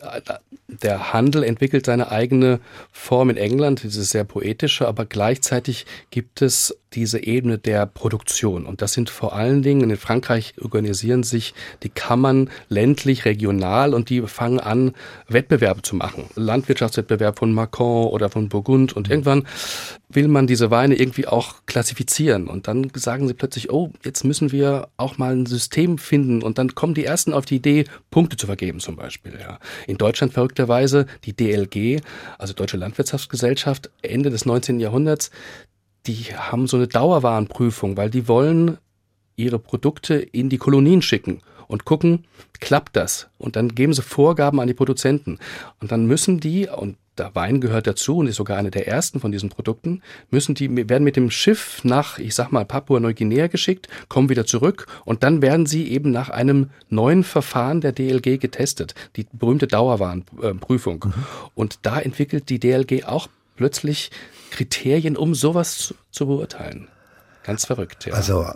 der 0.66 1.12
Handel 1.12 1.44
entwickelt 1.44 1.87
seine 1.87 2.11
eigene 2.11 2.61
Form 2.90 3.31
in 3.31 3.37
England, 3.37 3.85
dieses 3.85 4.11
sehr 4.11 4.25
poetische, 4.25 4.88
aber 4.88 5.07
gleichzeitig 5.07 5.87
gibt 6.11 6.42
es 6.42 6.77
diese 6.94 7.22
Ebene 7.22 7.59
der 7.59 7.87
Produktion. 7.87 8.66
Und 8.66 8.83
das 8.83 8.92
sind 8.92 9.11
vor 9.11 9.35
allen 9.35 9.62
Dingen, 9.62 9.90
in 9.90 9.96
Frankreich 9.96 10.55
organisieren 10.61 11.22
sich 11.22 11.55
die 11.83 11.88
Kammern 11.88 12.51
ländlich, 12.68 13.24
regional 13.24 13.94
und 13.94 14.11
die 14.11 14.22
fangen 14.22 14.61
an, 14.61 14.92
Wettbewerbe 15.29 15.83
zu 15.83 15.96
machen. 15.96 16.24
Landwirtschaftswettbewerb 16.35 17.38
von 17.38 17.53
Macron 17.53 18.09
oder 18.09 18.31
von 18.31 18.48
Burgund. 18.48 18.94
Und 18.94 19.11
irgendwann 19.11 19.46
will 20.09 20.29
man 20.29 20.46
diese 20.46 20.70
Weine 20.70 20.94
irgendwie 20.94 21.27
auch 21.27 21.66
klassifizieren. 21.66 22.48
Und 22.48 22.66
dann 22.66 22.90
sagen 22.94 23.29
sie 23.29 23.35
plötzlich, 23.35 23.70
oh, 23.70 23.90
jetzt 24.05 24.24
müssen 24.24 24.53
wir 24.53 24.88
auch 24.96 25.18
mal 25.18 25.35
ein 25.35 25.46
System 25.46 25.98
finden. 25.98 26.42
Und 26.42 26.59
dann 26.59 26.74
kommen 26.74 26.94
die 26.94 27.05
Ersten 27.05 27.33
auf 27.33 27.44
die 27.44 27.57
Idee, 27.57 27.85
Punkte 28.11 28.37
zu 28.37 28.46
vergeben 28.46 28.81
zum 28.81 28.96
Beispiel. 28.96 29.38
Ja. 29.38 29.59
In 29.87 29.98
Deutschland 29.98 30.33
verrückterweise 30.33 31.07
die 31.24 31.35
DLG, 31.35 32.01
also 32.38 32.55
Deutsche 32.55 32.79
Landwirtschaftsgesellschaft, 32.79 33.90
Ende 34.03 34.31
des 34.31 34.46
19. 34.46 34.81
Jahrhunderts, 34.81 35.31
die 36.06 36.34
haben 36.34 36.66
so 36.66 36.76
eine 36.76 36.88
Dauerwarenprüfung, 36.88 37.96
weil 37.96 38.11
die 38.11 38.28
wollen 38.28 38.78
ihre 39.37 39.58
Produkte 39.58 40.14
in 40.14 40.48
die 40.48 40.58
Kolonien 40.58 41.02
schicken 41.02 41.42
und 41.68 41.84
gucken, 41.84 42.24
klappt 42.61 42.96
das? 42.96 43.28
Und 43.38 43.56
dann 43.56 43.74
geben 43.74 43.92
sie 43.92 44.02
Vorgaben 44.02 44.58
an 44.61 44.66
die 44.66 44.74
Produzenten. 44.74 45.38
Und 45.80 45.92
dann 45.92 46.06
müssen 46.06 46.40
die, 46.40 46.68
und 46.68 46.96
der 47.18 47.34
Wein 47.34 47.61
gehört 47.61 47.87
dazu 47.87 48.18
und 48.18 48.26
ist 48.26 48.37
sogar 48.37 48.56
eine 48.56 48.70
der 48.70 48.88
ersten 48.88 49.20
von 49.20 49.32
diesen 49.32 49.48
Produkten, 49.48 50.02
müssen 50.30 50.54
die, 50.54 50.88
werden 50.88 51.04
mit 51.04 51.16
dem 51.16 51.30
Schiff 51.30 51.82
nach, 51.84 52.18
ich 52.18 52.34
sag 52.34 52.52
mal, 52.52 52.64
Papua-Neuguinea 52.64 53.48
geschickt, 53.48 53.88
kommen 54.08 54.28
wieder 54.28 54.46
zurück 54.46 54.87
und 55.04 55.22
dann 55.22 55.42
werden 55.42 55.66
sie 55.66 55.88
eben 55.88 56.11
nach 56.11 56.30
einem 56.30 56.70
neuen 56.88 57.24
Verfahren 57.24 57.80
der 57.80 57.92
DLG 57.92 58.38
getestet, 58.38 58.94
die 59.16 59.26
berühmte 59.32 59.66
Dauerwarenprüfung. 59.66 61.04
Mhm. 61.06 61.24
Und 61.54 61.80
da 61.82 61.98
entwickelt 62.00 62.48
die 62.48 62.61
DLG 62.61 63.04
auch 63.04 63.28
plötzlich 63.59 64.11
Kriterien, 64.51 65.16
um 65.16 65.35
sowas 65.35 65.77
zu, 65.79 65.94
zu 66.11 66.27
beurteilen. 66.27 66.88
Ganz 67.49 67.64
verrückt, 67.64 68.05
ja. 68.05 68.12
Also 68.12 68.42
äh, 68.42 68.53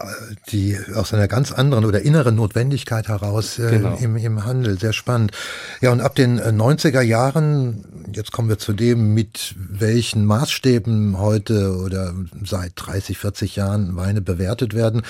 die 0.50 0.76
aus 0.94 1.14
einer 1.14 1.26
ganz 1.26 1.50
anderen 1.50 1.86
oder 1.86 2.02
inneren 2.02 2.34
Notwendigkeit 2.34 3.08
heraus 3.08 3.58
äh, 3.58 3.70
genau. 3.70 3.96
im, 3.96 4.18
im 4.18 4.44
Handel, 4.44 4.78
sehr 4.78 4.92
spannend. 4.92 5.32
Ja, 5.80 5.92
und 5.92 6.02
ab 6.02 6.14
den 6.14 6.38
90er 6.38 7.00
äh, 7.00 7.02
Jahren, 7.02 7.86
jetzt 8.14 8.32
kommen 8.32 8.50
wir 8.50 8.58
zu 8.58 8.74
dem, 8.74 9.14
mit 9.14 9.54
welchen 9.56 10.26
Maßstäben 10.26 11.18
heute 11.18 11.74
oder 11.78 12.12
seit 12.44 12.72
30, 12.76 13.16
40 13.16 13.56
Jahren 13.56 13.96
Weine 13.96 14.20
bewertet 14.20 14.74
werden. 14.74 15.00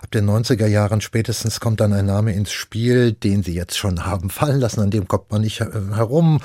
Ab 0.00 0.12
den 0.12 0.30
90er 0.30 0.68
Jahren 0.68 1.00
spätestens 1.00 1.58
kommt 1.58 1.80
dann 1.80 1.92
ein 1.92 2.06
Name 2.06 2.32
ins 2.34 2.52
Spiel, 2.52 3.10
den 3.12 3.42
Sie 3.42 3.54
jetzt 3.54 3.76
schon 3.76 4.06
haben 4.06 4.30
fallen 4.30 4.60
lassen, 4.60 4.82
an 4.82 4.92
dem 4.92 5.08
kommt 5.08 5.32
man 5.32 5.40
nicht 5.40 5.58
herum. 5.58 6.40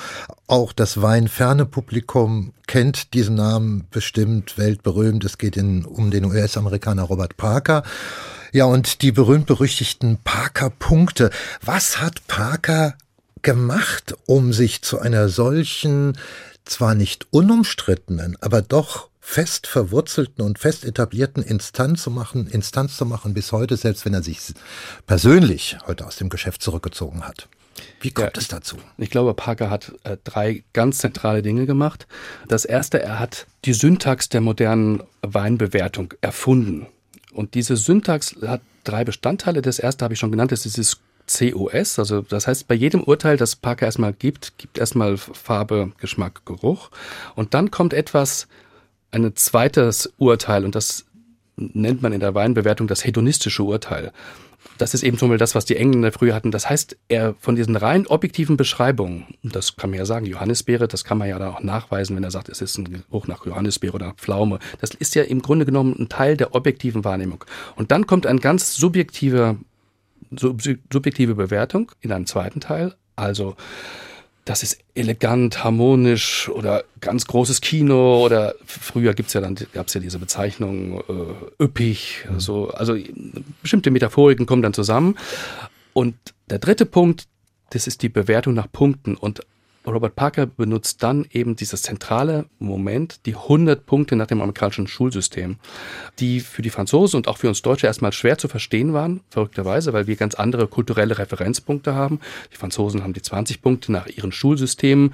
Auch 0.48 0.74
das 0.74 1.00
weinferne 1.00 1.68
Publikum 1.68 2.54
kennt 2.68 3.14
diesen 3.14 3.36
Namen 3.36 3.88
bestimmt 3.90 4.58
weltberühmt. 4.58 5.24
Es 5.26 5.38
geht 5.38 5.58
in, 5.58 5.86
um 5.86 6.12
den 6.12 6.26
US-Amerikaner 6.26 7.04
Robert 7.04 7.38
Parker. 7.38 7.84
Ja, 8.52 8.66
und 8.66 9.02
die 9.02 9.12
berühmt-berüchtigten 9.12 10.20
Parker-Punkte. 10.24 11.32
Was 11.62 12.00
hat 12.02 12.28
Parker 12.28 12.96
gemacht, 13.42 14.16
um 14.26 14.54
sich 14.54 14.82
zu 14.82 15.00
einer 15.00 15.30
solchen, 15.30 16.18
zwar 16.66 16.96
nicht 16.96 17.28
unumstrittenen, 17.32 18.38
aber 18.42 18.62
doch 18.62 19.10
fest 19.20 19.68
verwurzelten 19.68 20.44
und 20.44 20.58
fest 20.58 20.86
etablierten 20.86 21.44
Instanz 21.44 22.04
zu 22.04 22.12
machen, 22.12 22.48
Instanz 22.48 22.96
zu 22.96 23.06
machen 23.06 23.34
bis 23.34 23.52
heute, 23.52 23.76
selbst 23.76 24.06
wenn 24.06 24.14
er 24.14 24.24
sich 24.24 24.40
persönlich 25.06 25.78
heute 25.86 26.06
aus 26.06 26.16
dem 26.16 26.30
Geschäft 26.30 26.62
zurückgezogen 26.62 27.28
hat. 27.28 27.50
Wie 28.02 28.12
kommt 28.12 28.36
ja, 28.36 28.42
es 28.42 28.48
dazu? 28.48 28.78
Ich 28.98 29.10
glaube, 29.10 29.34
Parker 29.34 29.70
hat 29.70 29.94
äh, 30.04 30.18
drei 30.24 30.64
ganz 30.74 31.00
zentrale 31.00 31.42
Dinge 31.42 31.66
gemacht. 31.66 32.08
Das 32.48 32.66
erste, 32.66 33.02
er 33.02 33.20
hat 33.20 33.48
die 33.66 33.74
Syntax 33.74 34.30
der 34.30 34.42
modernen 34.42 35.04
Weinbewertung 35.22 36.14
erfunden. 36.22 36.88
Und 37.34 37.54
diese 37.54 37.76
Syntax 37.76 38.36
hat 38.46 38.62
drei 38.84 39.04
Bestandteile. 39.04 39.62
Das 39.62 39.80
erste 39.80 40.04
habe 40.04 40.14
ich 40.14 40.20
schon 40.20 40.32
genannt, 40.32 40.52
das 40.52 40.66
ist 40.66 40.78
dieses 40.78 41.00
COS, 41.28 42.00
also 42.00 42.22
das 42.22 42.48
heißt, 42.48 42.68
bei 42.68 42.76
jedem 42.76 43.04
Urteil, 43.04 43.36
das 43.36 43.56
Parker 43.56 43.86
erstmal 43.86 44.14
gibt, 44.14 44.58
gibt 44.58 44.78
erstmal 44.78 45.18
Farbe, 45.18 45.92
Geschmack, 46.00 46.46
Geruch. 46.46 46.90
Und 47.36 47.54
dann 47.54 47.70
kommt 47.70 47.94
etwas, 47.94 48.48
ein 49.12 49.36
zweites 49.36 50.14
Urteil, 50.18 50.64
und 50.66 50.76
das 50.76 51.06
nennt 51.58 52.02
man 52.02 52.14
in 52.14 52.20
der 52.20 52.36
Weinbewertung 52.36 52.88
das 52.88 53.04
hedonistische 53.04 53.64
Urteil. 53.64 54.12
Das 54.78 54.94
ist 54.94 55.04
eben 55.04 55.18
zum 55.18 55.30
Beispiel 55.30 55.40
das, 55.40 55.56
was 55.56 55.66
die 55.66 55.76
Engländer 55.76 56.12
früher 56.12 56.36
hatten. 56.36 56.52
Das 56.52 56.70
heißt, 56.70 56.98
er 57.08 57.36
von 57.40 57.56
diesen 57.56 57.76
rein 57.76 58.06
objektiven 58.08 58.58
Beschreibungen, 58.58 59.26
das 59.42 59.76
kann 59.76 59.90
man 59.90 60.00
ja 60.00 60.06
sagen, 60.06 60.26
Johannisbeere, 60.26 60.88
das 60.88 61.04
kann 61.04 61.18
man 61.18 61.30
ja 61.30 61.40
da 61.40 61.50
auch 61.50 61.64
nachweisen, 61.64 62.16
wenn 62.16 62.24
er 62.24 62.32
sagt, 62.32 62.50
es 62.50 62.62
ist 62.62 62.78
ein 62.78 63.04
Geruch 63.10 63.28
nach 63.28 63.46
Johannisbeere 63.46 63.94
oder 63.94 64.14
Pflaume. 64.14 64.60
Das 64.80 64.92
ist 64.92 65.16
ja 65.16 65.24
im 65.24 65.42
Grunde 65.42 65.66
genommen 65.66 65.96
ein 65.98 66.10
Teil 66.10 66.38
der 66.38 66.54
objektiven 66.54 67.04
Wahrnehmung. 67.04 67.44
Und 67.76 67.92
dann 67.92 68.06
kommt 68.06 68.28
ein 68.28 68.40
ganz 68.40 68.76
subjektiver, 68.76 69.58
subjektive 70.32 71.36
Bewertung 71.36 71.92
in 72.02 72.12
einem 72.12 72.26
zweiten 72.26 72.60
Teil. 72.60 72.96
Also, 73.16 73.56
das 74.48 74.64
ist 74.64 74.80
elegant, 74.96 75.64
harmonisch 75.64 76.48
oder 76.50 76.86
ganz 77.02 77.28
großes 77.28 77.60
Kino 77.60 78.24
oder 78.24 78.56
früher 78.66 79.14
gibt's 79.14 79.34
ja 79.34 79.42
dann 79.42 79.56
gab's 79.74 79.94
ja 79.94 80.00
diese 80.00 80.20
Bezeichnung 80.20 81.02
äh, 81.02 81.64
üppig, 81.64 82.26
mhm. 82.30 82.40
so 82.40 82.70
also 82.70 82.96
bestimmte 83.62 83.92
Metaphoriken 83.92 84.46
kommen 84.46 84.62
dann 84.62 84.74
zusammen. 84.74 85.18
Und 85.94 86.16
der 86.50 86.60
dritte 86.60 86.86
Punkt, 86.86 87.26
das 87.72 87.88
ist 87.88 88.02
die 88.04 88.10
Bewertung 88.10 88.54
nach 88.54 88.72
Punkten 88.72 89.16
und 89.16 89.42
Robert 89.94 90.16
Parker 90.16 90.46
benutzt 90.46 91.04
dann 91.04 91.26
eben 91.32 91.56
dieses 91.56 91.82
zentrale 91.82 92.46
Moment, 92.60 93.26
die 93.26 93.36
100 93.36 93.86
Punkte 93.86 94.16
nach 94.16 94.28
dem 94.28 94.42
amerikanischen 94.42 94.88
Schulsystem, 94.88 95.58
die 96.20 96.40
für 96.40 96.62
die 96.62 96.70
Franzosen 96.70 97.18
und 97.18 97.28
auch 97.28 97.38
für 97.38 97.48
uns 97.48 97.62
Deutsche 97.62 97.88
erstmal 97.88 98.12
schwer 98.12 98.38
zu 98.38 98.48
verstehen 98.48 98.94
waren, 98.94 99.22
verrückterweise, 99.30 99.94
weil 99.94 100.08
wir 100.08 100.16
ganz 100.16 100.36
andere 100.36 100.68
kulturelle 100.68 101.18
Referenzpunkte 101.18 101.96
haben. 101.96 102.20
Die 102.52 102.58
Franzosen 102.58 103.04
haben 103.04 103.14
die 103.14 103.22
20 103.22 103.62
Punkte 103.62 103.92
nach 103.92 104.08
ihren 104.08 104.32
Schulsystemen. 104.32 105.14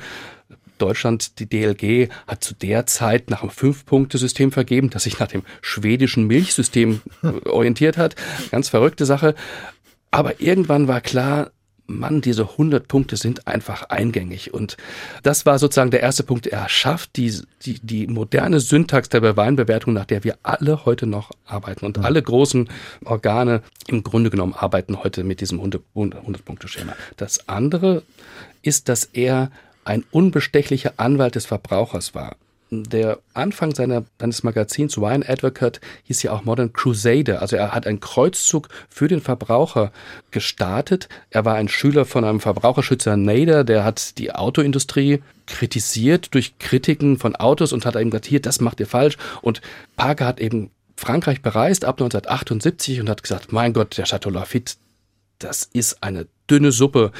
Deutschland, 0.77 1.39
die 1.39 1.45
DLG, 1.45 2.09
hat 2.27 2.43
zu 2.43 2.53
der 2.53 2.85
Zeit 2.85 3.29
nach 3.29 3.41
einem 3.41 3.51
Fünf-Punkte-System 3.51 4.51
vergeben, 4.51 4.89
das 4.89 5.03
sich 5.03 5.19
nach 5.19 5.27
dem 5.27 5.43
schwedischen 5.61 6.27
Milchsystem 6.27 7.01
orientiert 7.45 7.97
hat. 7.97 8.15
Ganz 8.51 8.69
verrückte 8.69 9.05
Sache. 9.05 9.35
Aber 10.11 10.41
irgendwann 10.41 10.87
war 10.87 11.01
klar, 11.01 11.51
Mann, 11.85 12.21
diese 12.21 12.49
100 12.51 12.87
Punkte 12.87 13.17
sind 13.17 13.47
einfach 13.47 13.89
eingängig. 13.89 14.53
Und 14.53 14.77
das 15.21 15.45
war 15.45 15.59
sozusagen 15.59 15.91
der 15.91 16.01
erste 16.01 16.23
Punkt. 16.23 16.47
Er 16.47 16.69
schafft 16.69 17.17
die, 17.17 17.33
die, 17.65 17.79
die 17.81 18.07
moderne 18.07 18.59
Syntax 18.59 19.09
der 19.09 19.35
Weinbewertung, 19.35 19.93
nach 19.93 20.05
der 20.05 20.23
wir 20.23 20.37
alle 20.43 20.85
heute 20.85 21.05
noch 21.05 21.31
arbeiten. 21.45 21.85
Und 21.85 21.99
alle 21.99 22.21
großen 22.21 22.69
Organe 23.05 23.61
im 23.87 24.03
Grunde 24.03 24.29
genommen 24.29 24.53
arbeiten 24.53 25.03
heute 25.03 25.23
mit 25.23 25.41
diesem 25.41 25.59
100-Punkte-Schema. 25.61 26.93
Das 27.17 27.49
andere 27.49 28.03
ist, 28.61 28.89
dass 28.89 29.05
er 29.05 29.51
ein 29.85 30.05
unbestechlicher 30.11 30.93
Anwalt 30.97 31.35
des 31.35 31.45
Verbrauchers 31.45 32.15
war 32.15 32.37
der 32.81 33.19
Anfang 33.35 33.75
seiner, 33.75 34.05
seines 34.19 34.41
Magazins 34.41 34.97
Wine 34.97 35.27
Advocate 35.29 35.79
hieß 36.05 36.23
ja 36.23 36.31
auch 36.31 36.43
Modern 36.43 36.73
Crusader. 36.73 37.41
Also 37.41 37.55
er 37.55 37.73
hat 37.73 37.85
einen 37.85 37.99
Kreuzzug 37.99 38.69
für 38.89 39.07
den 39.07 39.21
Verbraucher 39.21 39.91
gestartet. 40.31 41.09
Er 41.29 41.45
war 41.45 41.55
ein 41.55 41.67
Schüler 41.67 42.05
von 42.05 42.25
einem 42.25 42.39
Verbraucherschützer 42.39 43.15
Nader, 43.15 43.63
der 43.63 43.83
hat 43.83 44.17
die 44.17 44.33
Autoindustrie 44.33 45.21
kritisiert 45.45 46.33
durch 46.33 46.57
Kritiken 46.57 47.19
von 47.19 47.35
Autos 47.35 47.73
und 47.73 47.85
hat 47.85 47.95
eben 47.95 48.09
gesagt, 48.09 48.25
hier, 48.25 48.41
das 48.41 48.59
macht 48.59 48.79
ihr 48.79 48.87
falsch. 48.87 49.17
Und 49.41 49.61
Parker 49.95 50.25
hat 50.25 50.39
eben 50.39 50.71
Frankreich 50.95 51.41
bereist 51.41 51.85
ab 51.85 51.95
1978 52.01 53.01
und 53.01 53.09
hat 53.09 53.21
gesagt, 53.21 53.51
mein 53.51 53.73
Gott, 53.73 53.97
der 53.97 54.05
Chateau 54.05 54.29
Lafitte, 54.29 54.75
das 55.37 55.69
ist 55.73 56.01
eine 56.01 56.27
dünne 56.49 56.71
Suppe. 56.71 57.11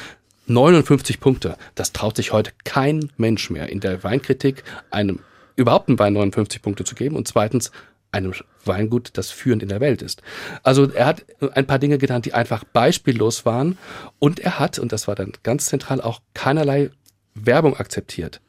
59 0.46 1.20
Punkte. 1.20 1.56
Das 1.74 1.92
traut 1.92 2.16
sich 2.16 2.32
heute 2.32 2.52
kein 2.64 3.10
Mensch 3.16 3.50
mehr 3.50 3.68
in 3.68 3.80
der 3.80 4.04
Weinkritik 4.04 4.62
einem 4.90 5.20
überhaupt 5.56 5.88
einem 5.88 5.98
Wein 5.98 6.12
59 6.14 6.62
Punkte 6.62 6.84
zu 6.84 6.94
geben 6.94 7.16
und 7.16 7.28
zweitens 7.28 7.70
einem 8.12 8.32
Weingut, 8.64 9.10
das 9.14 9.30
führend 9.30 9.62
in 9.62 9.68
der 9.68 9.80
Welt 9.80 10.00
ist. 10.00 10.22
Also 10.62 10.90
er 10.90 11.06
hat 11.06 11.24
ein 11.54 11.66
paar 11.66 11.80
Dinge 11.80 11.98
getan, 11.98 12.22
die 12.22 12.32
einfach 12.32 12.64
beispiellos 12.64 13.44
waren 13.44 13.76
und 14.18 14.40
er 14.40 14.58
hat, 14.58 14.78
und 14.78 14.92
das 14.92 15.08
war 15.08 15.16
dann 15.16 15.32
ganz 15.42 15.66
zentral, 15.66 16.00
auch 16.00 16.20
keinerlei 16.32 16.90
Werbung 17.34 17.76
akzeptiert 17.76 18.40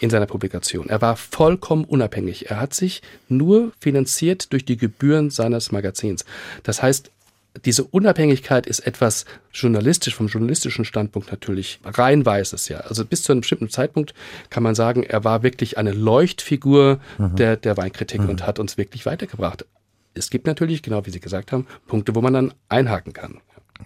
in 0.00 0.10
seiner 0.10 0.26
Publikation. 0.26 0.88
Er 0.88 1.02
war 1.02 1.16
vollkommen 1.16 1.84
unabhängig. 1.84 2.50
Er 2.50 2.60
hat 2.60 2.72
sich 2.72 3.02
nur 3.28 3.72
finanziert 3.80 4.52
durch 4.52 4.64
die 4.64 4.76
Gebühren 4.76 5.30
seines 5.30 5.72
Magazins. 5.72 6.24
Das 6.62 6.82
heißt, 6.82 7.10
diese 7.64 7.84
Unabhängigkeit 7.84 8.66
ist 8.66 8.80
etwas 8.80 9.24
journalistisch, 9.52 10.14
vom 10.14 10.28
journalistischen 10.28 10.84
Standpunkt 10.84 11.30
natürlich 11.30 11.80
rein 11.84 12.24
weißes, 12.24 12.68
ja. 12.68 12.78
Also 12.80 13.04
bis 13.04 13.22
zu 13.22 13.32
einem 13.32 13.40
bestimmten 13.40 13.68
Zeitpunkt 13.68 14.14
kann 14.50 14.62
man 14.62 14.74
sagen, 14.74 15.02
er 15.02 15.24
war 15.24 15.42
wirklich 15.42 15.78
eine 15.78 15.92
Leuchtfigur 15.92 17.00
mhm. 17.18 17.36
der, 17.36 17.56
der 17.56 17.76
Weinkritik 17.76 18.20
mhm. 18.20 18.30
und 18.30 18.46
hat 18.46 18.58
uns 18.58 18.76
wirklich 18.76 19.06
weitergebracht. 19.06 19.66
Es 20.14 20.30
gibt 20.30 20.46
natürlich, 20.46 20.82
genau 20.82 21.04
wie 21.06 21.10
Sie 21.10 21.20
gesagt 21.20 21.52
haben, 21.52 21.66
Punkte, 21.86 22.14
wo 22.14 22.20
man 22.20 22.32
dann 22.32 22.54
einhaken 22.68 23.12
kann. 23.12 23.40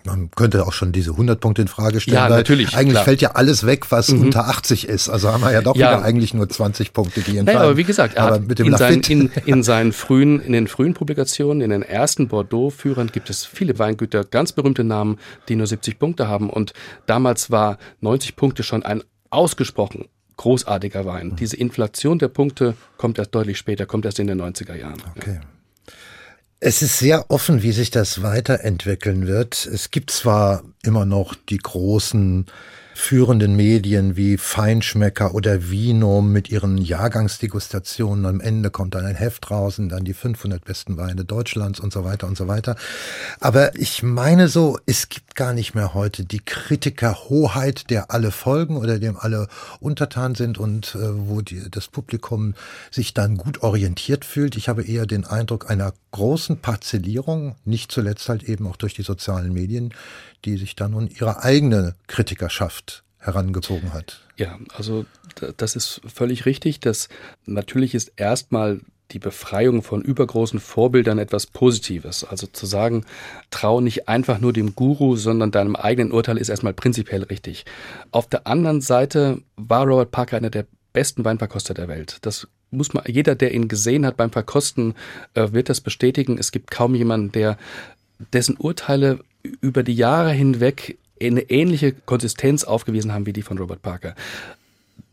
Man 0.05 0.31
könnte 0.33 0.67
auch 0.67 0.73
schon 0.73 0.91
diese 0.93 1.13
100 1.13 1.41
Punkte 1.41 1.63
in 1.63 1.69
Frage 1.69 2.01
stellen. 2.01 2.17
Ja, 2.17 2.29
weil 2.31 2.39
natürlich, 2.39 2.75
Eigentlich 2.75 2.93
klar. 2.95 3.05
fällt 3.05 3.21
ja 3.21 3.33
alles 3.33 3.67
weg, 3.67 3.91
was 3.91 4.09
unter 4.09 4.49
80 4.49 4.89
ist. 4.89 5.09
Also 5.09 5.31
haben 5.31 5.43
wir 5.43 5.53
ja 5.53 5.63
doch 5.63 5.77
Ja. 5.77 5.93
wieder 5.93 6.05
eigentlich 6.05 6.35
nur 6.35 6.49
20 6.49 6.93
Punkte, 6.93 7.21
die 7.21 7.37
entfallen. 7.37 7.45
Naja, 7.47 7.61
aber 7.61 7.77
wie 7.77 7.85
gesagt, 7.85 8.15
er 8.17 8.25
aber 8.25 8.35
hat 8.37 8.49
mit 8.49 8.59
dem 8.59 8.67
in, 8.69 8.77
seinen, 8.77 9.01
in, 9.03 9.31
in 9.47 9.63
seinen 9.63 9.93
frühen, 9.93 10.41
in 10.41 10.53
den 10.53 10.67
frühen 10.67 10.95
Publikationen, 10.95 11.61
in 11.61 11.71
den 11.71 11.83
ersten 11.83 12.29
Bordeaux-Führern 12.29 13.09
gibt 13.13 13.31
es 13.31 13.45
viele 13.45 13.79
Weingüter, 13.79 14.25
ganz 14.25 14.53
berühmte 14.53 14.83
Namen, 14.83 15.19
die 15.49 15.57
nur 15.57 15.67
70 15.67 15.99
Punkte 15.99 16.27
haben. 16.27 16.51
Und 16.51 16.73
damals 17.07 17.51
war 17.51 17.79
90 18.01 18.35
Punkte 18.37 18.63
schon 18.63 18.83
ein 18.83 19.03
ausgesprochen 19.31 20.07
großartiger 20.37 21.05
Wein. 21.07 21.37
Diese 21.37 21.57
Inflation 21.57 22.19
der 22.19 22.29
Punkte 22.29 22.75
kommt 22.97 23.19
erst 23.19 23.35
deutlich 23.35 23.59
später, 23.59 23.87
kommt 23.87 24.05
erst 24.05 24.19
in 24.19 24.27
den 24.27 24.41
90er 24.41 24.75
Jahren. 24.75 25.01
Okay. 25.17 25.41
Es 26.65 26.81
ist 26.81 26.99
sehr 27.01 27.29
offen, 27.29 27.65
wie 27.65 27.73
sich 27.73 27.91
das 27.91 28.23
weiterentwickeln 28.23 29.27
wird. 29.27 29.67
Es 29.67 29.91
gibt 29.91 30.13
zwar 30.13 30.63
immer 30.85 31.05
noch 31.05 31.35
die 31.35 31.59
großen 31.59 32.47
führenden 33.03 33.57
Medien 33.57 34.17
wie 34.17 34.39
Feinschmecker 34.39 35.35
oder 35.35 35.69
Vino 35.71 36.23
mit 36.23 36.51
ihren 36.51 36.79
Jahrgangsdegustationen. 36.79 38.25
Am 38.25 38.41
Ende 38.41 38.71
kommt 38.71 38.95
dann 38.95 39.05
ein 39.05 39.17
Heft 39.17 39.51
raus 39.51 39.81
und 39.81 39.89
dann 39.89 40.05
die 40.05 40.15
500 40.15 40.65
besten 40.65 40.97
Weine 40.97 41.25
Deutschlands 41.25 41.81
und 41.81 41.93
so 41.93 42.05
weiter 42.05 42.29
und 42.29 42.39
so 42.39 42.47
weiter. 42.47 42.77
Aber 43.41 43.75
ich 43.75 44.05
meine 44.05 44.47
so, 44.47 44.79
es 44.87 45.09
gibt 45.09 45.35
gar 45.35 45.53
nicht 45.53 45.75
mehr 45.75 45.95
heute 45.95 46.25
die 46.25 46.39
Kritikerhoheit, 46.39 47.91
der 47.91 48.13
alle 48.13 48.31
folgen 48.31 48.77
oder 48.77 49.01
dem 49.01 49.17
alle 49.19 49.49
untertan 49.81 50.37
sind 50.37 50.59
und 50.59 50.95
äh, 50.95 51.29
wo 51.29 51.41
die, 51.41 51.69
das 51.73 51.89
Publikum 51.89 52.55
sich 52.93 53.15
dann 53.15 53.37
gut 53.37 53.65
orientiert 53.65 54.25
fühlt. 54.25 54.57
Ich 54.57 54.69
habe 54.69 54.85
eher 54.85 55.07
den 55.07 55.25
Eindruck 55.25 55.69
einer 55.69 55.93
großen 56.13 56.59
Parzellierung, 56.59 57.57
nicht 57.65 57.91
zuletzt 57.91 58.29
halt 58.29 58.45
eben 58.45 58.69
auch 58.69 58.77
durch 58.77 58.95
die 58.95 59.03
sozialen 59.03 59.53
Medien, 59.53 59.93
die 60.45 60.57
sich 60.57 60.77
dann 60.77 60.93
nun 60.93 61.09
ihre 61.09 61.43
eigene 61.43 61.95
Kritikerschaft 62.07 63.05
herangezogen 63.19 63.93
hat. 63.93 64.21
Ja, 64.37 64.59
also 64.75 65.07
das 65.57 65.77
ist 65.77 66.01
völlig 66.13 66.47
richtig. 66.47 66.81
Das 66.81 67.09
natürlich 67.47 67.95
ist 67.95 68.13
erstmal 68.17 68.81
die 69.13 69.19
Befreiung 69.19 69.83
von 69.83 70.03
übergroßen 70.03 70.59
Vorbildern 70.59 71.19
etwas 71.19 71.47
Positives. 71.47 72.25
Also 72.25 72.47
zu 72.47 72.67
sagen, 72.67 73.05
trau 73.51 73.81
nicht 73.81 74.09
einfach 74.09 74.41
nur 74.41 74.53
dem 74.53 74.75
Guru, 74.75 75.17
sondern 75.17 75.51
deinem 75.51 75.77
eigenen 75.77 76.13
Urteil 76.13 76.39
ist 76.39 76.49
erstmal 76.49 76.73
prinzipiell 76.73 77.23
richtig. 77.23 77.65
Auf 78.11 78.27
der 78.27 78.47
anderen 78.47 78.81
Seite 78.81 79.43
war 79.57 79.87
Robert 79.87 80.11
Parker 80.11 80.39
einer 80.39 80.51
der 80.51 80.67
besten 80.93 81.25
Weinverkoster 81.25 81.75
der 81.75 81.89
Welt. 81.89 82.19
Das 82.23 82.49
muss 82.71 82.95
man, 82.95 83.05
jeder, 83.07 83.35
der 83.35 83.53
ihn 83.55 83.69
gesehen 83.69 84.07
hat 84.07 84.17
beim 84.17 84.31
Verkosten, 84.31 84.95
äh, 85.35 85.53
wird 85.53 85.69
das 85.69 85.81
bestätigen. 85.81 86.39
Es 86.39 86.53
gibt 86.53 86.71
kaum 86.71 86.95
jemanden, 86.95 87.33
der 87.33 87.59
dessen 88.33 88.57
Urteile 88.57 89.21
über 89.61 89.83
die 89.83 89.95
Jahre 89.95 90.33
hinweg 90.33 90.99
eine 91.21 91.43
ähnliche 91.51 91.93
Konsistenz 91.93 92.65
aufgewiesen 92.65 93.13
haben 93.13 93.27
wie 93.27 93.33
die 93.33 93.43
von 93.43 93.59
Robert 93.59 93.83
Parker. 93.83 94.15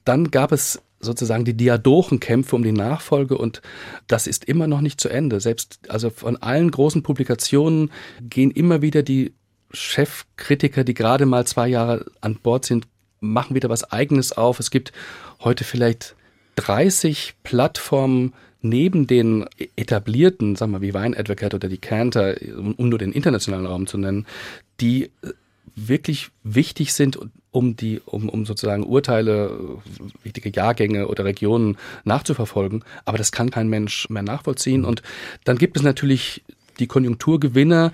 Dann 0.05 0.31
gab 0.31 0.51
es 0.51 0.81
sozusagen 0.99 1.45
die 1.45 1.53
Diadochenkämpfe 1.53 2.55
um 2.55 2.63
die 2.63 2.71
Nachfolge 2.71 3.37
und 3.37 3.61
das 4.07 4.27
ist 4.27 4.45
immer 4.45 4.67
noch 4.67 4.81
nicht 4.81 4.99
zu 4.99 5.09
Ende. 5.09 5.39
Selbst 5.39 5.79
also 5.87 6.09
von 6.09 6.37
allen 6.37 6.71
großen 6.71 7.03
Publikationen 7.03 7.91
gehen 8.21 8.51
immer 8.51 8.81
wieder 8.81 9.03
die 9.03 9.33
Chefkritiker, 9.71 10.83
die 10.83 10.93
gerade 10.93 11.25
mal 11.25 11.45
zwei 11.45 11.67
Jahre 11.67 12.05
an 12.21 12.35
Bord 12.35 12.65
sind, 12.65 12.87
machen 13.19 13.55
wieder 13.55 13.69
was 13.69 13.91
Eigenes 13.91 14.31
auf. 14.31 14.59
Es 14.59 14.71
gibt 14.71 14.91
heute 15.41 15.63
vielleicht 15.63 16.15
30 16.55 17.35
Plattformen 17.43 18.33
neben 18.61 19.07
den 19.07 19.45
etablierten, 19.75 20.55
sagen 20.55 20.71
wir 20.71 20.81
wie 20.81 20.93
Wine 20.93 21.17
Advocate 21.17 21.53
oder 21.53 21.69
die 21.69 21.77
Cantor, 21.77 22.35
um 22.57 22.73
um 22.73 22.89
nur 22.89 22.99
den 22.99 23.11
internationalen 23.11 23.65
Raum 23.65 23.87
zu 23.87 23.97
nennen, 23.97 24.25
die 24.79 25.05
äh, 25.05 25.33
wirklich 25.75 26.29
wichtig 26.43 26.93
sind, 26.93 27.19
um 27.51 27.75
die, 27.75 28.01
um, 28.05 28.29
um 28.29 28.45
sozusagen 28.45 28.83
Urteile, 28.83 29.47
äh, 29.47 30.25
wichtige 30.25 30.49
Jahrgänge 30.49 31.07
oder 31.07 31.25
Regionen 31.25 31.77
nachzuverfolgen. 32.03 32.83
Aber 33.05 33.17
das 33.17 33.31
kann 33.31 33.49
kein 33.49 33.69
Mensch 33.69 34.09
mehr 34.09 34.23
nachvollziehen. 34.23 34.85
Und 34.85 35.01
dann 35.45 35.57
gibt 35.57 35.77
es 35.77 35.83
natürlich 35.83 36.43
die 36.79 36.87
Konjunkturgewinner, 36.87 37.91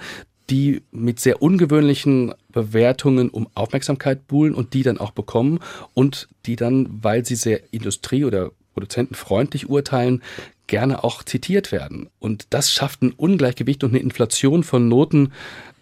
die 0.49 0.83
mit 0.91 1.19
sehr 1.19 1.41
ungewöhnlichen 1.41 2.33
Bewertungen 2.51 3.29
um 3.29 3.47
Aufmerksamkeit 3.55 4.27
buhlen 4.27 4.53
und 4.53 4.73
die 4.73 4.83
dann 4.83 4.99
auch 4.99 5.11
bekommen 5.11 5.59
und 5.93 6.27
die 6.45 6.55
dann, 6.55 6.87
weil 7.01 7.25
sie 7.25 7.35
sehr 7.35 7.73
industrie- 7.73 8.25
oder 8.25 8.51
produzentenfreundlich 8.73 9.69
urteilen, 9.69 10.21
gerne 10.67 11.03
auch 11.03 11.23
zitiert 11.23 11.71
werden. 11.71 12.09
Und 12.19 12.47
das 12.49 12.71
schafft 12.71 13.01
ein 13.01 13.11
Ungleichgewicht 13.11 13.83
und 13.83 13.91
eine 13.91 13.99
Inflation 13.99 14.63
von 14.63 14.87
Noten, 14.87 15.31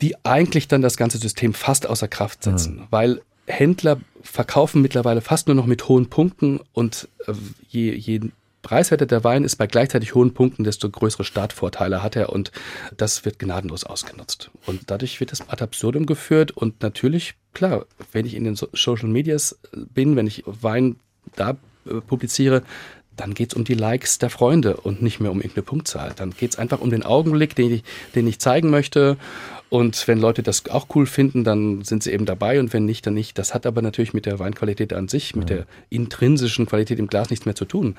die 0.02 0.16
eigentlich 0.26 0.68
dann 0.68 0.82
das 0.82 0.98
ganze 0.98 1.18
System 1.18 1.54
fast 1.54 1.88
außer 1.88 2.08
Kraft 2.08 2.44
setzen, 2.44 2.88
weil 2.90 3.22
Händler 3.46 4.00
verkaufen 4.22 4.82
mittlerweile 4.82 5.22
fast 5.22 5.48
nur 5.48 5.56
noch 5.56 5.66
mit 5.66 5.88
hohen 5.88 6.10
Punkten 6.10 6.60
und 6.72 7.10
äh, 7.28 7.34
je, 7.70 7.94
je 7.94 8.22
preiswerter 8.62 9.06
der 9.06 9.24
Wein 9.24 9.44
ist 9.44 9.58
bei 9.58 9.68
gleichzeitig 9.68 10.16
hohen 10.16 10.34
Punkten, 10.34 10.64
desto 10.64 10.90
größere 10.90 11.26
Startvorteile 11.26 12.02
hat 12.02 12.16
er 12.16 12.30
und 12.30 12.52
das 12.98 13.26
wird 13.26 13.38
gnadenlos 13.38 13.84
ausgenutzt. 13.84 14.50
Und 14.66 14.90
dadurch 14.90 15.20
wird 15.20 15.34
es 15.34 15.48
ad 15.50 15.62
absurdum 15.62 16.06
geführt 16.06 16.52
und 16.52 16.82
natürlich, 16.82 17.36
klar, 17.54 17.86
wenn 18.14 18.26
ich 18.26 18.34
in 18.34 18.46
den 18.46 18.56
so 18.56 18.70
Social 18.74 19.10
Medias 19.10 19.60
bin, 19.74 20.16
wenn 20.16 20.28
ich 20.28 20.44
Wein 20.46 20.96
da 21.36 21.58
äh, 21.86 21.96
publiziere, 22.02 22.64
dann 23.16 23.34
geht's 23.34 23.54
um 23.54 23.64
die 23.64 23.74
Likes 23.74 24.18
der 24.18 24.30
Freunde 24.30 24.78
und 24.78 25.02
nicht 25.02 25.20
mehr 25.20 25.32
um 25.32 25.38
irgendeine 25.38 25.64
Punktzahl. 25.64 26.14
Dann 26.16 26.32
geht's 26.32 26.58
einfach 26.58 26.82
um 26.82 26.90
den 26.90 27.04
Augenblick, 27.04 27.56
den 27.56 27.72
ich, 27.72 27.84
den 28.16 28.28
ich 28.28 28.40
zeigen 28.40 28.70
möchte. 28.70 29.18
Und 29.70 30.08
wenn 30.08 30.20
Leute 30.20 30.44
das 30.44 30.70
auch 30.70 30.88
cool 30.96 31.06
finden, 31.06 31.44
dann 31.44 31.84
sind 31.84 32.04
sie 32.04 32.12
eben 32.12 32.26
dabei 32.26 32.60
und 32.60 32.74
wenn 32.74 32.86
nicht, 32.86 33.08
dann 33.08 33.16
nicht. 33.16 33.38
Das 33.40 33.54
hat 33.54 33.66
aber 33.66 33.82
natürlich 33.82 34.14
mit 34.14 34.26
der 34.26 34.40
Weinqualität 34.40 34.94
an 34.94 35.08
sich, 35.08 35.36
mit 35.36 35.50
der 35.50 35.66
intrinsischen 35.90 36.66
Qualität 36.66 37.00
im 37.00 37.08
Glas 37.08 37.30
nichts 37.30 37.46
mehr 37.46 37.56
zu 37.56 37.66
tun. 37.66 37.96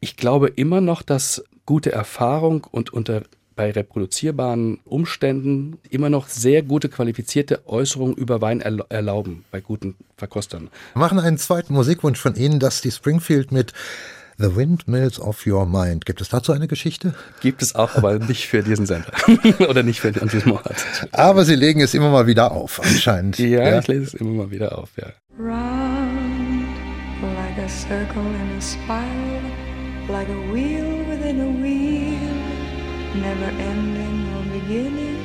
Ich 0.00 0.16
glaube 0.16 0.48
immer 0.48 0.80
noch, 0.80 1.02
dass 1.02 1.44
gute 1.64 1.92
Erfahrung 1.92 2.66
und 2.70 2.92
unter 2.92 3.22
bei 3.54 3.70
reproduzierbaren 3.70 4.80
Umständen 4.84 5.78
immer 5.90 6.08
noch 6.08 6.26
sehr 6.26 6.62
gute 6.62 6.88
qualifizierte 6.88 7.68
Äußerungen 7.68 8.16
über 8.16 8.40
Wein 8.40 8.62
erla- 8.62 8.86
erlauben 8.88 9.44
bei 9.50 9.60
guten 9.60 9.94
Verkostern. 10.16 10.70
Wir 10.94 11.00
machen 11.00 11.18
einen 11.20 11.38
zweiten 11.38 11.74
Musikwunsch 11.74 12.18
von 12.18 12.34
Ihnen, 12.34 12.58
Dusty 12.58 12.90
Springfield 12.90 13.52
mit 13.52 13.72
The 14.42 14.56
Windmills 14.56 15.20
of 15.20 15.46
Your 15.46 15.66
Mind. 15.66 16.04
Gibt 16.04 16.20
es 16.20 16.28
dazu 16.28 16.52
eine 16.52 16.68
Geschichte? 16.68 17.14
Gibt 17.40 17.62
es 17.62 17.74
auch, 17.74 17.94
aber 17.94 18.18
nicht 18.18 18.48
für 18.48 18.62
diesen 18.62 18.86
Sender. 18.86 19.12
Oder 19.68 19.82
nicht 19.82 20.00
für 20.00 20.08
an 20.20 20.28
diesem 20.28 20.52
Ort. 20.52 20.84
Aber 21.12 21.44
Sie 21.44 21.54
legen 21.54 21.80
es 21.80 21.94
immer 21.94 22.10
mal 22.10 22.26
wieder 22.26 22.52
auf, 22.52 22.80
anscheinend. 22.82 23.38
Ja, 23.38 23.78
ich 23.78 23.86
lese 23.88 24.02
es 24.02 24.14
immer 24.14 24.44
mal 24.44 24.50
wieder 24.50 24.76
auf, 24.78 24.90
ja. 24.96 25.06
Round 25.38 26.52
like 27.52 27.58
a 27.58 27.68
circle 27.68 28.26
in 28.26 28.48
a 28.56 28.60
spiral, 28.60 29.42
like 30.08 30.28
a 30.28 30.40
wheel 30.52 31.04
within 31.04 31.38
a 31.40 31.50
wheel, 31.62 32.18
never 33.14 33.50
ending 33.70 34.20
or 34.34 34.42
beginning 34.58 35.18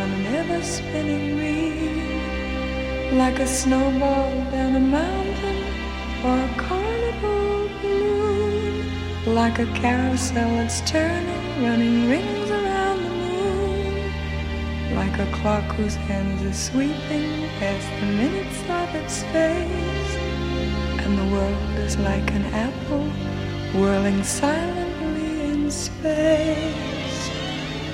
on 0.00 0.08
an 0.18 0.26
ever 0.40 0.62
spinning 0.62 1.36
reel, 1.38 3.18
like 3.18 3.38
a 3.38 3.46
snowball 3.46 4.32
down 4.50 4.76
a 4.76 4.80
mountain 4.80 5.60
or 6.24 6.36
a 6.38 6.50
carnival 6.56 7.68
balloon, 7.82 8.29
like 9.26 9.58
a 9.58 9.66
carousel 9.74 10.48
that's 10.56 10.80
turning, 10.90 11.62
running 11.62 12.08
rings 12.08 12.50
around 12.50 13.02
the 13.04 13.10
moon 13.10 13.40
like 14.94 15.18
a 15.18 15.26
clock 15.32 15.64
whose 15.76 15.94
hands 15.94 16.42
are 16.42 16.52
sweeping 16.52 17.48
past 17.58 17.88
the 18.00 18.06
minutes 18.06 18.60
of 18.68 18.94
its 18.94 19.22
face. 19.24 20.14
And 21.02 21.16
the 21.18 21.28
world 21.34 21.70
is 21.78 21.96
like 21.98 22.30
an 22.32 22.44
apple 22.46 23.08
whirling 23.78 24.22
silently 24.24 25.50
in 25.52 25.70
space, 25.70 27.30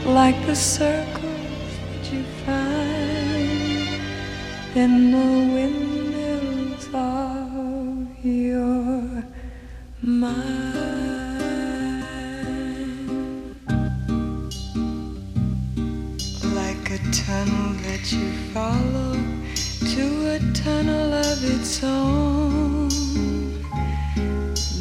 like 0.04 0.38
the 0.46 0.56
circles 0.56 1.70
that 1.90 2.12
you 2.12 2.22
find 2.44 4.00
in 4.74 5.10
the 5.10 5.28
windmills 5.54 6.88
of 6.94 8.24
your 8.24 9.24
mind. 10.02 10.75
Tunnel 17.12 17.72
that 17.84 18.12
you 18.12 18.32
follow 18.52 19.14
to 19.94 20.04
a 20.34 20.38
tunnel 20.52 21.12
of 21.14 21.38
its 21.44 21.82
own. 21.84 22.88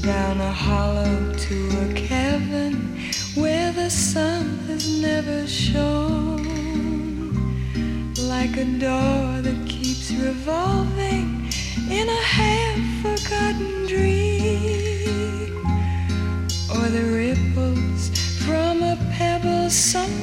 Down 0.01 0.39
a 0.39 0.51
hollow 0.51 1.33
to 1.33 1.57
a 1.85 1.93
cavern 1.93 2.97
where 3.35 3.71
the 3.73 3.89
sun 3.89 4.57
has 4.67 5.01
never 5.01 5.45
shone. 5.47 6.43
Like 8.17 8.57
a 8.57 8.65
door 8.65 9.41
that 9.41 9.65
keeps 9.67 10.11
revolving 10.11 11.47
in 11.89 12.09
a 12.09 12.23
half 12.37 12.79
forgotten 13.01 13.85
dream 13.87 15.65
or 16.71 16.89
the 16.89 17.05
ripples 17.21 18.09
from 18.45 18.81
a 18.83 18.97
pebble 19.17 19.69
someone 19.69 20.14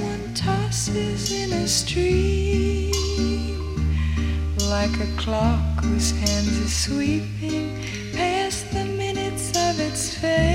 like 4.59 5.01
a 5.01 5.07
clock 5.17 5.83
whose 5.83 6.11
hands 6.11 6.61
are 6.61 6.69
sweeping 6.69 7.81
past 8.13 8.71
the 8.73 8.85
minutes 8.85 9.51
of 9.57 9.81
its 9.81 10.19
face. 10.19 10.52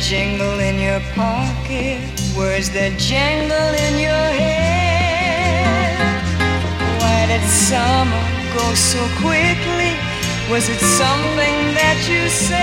Jingle 0.00 0.58
in 0.60 0.78
your 0.80 0.98
pocket, 1.12 2.00
words 2.34 2.70
that 2.72 2.96
jangle 2.96 3.72
in 3.84 4.00
your 4.00 4.28
head. 4.40 5.92
Why 6.96 7.28
did 7.28 7.44
summer 7.44 8.24
go 8.56 8.64
so 8.72 8.96
quickly? 9.20 9.92
Was 10.48 10.72
it 10.72 10.80
something 10.80 11.76
that 11.76 12.00
you 12.08 12.32
said? 12.32 12.56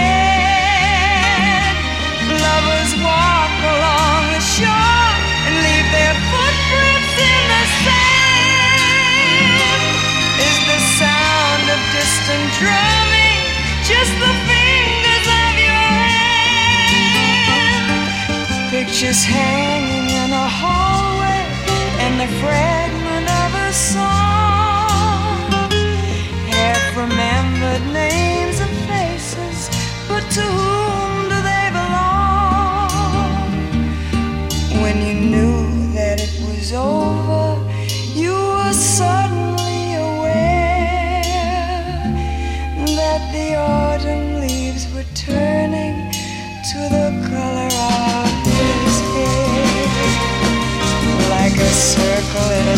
Lovers 2.25 2.91
walk 3.05 3.53
along 3.69 4.33
the 4.33 4.41
shore 4.41 5.13
and 5.45 5.53
leave 5.61 5.87
their 5.93 6.17
footprints 6.33 7.21
in 7.21 7.41
the 7.53 7.65
sand. 7.85 9.61
Is 10.41 10.57
the 10.73 10.81
sound 10.97 11.69
of 11.69 11.79
distant 11.93 12.49
drumming 12.57 13.45
just 13.85 14.11
the 14.17 14.56
Pictures 18.77 19.23
hanging 19.23 20.07
in 20.07 20.29
a 20.31 20.47
hallway 20.59 21.41
and 22.03 22.13
the 22.21 22.27
fragment 22.39 23.27
of 23.43 23.49
a 23.67 23.73
song. 23.73 25.49
Half 26.45 26.95
remembered 26.95 27.91
names 27.91 28.59
and 28.59 28.75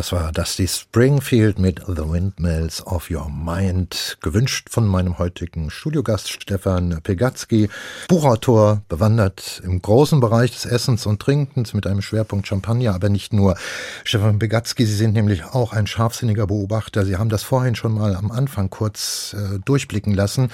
Das 0.08 0.18
war 0.18 0.32
Dusty 0.32 0.66
Springfield 0.66 1.58
mit 1.58 1.82
The 1.86 2.10
Windmills 2.10 2.86
of 2.86 3.10
Your 3.10 3.28
Mind, 3.28 4.16
gewünscht 4.22 4.68
von 4.70 4.86
meinem 4.86 5.18
heutigen 5.18 5.70
Studiogast 5.70 6.30
Stefan 6.30 7.00
Pegatzky, 7.02 7.68
Buchautor, 8.08 8.80
bewandert 8.88 9.60
im 9.62 9.82
großen 9.82 10.18
Bereich 10.18 10.52
des 10.52 10.64
Essens 10.64 11.04
und 11.04 11.20
Trinkens 11.20 11.74
mit 11.74 11.86
einem 11.86 12.00
Schwerpunkt 12.00 12.46
Champagner, 12.46 12.94
aber 12.94 13.10
nicht 13.10 13.34
nur. 13.34 13.58
Stefan 14.02 14.38
Pegatzky, 14.38 14.86
Sie 14.86 14.96
sind 14.96 15.12
nämlich 15.12 15.44
auch 15.44 15.74
ein 15.74 15.86
scharfsinniger 15.86 16.46
Beobachter. 16.46 17.04
Sie 17.04 17.18
haben 17.18 17.28
das 17.28 17.42
vorhin 17.42 17.74
schon 17.74 17.92
mal 17.92 18.16
am 18.16 18.30
Anfang 18.30 18.70
kurz 18.70 19.36
äh, 19.38 19.58
durchblicken 19.58 20.14
lassen. 20.14 20.48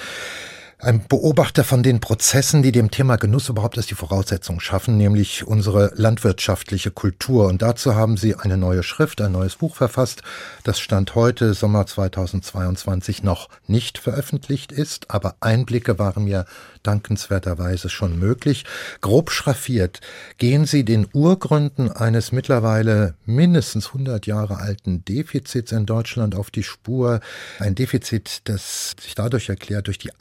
Ein 0.77 1.07
Beobachter 1.07 1.63
von 1.63 1.83
den 1.83 2.01
Prozessen, 2.01 2.61
die 2.61 2.73
dem 2.73 2.91
Thema 2.91 3.15
Genuss 3.15 3.47
überhaupt 3.47 3.77
erst 3.77 3.91
die 3.91 3.95
Voraussetzungen 3.95 4.59
schaffen, 4.59 4.97
nämlich 4.97 5.47
unsere 5.47 5.93
landwirtschaftliche 5.95 6.91
Kultur. 6.91 7.47
Und 7.47 7.61
dazu 7.61 7.95
haben 7.95 8.17
Sie 8.17 8.35
eine 8.35 8.57
neue 8.57 8.83
Schrift, 8.83 9.21
ein 9.21 9.31
neues 9.31 9.55
Buch 9.55 9.77
verfasst, 9.77 10.21
das 10.65 10.81
Stand 10.81 11.15
heute, 11.15 11.53
Sommer 11.53 11.85
2022, 11.87 13.23
noch 13.23 13.47
nicht 13.67 13.97
veröffentlicht 13.97 14.73
ist, 14.73 15.09
aber 15.11 15.37
Einblicke 15.39 15.97
waren 15.97 16.25
mir 16.25 16.45
dankenswerterweise 16.85 17.89
schon 17.89 18.19
möglich. 18.19 18.65
Grob 19.01 19.31
schraffiert 19.31 20.01
gehen 20.37 20.65
Sie 20.65 20.83
den 20.85 21.07
Urgründen 21.13 21.91
eines 21.91 22.31
mittlerweile 22.31 23.15
mindestens 23.25 23.87
100 23.87 24.27
Jahre 24.27 24.57
alten 24.57 25.03
Defizits 25.05 25.71
in 25.71 25.85
Deutschland 25.85 26.35
auf 26.35 26.51
die 26.51 26.63
Spur. 26.63 27.21
Ein 27.59 27.75
Defizit, 27.75 28.41
das 28.45 28.95
sich 29.01 29.15
dadurch 29.15 29.49
erklärt, 29.49 29.87
durch 29.87 29.97
die 29.97 30.11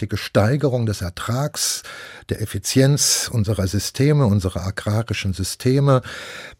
einseitige 0.00 0.16
Steigerung 0.16 0.86
des 0.86 1.02
Ertrags, 1.02 1.82
der 2.30 2.40
Effizienz 2.40 3.28
unserer 3.30 3.66
Systeme, 3.66 4.24
unserer 4.24 4.66
agrarischen 4.66 5.34
Systeme, 5.34 6.00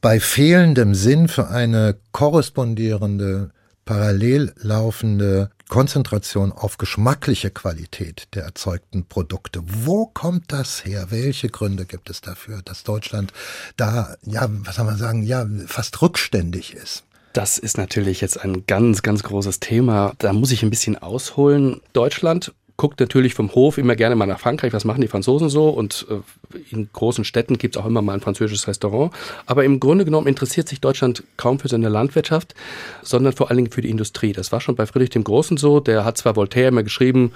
bei 0.03 0.21
fehlendem 0.21 0.95
Sinn 0.95 1.27
für 1.27 1.49
eine 1.49 1.97
korrespondierende 2.13 3.51
parallel 3.87 4.53
laufende 4.57 5.49
Konzentration 5.71 6.53
auf 6.53 6.77
geschmackliche 6.77 7.51
Qualität 7.51 8.29
der 8.35 8.45
erzeugten 8.45 9.07
Produkte. 9.07 9.63
Wo 9.65 10.05
kommt 10.05 10.53
das 10.53 10.85
her? 10.85 11.07
Welche 11.09 11.49
Gründe 11.49 11.87
gibt 11.87 12.11
es 12.11 12.21
dafür, 12.21 12.61
dass 12.63 12.85
Deutschland 12.85 13.33
da, 13.79 14.17
ja, 14.27 14.49
was 14.51 14.77
soll 14.77 14.85
man 14.85 14.99
sagen, 14.99 15.23
ja, 15.23 15.47
fast 15.67 16.03
rückständig 16.03 16.75
ist? 16.75 17.05
Das 17.33 17.59
ist 17.59 17.79
natürlich 17.79 18.21
jetzt 18.21 18.41
ein 18.41 18.67
ganz, 18.67 19.03
ganz 19.03 19.23
großes 19.23 19.61
Thema. 19.61 20.15
Da 20.19 20.33
muss 20.33 20.51
ich 20.51 20.65
ein 20.65 20.71
bisschen 20.71 20.99
ausholen. 20.99 21.81
Deutschland 21.93 22.53
guckt 22.81 22.99
natürlich 22.99 23.35
vom 23.35 23.55
Hof 23.55 23.77
immer 23.77 23.95
gerne 23.95 24.17
mal 24.17 24.25
nach 24.25 24.41
Frankreich, 24.41 24.73
was 24.73 24.87
machen 24.87 25.03
die 25.03 25.07
Franzosen 25.07 25.51
so 25.51 25.69
und 25.69 26.07
äh, 26.09 26.65
in 26.71 26.89
großen 26.91 27.25
Städten 27.25 27.59
gibt 27.59 27.77
es 27.77 27.83
auch 27.83 27.85
immer 27.85 28.01
mal 28.01 28.15
ein 28.15 28.23
französisches 28.23 28.69
Restaurant. 28.69 29.13
Aber 29.45 29.67
im 29.67 29.81
Grunde 29.81 30.07
genommen 30.07 30.27
interessiert 30.27 30.67
sich 30.67 30.81
Deutschland 30.81 31.23
kaum 31.37 31.59
für 31.59 31.69
seine 31.69 31.91
Landwirtschaft, 31.91 32.55
sondern 33.03 33.35
vor 33.35 33.51
allen 33.51 33.59
Dingen 33.59 33.71
für 33.71 33.83
die 33.83 33.91
Industrie. 33.91 34.33
Das 34.33 34.51
war 34.51 34.63
schon 34.63 34.77
bei 34.77 34.87
Friedrich 34.87 35.11
dem 35.11 35.25
Großen 35.25 35.59
so. 35.59 35.81
Der 35.81 36.07
hat 36.07 36.17
zwar 36.17 36.37
Voltaire 36.37 36.69
immer 36.69 36.83
geschrieben, 36.83 37.33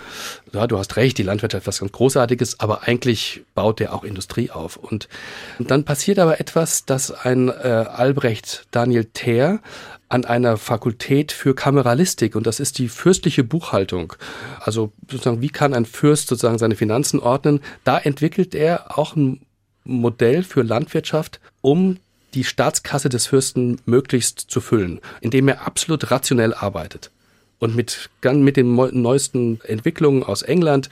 ja, 0.54 0.66
du 0.66 0.78
hast 0.78 0.96
recht, 0.96 1.18
die 1.18 1.22
Landwirtschaft 1.22 1.64
ist 1.64 1.68
was 1.68 1.80
ganz 1.80 1.92
Großartiges, 1.92 2.60
aber 2.60 2.84
eigentlich 2.84 3.42
baut 3.54 3.80
der 3.80 3.92
auch 3.92 4.02
Industrie 4.02 4.50
auf. 4.50 4.78
Und, 4.78 5.10
dann 5.58 5.84
passiert 5.84 6.18
aber 6.18 6.40
etwas, 6.40 6.86
dass 6.86 7.10
ein 7.10 7.50
äh, 7.50 7.52
Albrecht 7.52 8.66
Daniel 8.70 9.04
Thaer 9.12 9.60
an 10.08 10.24
einer 10.24 10.56
Fakultät 10.56 11.32
für 11.32 11.54
Kameralistik 11.54 12.36
und 12.36 12.46
das 12.46 12.60
ist 12.60 12.78
die 12.78 12.88
fürstliche 12.88 13.44
Buchhaltung. 13.44 14.14
Also 14.60 14.92
sozusagen, 15.10 15.40
wie 15.40 15.48
kann 15.48 15.74
ein 15.74 15.86
Fürst 15.86 16.28
sozusagen 16.28 16.58
seine 16.58 16.76
Finanzen 16.76 17.20
ordnen? 17.20 17.60
Da 17.84 17.98
entwickelt 17.98 18.54
er 18.54 18.98
auch 18.98 19.16
ein 19.16 19.40
Modell 19.84 20.42
für 20.42 20.62
Landwirtschaft, 20.62 21.40
um 21.60 21.98
die 22.34 22.44
Staatskasse 22.44 23.08
des 23.08 23.26
Fürsten 23.26 23.80
möglichst 23.86 24.40
zu 24.40 24.60
füllen, 24.60 25.00
indem 25.20 25.48
er 25.48 25.66
absolut 25.66 26.10
rationell 26.10 26.52
arbeitet. 26.52 27.10
Und 27.58 27.76
mit, 27.76 28.10
mit 28.22 28.56
den 28.56 28.74
neuesten 28.74 29.60
Entwicklungen 29.62 30.22
aus 30.22 30.42
England, 30.42 30.88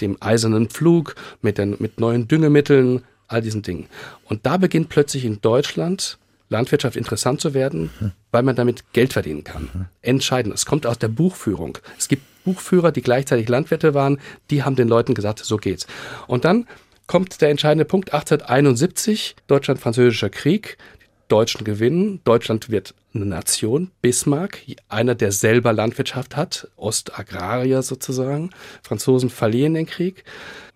dem 0.00 0.16
eisernen 0.20 0.68
Pflug, 0.68 1.16
mit, 1.42 1.58
den, 1.58 1.76
mit 1.78 2.00
neuen 2.00 2.28
Düngemitteln, 2.28 3.02
all 3.28 3.42
diesen 3.42 3.62
Dingen. 3.62 3.86
Und 4.26 4.46
da 4.46 4.56
beginnt 4.56 4.88
plötzlich 4.88 5.24
in 5.24 5.40
Deutschland 5.40 6.18
Landwirtschaft 6.54 6.96
interessant 6.96 7.40
zu 7.40 7.52
werden, 7.52 7.90
weil 8.30 8.42
man 8.42 8.56
damit 8.56 8.92
Geld 8.92 9.12
verdienen 9.12 9.44
kann. 9.44 9.88
Entscheidend. 10.02 10.54
Es 10.54 10.64
kommt 10.64 10.86
aus 10.86 10.98
der 10.98 11.08
Buchführung. 11.08 11.78
Es 11.98 12.08
gibt 12.08 12.22
Buchführer, 12.44 12.92
die 12.92 13.02
gleichzeitig 13.02 13.48
Landwirte 13.48 13.94
waren, 13.94 14.20
die 14.50 14.62
haben 14.62 14.76
den 14.76 14.88
Leuten 14.88 15.14
gesagt, 15.14 15.40
so 15.40 15.56
geht's. 15.56 15.86
Und 16.26 16.44
dann 16.44 16.66
kommt 17.06 17.40
der 17.40 17.50
entscheidende 17.50 17.84
Punkt 17.84 18.12
1871, 18.12 19.36
Deutschland-Französischer 19.46 20.30
Krieg. 20.30 20.76
Die 21.00 21.04
Deutschen 21.28 21.64
gewinnen. 21.64 22.20
Deutschland 22.24 22.70
wird 22.70 22.94
eine 23.14 23.24
Nation. 23.24 23.90
Bismarck, 24.02 24.60
einer, 24.88 25.14
der 25.14 25.32
selber 25.32 25.72
Landwirtschaft 25.72 26.36
hat, 26.36 26.68
Ostagrarier 26.76 27.82
sozusagen. 27.82 28.50
Franzosen 28.82 29.30
verlieren 29.30 29.74
den 29.74 29.86
Krieg. 29.86 30.24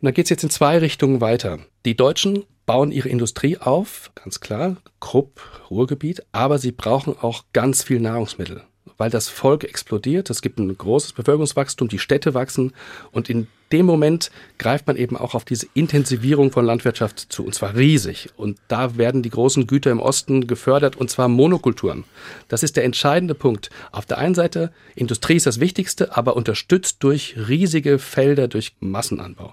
Und 0.00 0.06
dann 0.06 0.14
geht's 0.14 0.30
jetzt 0.30 0.44
in 0.44 0.50
zwei 0.50 0.78
Richtungen 0.78 1.20
weiter. 1.20 1.58
Die 1.84 1.96
Deutschen 1.96 2.44
bauen 2.68 2.92
ihre 2.92 3.08
Industrie 3.08 3.56
auf, 3.56 4.10
ganz 4.14 4.40
klar, 4.40 4.76
Krupp, 5.00 5.40
Ruhrgebiet, 5.70 6.22
aber 6.32 6.58
sie 6.58 6.70
brauchen 6.70 7.16
auch 7.18 7.44
ganz 7.54 7.82
viel 7.82 7.98
Nahrungsmittel, 7.98 8.62
weil 8.98 9.08
das 9.08 9.30
Volk 9.30 9.64
explodiert, 9.64 10.28
es 10.28 10.42
gibt 10.42 10.58
ein 10.58 10.76
großes 10.76 11.14
Bevölkerungswachstum, 11.14 11.88
die 11.88 11.98
Städte 11.98 12.34
wachsen 12.34 12.74
und 13.10 13.30
in 13.30 13.46
dem 13.72 13.86
Moment 13.86 14.30
greift 14.58 14.86
man 14.86 14.96
eben 14.96 15.16
auch 15.16 15.34
auf 15.34 15.46
diese 15.46 15.66
Intensivierung 15.72 16.50
von 16.52 16.66
Landwirtschaft 16.66 17.32
zu, 17.32 17.42
und 17.44 17.54
zwar 17.54 17.74
riesig. 17.74 18.30
Und 18.36 18.58
da 18.68 18.96
werden 18.96 19.22
die 19.22 19.28
großen 19.28 19.66
Güter 19.66 19.90
im 19.90 20.00
Osten 20.00 20.46
gefördert, 20.46 20.96
und 20.96 21.10
zwar 21.10 21.28
Monokulturen. 21.28 22.04
Das 22.48 22.62
ist 22.62 22.76
der 22.76 22.84
entscheidende 22.84 23.34
Punkt. 23.34 23.68
Auf 23.92 24.06
der 24.06 24.16
einen 24.18 24.34
Seite, 24.34 24.72
Industrie 24.94 25.36
ist 25.36 25.44
das 25.44 25.60
Wichtigste, 25.60 26.16
aber 26.16 26.34
unterstützt 26.34 26.98
durch 27.00 27.34
riesige 27.36 27.98
Felder, 27.98 28.48
durch 28.48 28.74
Massenanbau. 28.80 29.52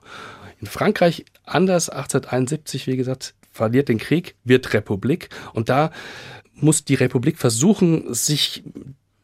In 0.62 0.68
Frankreich 0.68 1.26
anders, 1.44 1.90
1871, 1.90 2.88
wie 2.88 2.98
gesagt, 2.98 3.34
verliert 3.52 3.90
den 3.90 3.98
Krieg, 3.98 4.36
wird 4.44 4.74
Republik 4.74 5.30
und 5.54 5.70
da 5.70 5.92
muss 6.54 6.86
die 6.86 6.96
Republik 6.96 7.38
versuchen, 7.38 8.14
sich 8.14 8.64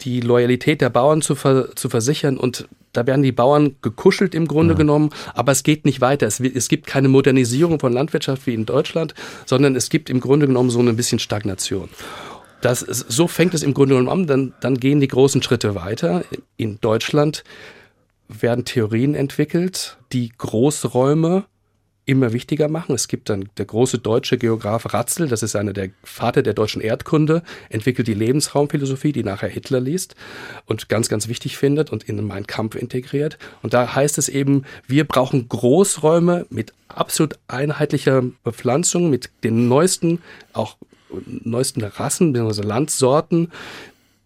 die 0.02 0.20
Loyalität 0.20 0.82
der 0.82 0.90
Bauern 0.90 1.22
zu, 1.22 1.36
ver 1.36 1.76
zu 1.76 1.90
versichern 1.90 2.38
und 2.38 2.68
da 2.94 3.08
werden 3.08 3.22
die 3.22 3.32
Bauern 3.32 3.76
gekuschelt 3.82 4.36
im 4.36 4.48
Grunde 4.48 4.74
ja. 4.74 4.78
genommen, 4.78 5.12
aber 5.34 5.52
es 5.52 5.64
geht 5.64 5.86
nicht 5.86 6.02
weiter. 6.02 6.28
Es, 6.28 6.40
es, 6.40 6.68
gibt 6.68 6.88
keine 6.88 7.08
Modernisierung 7.08 7.80
von 7.80 7.94
Landwirtschaft 7.94 8.48
wie 8.48 8.54
in 8.54 8.66
Deutschland, 8.66 9.14
sondern 9.46 9.76
es 9.76 9.90
gibt 9.90 10.10
im 10.10 10.20
Grunde 10.20 10.48
genommen 10.48 10.70
so 10.70 10.80
ein 10.80 10.96
bisschen 10.96 11.20
Stagnation. 11.20 11.90
Das 12.60 12.82
ist, 12.82 13.12
so 13.12 13.28
fängt 13.28 13.54
es 13.54 13.64
im 13.64 13.74
Grunde 13.74 13.96
genommen 13.96 14.22
an, 14.22 14.28
dann, 14.28 14.54
dann 14.60 14.78
gehen 14.78 15.00
die 15.00 15.08
großen 15.08 15.42
Schritte 15.42 15.74
weiter. 15.74 16.24
In 16.58 16.80
Deutschland 16.82 17.44
werden 18.40 18.66
Theorien 18.66 19.16
entwickelt, 19.16 19.98
die 20.12 20.32
Großräume 20.38 21.46
immer 22.06 22.34
wichtiger 22.34 22.68
machen. 22.68 22.96
Es 22.96 23.08
gibt 23.08 23.30
dann 23.30 23.50
der 23.58 23.66
große 23.66 24.00
deutsche 24.00 24.38
Geograf 24.38 24.94
Ratzel, 24.94 25.28
das 25.28 25.44
ist 25.44 25.56
einer 25.56 25.74
der 25.74 25.90
Vater 26.04 26.42
der 26.42 26.54
deutschen 26.54 26.82
Erdkunde, 26.82 27.44
entwickelt 27.70 28.08
die 28.08 28.14
Lebensraumphilosophie, 28.14 29.12
die 29.12 29.24
nachher 29.24 29.50
Hitler 29.50 29.80
liest 29.80 30.16
und 30.66 30.90
ganz, 30.90 31.10
ganz 31.10 31.28
wichtig 31.28 31.58
findet 31.58 31.92
und 31.92 32.04
in 32.04 32.26
Mein 32.26 32.48
Kampf 32.48 32.76
integriert. 32.76 33.38
Und 33.62 33.74
da 33.74 33.96
heißt 33.96 34.18
es 34.18 34.30
eben, 34.30 34.64
wir 34.88 35.06
brauchen 35.06 35.48
Großräume 35.48 36.48
mit 36.50 36.74
absolut 36.88 37.38
einheitlicher 37.48 38.24
Bepflanzung, 38.44 39.10
mit 39.10 39.30
den 39.44 39.68
neuesten, 39.68 40.22
auch 40.54 40.78
neuesten 41.26 41.84
Rassen 41.84 42.34
bzw. 42.34 42.62
Landsorten, 42.62 43.52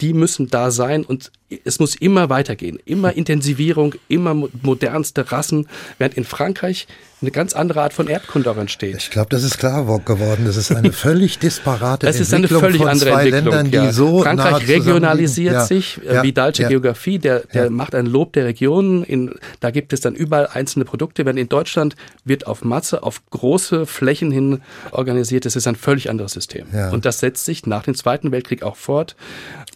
die 0.02 0.14
müssen 0.14 0.48
da 0.48 0.72
sein 0.72 1.04
und 1.04 1.32
es 1.64 1.80
muss 1.80 1.96
immer 1.96 2.30
weitergehen. 2.30 2.80
Immer 2.86 3.14
Intensivierung, 3.14 3.96
immer 4.08 4.34
modernste 4.34 5.32
Rassen, 5.32 5.68
während 5.98 6.16
in 6.16 6.26
Frankreich 6.26 6.88
eine 7.22 7.32
ganz 7.32 7.54
andere 7.54 7.82
Art 7.82 7.94
von 7.94 8.08
Erdkunde 8.08 8.52
auch 8.52 8.58
entsteht. 8.58 8.98
Ich 8.98 9.10
glaube, 9.10 9.30
das 9.30 9.44
ist 9.44 9.58
klar 9.58 9.86
geworden. 10.00 10.44
Das 10.46 10.58
ist 10.58 10.72
eine 10.72 10.92
völlig 10.92 11.40
disparate 11.40 12.06
das 12.06 12.18
Entwicklung. 12.18 12.44
Ist 12.44 12.52
eine 12.52 12.60
völlig 12.60 12.88
andere 12.88 13.10
Entwicklung. 13.12 13.54
Ländern, 13.54 13.86
ja. 13.86 13.92
so 13.92 14.22
Frankreich 14.22 14.68
regionalisiert 14.68 15.54
ja. 15.54 15.66
sich, 15.66 16.00
äh, 16.06 16.16
ja. 16.16 16.24
wie 16.24 16.34
Dalche 16.34 16.64
ja. 16.64 16.70
Geografie, 16.70 17.18
der, 17.18 17.42
der 17.42 17.70
macht 17.70 17.96
ein 17.96 18.06
Lob 18.06 18.34
der 18.34 18.46
Regionen. 18.46 19.04
In, 19.04 19.36
da 19.60 19.72
gibt 19.72 19.94
es 19.94 20.02
dann 20.02 20.14
überall 20.14 20.48
einzelne 20.48 20.86
Produkte, 20.86 21.26
während 21.26 21.40
in 21.40 21.50
Deutschland 21.50 21.96
wird 22.26 22.48
auf 22.48 22.64
Masse, 22.64 23.02
auf 23.02 23.22
große 23.30 23.86
Flächen 23.86 24.32
hin 24.32 24.62
organisiert. 24.92 25.46
Das 25.46 25.56
ist 25.56 25.68
ein 25.68 25.76
völlig 25.76 26.10
anderes 26.10 26.34
System. 26.34 26.68
Und 26.92 27.06
das 27.06 27.20
setzt 27.20 27.46
sich 27.46 27.66
nach 27.66 27.84
dem 27.84 27.96
Zweiten 27.96 28.32
Weltkrieg 28.32 28.62
auch 28.62 28.76
fort. 28.76 29.16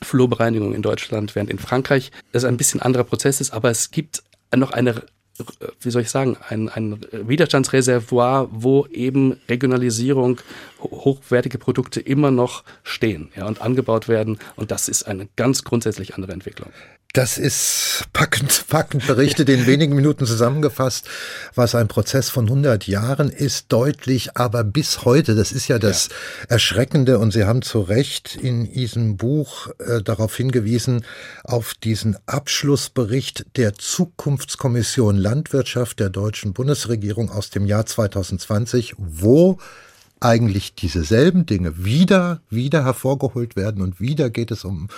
Flurbereinigung 0.02 0.74
in 0.74 0.82
Deutschland, 0.82 1.36
während 1.36 1.50
in 1.50 1.60
Frankreich 1.60 2.12
es 2.32 2.46
ein 2.46 2.58
bisschen 2.58 2.82
anderer 2.82 3.04
Prozess 3.04 3.42
ist, 3.42 3.52
aber 3.52 3.70
es 3.70 3.92
gibt 3.92 4.24
noch 4.56 4.72
eine 4.72 5.04
wie 5.82 5.92
soll 5.92 6.02
ich 6.02 6.10
sagen, 6.10 6.38
ein, 6.50 6.70
ein 6.70 7.00
Widerstandsreservoir, 7.12 8.50
wo 8.52 8.86
eben 8.88 9.40
Regionalisierung, 9.48 10.42
hochwertige 10.82 11.58
Produkte 11.58 12.00
immer 12.00 12.32
noch 12.32 12.64
stehen 12.84 13.32
ja, 13.36 13.46
und 13.46 13.62
angebaut 13.62 14.08
werden. 14.08 14.40
Und 14.56 14.72
das 14.72 14.90
ist 14.90 15.04
eine 15.04 15.28
ganz 15.36 15.64
grundsätzlich 15.64 16.16
andere 16.16 16.34
Entwicklung. 16.34 16.72
Das 17.14 17.40
ist 17.40 18.04
packend, 18.14 18.66
packend 18.68 19.08
berichtet 19.08 19.50
in 19.50 19.66
wenigen 19.66 19.96
Minuten 19.96 20.28
zusammengefasst, 20.28 21.08
was 21.56 21.74
ein 21.74 21.88
Prozess 21.88 22.30
von 22.30 22.46
100 22.46 22.86
Jahren 22.86 23.30
ist, 23.30 23.66
deutlich, 23.70 24.38
aber 24.38 24.64
bis 24.64 25.06
heute, 25.06 25.34
das 25.34 25.52
ist 25.52 25.68
ja 25.70 25.80
das 25.80 26.10
ja. 26.10 26.16
Erschreckende 26.50 27.18
und 27.18 27.34
Sie 27.34 27.46
haben 27.46 27.64
zu 27.64 27.82
Recht 27.82 28.36
in 28.36 28.72
diesem 28.72 29.18
Buch 29.18 29.70
äh, 29.80 30.04
darauf 30.04 30.38
hingewiesen, 30.38 31.04
auf 31.44 31.74
diesen 31.74 32.16
Abschlussbericht 32.28 33.58
der 33.58 33.74
Zukunftskommission 33.74 35.18
Landwirtschaft 35.18 36.00
der 36.00 36.12
deutschen 36.12 36.54
Bundesregierung 36.54 37.32
aus 37.32 37.50
dem 37.50 37.66
Jahr 37.66 37.88
2020, 37.88 38.94
wo 39.00 39.58
eigentlich 40.22 40.76
dieselben 40.76 41.46
Dinge 41.46 41.84
wieder, 41.84 42.42
wieder 42.50 42.84
hervorgeholt 42.84 43.56
werden 43.56 43.82
und 43.82 44.00
wieder 44.00 44.30
geht 44.30 44.52
es 44.52 44.66
um 44.66 44.90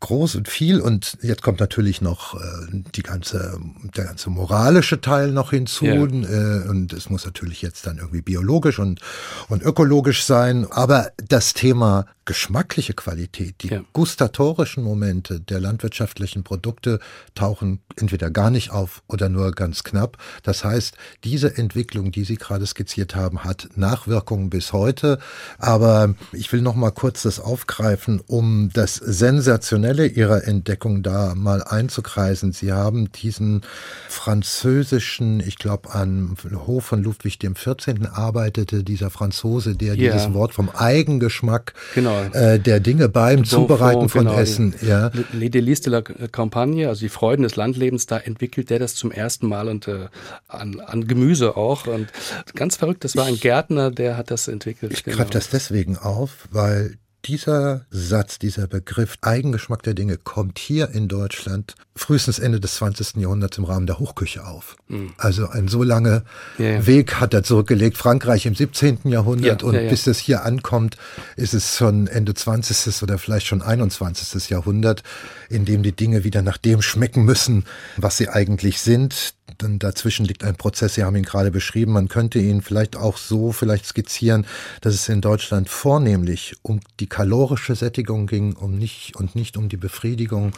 groß 0.00 0.36
und 0.36 0.48
viel. 0.48 0.80
Und 0.80 1.16
jetzt 1.22 1.42
kommt 1.42 1.60
natürlich 1.60 2.00
noch 2.00 2.34
äh, 2.34 2.82
die 2.94 3.02
ganze, 3.02 3.58
der 3.96 4.04
ganze 4.04 4.30
moralische 4.30 5.00
Teil 5.00 5.32
noch 5.32 5.50
hinzu. 5.50 5.86
Ja. 5.86 5.94
äh, 5.94 6.68
und 6.68 6.92
es 6.92 7.08
muss 7.10 7.24
natürlich 7.24 7.62
jetzt 7.62 7.86
dann 7.86 7.98
irgendwie 7.98 8.22
biologisch 8.22 8.78
und, 8.78 9.00
und 9.48 9.62
ökologisch 9.62 10.24
sein, 10.24 10.66
aber 10.70 11.10
das 11.28 11.54
Thema 11.54 12.06
geschmackliche 12.30 12.94
Qualität, 12.94 13.56
die 13.62 13.70
ja. 13.70 13.80
gustatorischen 13.92 14.84
Momente 14.84 15.40
der 15.40 15.58
landwirtschaftlichen 15.58 16.44
Produkte 16.44 17.00
tauchen 17.34 17.80
entweder 17.96 18.30
gar 18.30 18.50
nicht 18.50 18.70
auf 18.70 19.02
oder 19.08 19.28
nur 19.28 19.50
ganz 19.50 19.82
knapp. 19.82 20.16
Das 20.44 20.62
heißt, 20.64 20.94
diese 21.24 21.56
Entwicklung, 21.58 22.12
die 22.12 22.22
Sie 22.22 22.36
gerade 22.36 22.64
skizziert 22.66 23.16
haben, 23.16 23.42
hat 23.42 23.70
Nachwirkungen 23.74 24.48
bis 24.48 24.72
heute. 24.72 25.18
Aber 25.58 26.14
ich 26.30 26.52
will 26.52 26.60
noch 26.60 26.76
mal 26.76 26.92
kurz 26.92 27.22
das 27.22 27.40
aufgreifen, 27.40 28.22
um 28.24 28.70
das 28.72 28.94
Sensationelle 28.94 30.06
Ihrer 30.06 30.44
Entdeckung 30.46 31.02
da 31.02 31.34
mal 31.34 31.64
einzukreisen. 31.64 32.52
Sie 32.52 32.72
haben 32.72 33.10
diesen 33.10 33.62
französischen, 34.08 35.40
ich 35.40 35.58
glaube, 35.58 35.92
an 35.94 36.36
Hof 36.64 36.84
von 36.84 37.02
Ludwig 37.02 37.40
dem 37.40 37.56
14. 37.56 38.06
arbeitete 38.06 38.84
dieser 38.84 39.10
Franzose, 39.10 39.74
der 39.74 39.96
ja. 39.96 40.12
dieses 40.12 40.32
Wort 40.32 40.54
vom 40.54 40.70
Eigengeschmack 40.70 41.74
genau 41.92 42.19
äh, 42.26 42.58
der 42.58 42.80
Dinge 42.80 43.08
beim 43.08 43.44
Zubereiten 43.44 44.08
von 44.08 44.26
genau, 44.26 44.38
Essen. 44.38 44.74
Ja. 44.82 45.10
Les 45.32 45.50
Délices 45.50 45.82
de 45.82 45.92
la 45.92 46.02
Campagne, 46.02 46.88
also 46.88 47.00
die 47.00 47.08
Freuden 47.08 47.42
des 47.42 47.56
Landlebens, 47.56 48.06
da 48.06 48.18
entwickelt 48.18 48.70
der 48.70 48.78
das 48.78 48.94
zum 48.94 49.10
ersten 49.10 49.46
Mal 49.46 49.68
und 49.68 49.88
äh, 49.88 50.08
an, 50.48 50.80
an 50.80 51.06
Gemüse 51.06 51.56
auch. 51.56 51.86
Und 51.86 52.08
ganz 52.54 52.76
verrückt, 52.76 53.04
das 53.04 53.16
war 53.16 53.26
ein 53.26 53.38
Gärtner, 53.38 53.90
der 53.90 54.16
hat 54.16 54.30
das 54.30 54.48
entwickelt. 54.48 54.92
Ich 54.92 55.04
genau. 55.04 55.16
greife 55.16 55.30
das 55.30 55.50
deswegen 55.50 55.96
auf, 55.96 56.48
weil 56.50 56.96
dieser 57.24 57.86
Satz, 57.90 58.38
dieser 58.38 58.66
Begriff 58.66 59.16
Eigengeschmack 59.20 59.82
der 59.82 59.94
Dinge 59.94 60.16
kommt 60.16 60.58
hier 60.58 60.90
in 60.90 61.08
Deutschland 61.08 61.74
frühestens 61.94 62.38
Ende 62.38 62.60
des 62.60 62.76
20. 62.76 63.16
Jahrhunderts 63.16 63.58
im 63.58 63.64
Rahmen 63.64 63.86
der 63.86 63.98
Hochküche 63.98 64.46
auf. 64.46 64.76
Mhm. 64.88 65.12
Also 65.18 65.48
ein 65.48 65.68
so 65.68 65.82
langer 65.82 66.24
ja, 66.58 66.66
ja. 66.66 66.86
Weg 66.86 67.20
hat 67.20 67.34
er 67.34 67.42
zurückgelegt. 67.42 67.98
Frankreich 67.98 68.46
im 68.46 68.54
17. 68.54 69.00
Jahrhundert 69.04 69.62
ja, 69.62 69.68
und 69.68 69.74
bis 69.88 70.06
es 70.06 70.18
hier 70.18 70.44
ankommt, 70.44 70.96
ist 71.36 71.52
es 71.52 71.76
schon 71.76 72.06
Ende 72.06 72.34
20. 72.34 73.02
oder 73.02 73.18
vielleicht 73.18 73.46
schon 73.46 73.62
21. 73.62 74.48
Jahrhundert, 74.48 75.02
in 75.50 75.64
dem 75.64 75.82
die 75.82 75.92
Dinge 75.92 76.24
wieder 76.24 76.40
nach 76.40 76.56
dem 76.56 76.80
schmecken 76.80 77.24
müssen, 77.24 77.64
was 77.96 78.16
sie 78.16 78.28
eigentlich 78.28 78.80
sind. 78.80 79.34
Dann 79.58 79.78
dazwischen 79.78 80.24
liegt 80.24 80.44
ein 80.44 80.56
Prozess, 80.56 80.94
Sie 80.94 81.04
haben 81.04 81.16
ihn 81.16 81.24
gerade 81.24 81.50
beschrieben, 81.50 81.92
man 81.92 82.08
könnte 82.08 82.38
ihn 82.38 82.62
vielleicht 82.62 82.96
auch 82.96 83.18
so 83.18 83.52
vielleicht 83.52 83.84
skizzieren, 83.84 84.46
dass 84.80 84.94
es 84.94 85.08
in 85.08 85.20
Deutschland 85.20 85.68
vornehmlich 85.68 86.54
um 86.62 86.80
die 87.00 87.08
kalorische 87.08 87.74
Sättigung 87.74 88.26
ging, 88.26 88.54
um 88.54 88.78
nicht 88.78 89.16
und 89.16 89.34
nicht 89.34 89.56
um 89.56 89.68
die 89.68 89.76
Befriedigung 89.76 90.52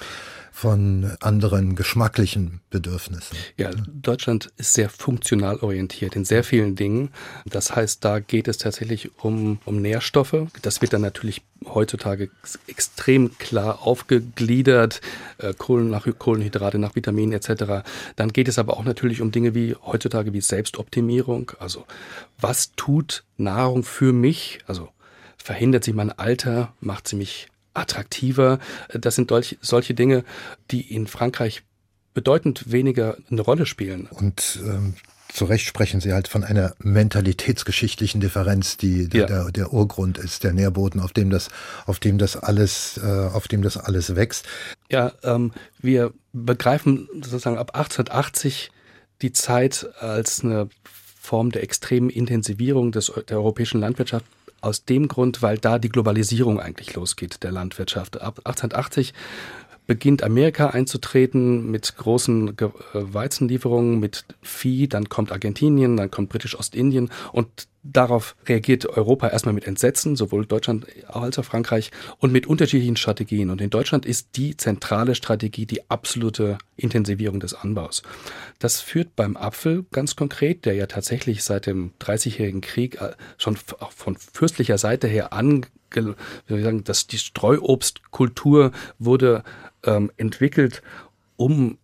von 0.53 1.13
anderen 1.21 1.75
geschmacklichen 1.75 2.61
Bedürfnissen. 2.71 3.37
Ja, 3.57 3.71
Deutschland 3.89 4.53
ist 4.59 4.75
sehr 4.75 4.91
funktional 4.91 5.57
orientiert 5.57 6.15
in 6.15 6.27
sehr 6.27 6.45
vielen 6.45 6.77
Dingen. 6.77 7.11
Das 7.47 7.75
heißt, 7.75 8.05
da 8.05 8.21
geht 8.21 8.49
es 8.49 8.59
tatsächlich 8.59 9.11
um, 9.23 9.59
um 9.65 9.81
Nährstoffe. 9.81 10.47
Das 10.61 10.83
wird 10.83 10.93
dann 10.93 11.01
natürlich 11.01 11.43
heutzutage 11.65 12.31
extrem 12.67 13.37
klar 13.39 13.83
aufgegliedert, 13.83 15.01
äh, 15.39 15.55
Kohlen 15.55 15.89
nach 15.89 16.07
Kohlenhydrate, 16.19 16.79
nach 16.79 16.95
Vitaminen 16.95 17.33
etc. 17.33 17.85
Dann 18.17 18.33
geht 18.33 18.49
es 18.49 18.59
aber 18.59 18.77
auch 18.77 18.85
natürlich 18.85 19.23
um 19.23 19.33
Dinge 19.33 19.55
wie 19.55 19.75
heutzutage 19.75 20.35
wie 20.35 20.43
Selbstoptimierung. 20.43 21.53
Also 21.59 21.87
was 22.39 22.73
tut 22.77 23.25
Nahrung 23.39 23.85
für 23.85 24.13
mich? 24.13 24.61
Also 24.67 24.91
verhindert 25.39 25.85
sie 25.85 25.95
mein 25.95 26.13
Alter, 26.13 26.75
macht 26.81 27.09
sie 27.09 27.17
mich 27.17 27.49
attraktiver. 27.75 28.59
Das 28.93 29.14
sind 29.14 29.31
solche, 29.61 29.95
Dinge, 29.95 30.25
die 30.70 30.95
in 30.95 31.07
Frankreich 31.07 31.62
bedeutend 32.14 32.70
weniger 32.70 33.16
eine 33.31 33.41
Rolle 33.41 33.66
spielen. 33.66 34.07
Und 34.07 34.61
ähm, 34.64 34.95
zu 35.33 35.47
Recht 35.47 35.66
sprechen 35.66 36.01
Sie 36.01 36.12
halt 36.12 36.29
von 36.29 36.45
einer 36.45 36.75
mentalitätsgeschichtlichen 36.79 38.20
Differenz, 38.20 38.77
die, 38.77 39.09
die 39.09 39.18
ja. 39.18 39.27
der, 39.27 39.51
der, 39.51 39.73
Urgrund 39.73 40.18
ist, 40.18 40.45
der 40.45 40.53
Nährboden, 40.53 41.01
auf 41.01 41.12
dem 41.12 41.31
das, 41.31 41.49
auf 41.87 41.99
dem 42.01 42.18
das 42.18 42.37
alles, 42.37 43.01
äh, 43.03 43.29
auf 43.33 43.49
dem 43.49 43.62
das 43.62 43.79
alles 43.79 44.14
wächst. 44.14 44.47
Ja, 44.91 45.12
ähm, 45.23 45.53
wir 45.81 46.12
begreifen 46.35 47.09
sozusagen 47.14 47.57
ab 47.57 47.75
1880 47.75 48.70
die 49.23 49.33
Zeit 49.33 49.89
als 50.01 50.45
eine 50.45 50.68
Form 50.85 51.51
der 51.51 51.62
extremen 51.62 52.11
Intensivierung 52.11 52.93
des, 52.93 53.12
der 53.29 53.39
europäischen 53.39 53.81
Landwirtschaft 53.81 54.27
aus 54.63 54.85
dem 54.85 55.09
Grund, 55.09 55.43
weil 55.43 55.59
da 55.59 55.79
die 55.79 55.89
Globalisierung 55.91 56.61
eigentlich 56.61 56.95
losgeht 56.95 57.43
der 57.43 57.53
Landwirtschaft. 57.53 58.21
Ab 58.21 58.41
1880 58.45 59.13
beginnt 59.87 60.22
Amerika 60.22 60.68
einzutreten 60.68 61.70
mit 61.70 61.97
großen 61.97 62.57
äh, 62.57 62.68
Weizenlieferungen, 62.93 63.99
mit 63.99 64.24
Vieh, 64.41 64.89
dann 64.89 65.09
kommt 65.09 65.33
Argentinien, 65.33 65.97
dann 65.97 66.11
kommt 66.11 66.28
Britisch-Ostindien 66.28 67.11
und 67.33 67.68
darauf 67.83 68.37
reagiert 68.47 68.87
Europa 68.87 69.28
erstmal 69.28 69.55
mit 69.55 69.66
Entsetzen, 69.66 70.14
sowohl 70.14 70.47
Deutschland 70.47 70.87
als 71.09 71.39
auch 71.39 71.45
Frankreich 71.45 71.91
und 72.18 72.33
mit 72.33 72.47
unterschiedlichen 72.47 72.97
Strategien. 72.97 73.51
Und 73.51 73.61
in 73.61 73.70
Deutschland 73.70 74.07
ist 74.07 74.37
die 74.37 74.57
zentrale 74.57 75.16
Strategie 75.16 75.66
die 75.66 75.91
absolute 75.91 76.59
Intensivierung 76.76 77.41
des 77.41 77.55
Anbaus. 77.55 78.03
Das 78.61 78.80
führt 78.80 79.16
beim 79.16 79.37
Apfel 79.37 79.85
ganz 79.91 80.14
konkret, 80.14 80.64
der 80.64 80.74
ja 80.74 80.87
tatsächlich 80.87 81.43
seit 81.43 81.66
dem 81.66 81.93
Dreißigjährigen 81.99 82.61
Krieg 82.61 83.01
äh, 83.01 83.14
schon 83.37 83.57
von 83.57 84.16
fürstlicher 84.16 84.78
Seite 84.78 85.09
her 85.09 85.33
an 85.33 85.66
wie 85.95 86.01
soll 86.49 86.59
ich 86.59 86.64
sagen, 86.64 86.85
dass 86.85 87.07
die 87.07 87.18
Streuobstkultur 87.18 88.72
wurde 88.99 89.43
ähm, 89.85 90.11
entwickelt, 90.16 90.83
um 91.37 91.78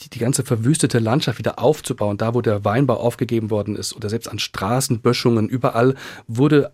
die, 0.00 0.10
die 0.10 0.18
ganze 0.18 0.44
verwüstete 0.44 0.98
Landschaft 0.98 1.38
wieder 1.38 1.58
aufzubauen, 1.58 2.16
da 2.16 2.34
wo 2.34 2.40
der 2.40 2.64
Weinbau 2.64 2.96
aufgegeben 2.96 3.50
worden 3.50 3.76
ist 3.76 3.94
oder 3.94 4.08
selbst 4.08 4.28
an 4.28 4.38
Straßenböschungen, 4.38 5.48
überall 5.48 5.94
wurde 6.26 6.72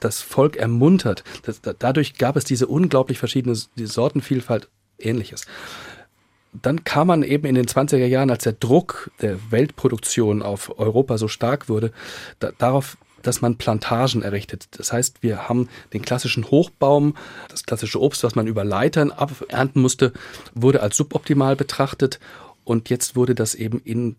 das 0.00 0.20
Volk 0.20 0.56
ermuntert. 0.56 1.22
Das, 1.44 1.60
dadurch 1.60 2.14
gab 2.14 2.36
es 2.36 2.44
diese 2.44 2.66
unglaublich 2.66 3.18
verschiedene 3.18 3.56
die 3.76 3.86
Sortenvielfalt, 3.86 4.68
ähnliches. 4.98 5.46
Dann 6.52 6.84
kam 6.84 7.06
man 7.06 7.22
eben 7.22 7.46
in 7.46 7.54
den 7.54 7.66
20er 7.66 8.04
Jahren, 8.06 8.30
als 8.30 8.44
der 8.44 8.52
Druck 8.52 9.10
der 9.22 9.38
Weltproduktion 9.50 10.42
auf 10.42 10.78
Europa 10.78 11.16
so 11.18 11.28
stark 11.28 11.68
wurde, 11.68 11.92
da, 12.40 12.52
darauf 12.58 12.98
dass 13.22 13.40
man 13.40 13.56
Plantagen 13.56 14.22
errichtet. 14.22 14.66
Das 14.72 14.92
heißt, 14.92 15.22
wir 15.22 15.48
haben 15.48 15.68
den 15.92 16.02
klassischen 16.02 16.50
Hochbaum, 16.50 17.14
das 17.48 17.64
klassische 17.64 18.00
Obst, 18.00 18.24
was 18.24 18.34
man 18.34 18.46
über 18.46 18.64
Leitern 18.64 19.10
abernten 19.10 19.80
musste, 19.82 20.12
wurde 20.54 20.82
als 20.82 20.96
suboptimal 20.96 21.56
betrachtet 21.56 22.20
und 22.64 22.90
jetzt 22.90 23.16
wurde 23.16 23.34
das 23.34 23.54
eben 23.54 23.80
in 23.80 24.16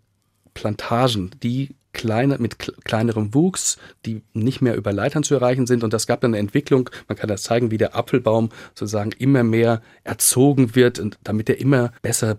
Plantagen, 0.54 1.32
die 1.42 1.76
kleine, 1.94 2.38
mit 2.40 2.58
kleinerem 2.84 3.34
Wuchs, 3.34 3.78
die 4.06 4.24
nicht 4.34 4.62
mehr 4.62 4.76
über 4.76 4.92
Leitern 4.92 5.24
zu 5.24 5.36
erreichen 5.36 5.68
sind. 5.68 5.84
Und 5.84 5.94
das 5.94 6.08
gab 6.08 6.22
dann 6.22 6.32
eine 6.32 6.40
Entwicklung, 6.40 6.90
man 7.08 7.18
kann 7.18 7.30
das 7.30 7.44
zeigen, 7.44 7.72
wie 7.72 7.78
der 7.78 7.96
Apfelbaum 7.96 8.50
sozusagen 8.76 9.12
immer 9.12 9.44
mehr 9.44 9.82
erzogen 10.04 10.76
wird 10.76 11.00
und 11.00 11.18
damit 11.24 11.50
er 11.50 11.60
immer 11.60 11.92
besser 12.02 12.38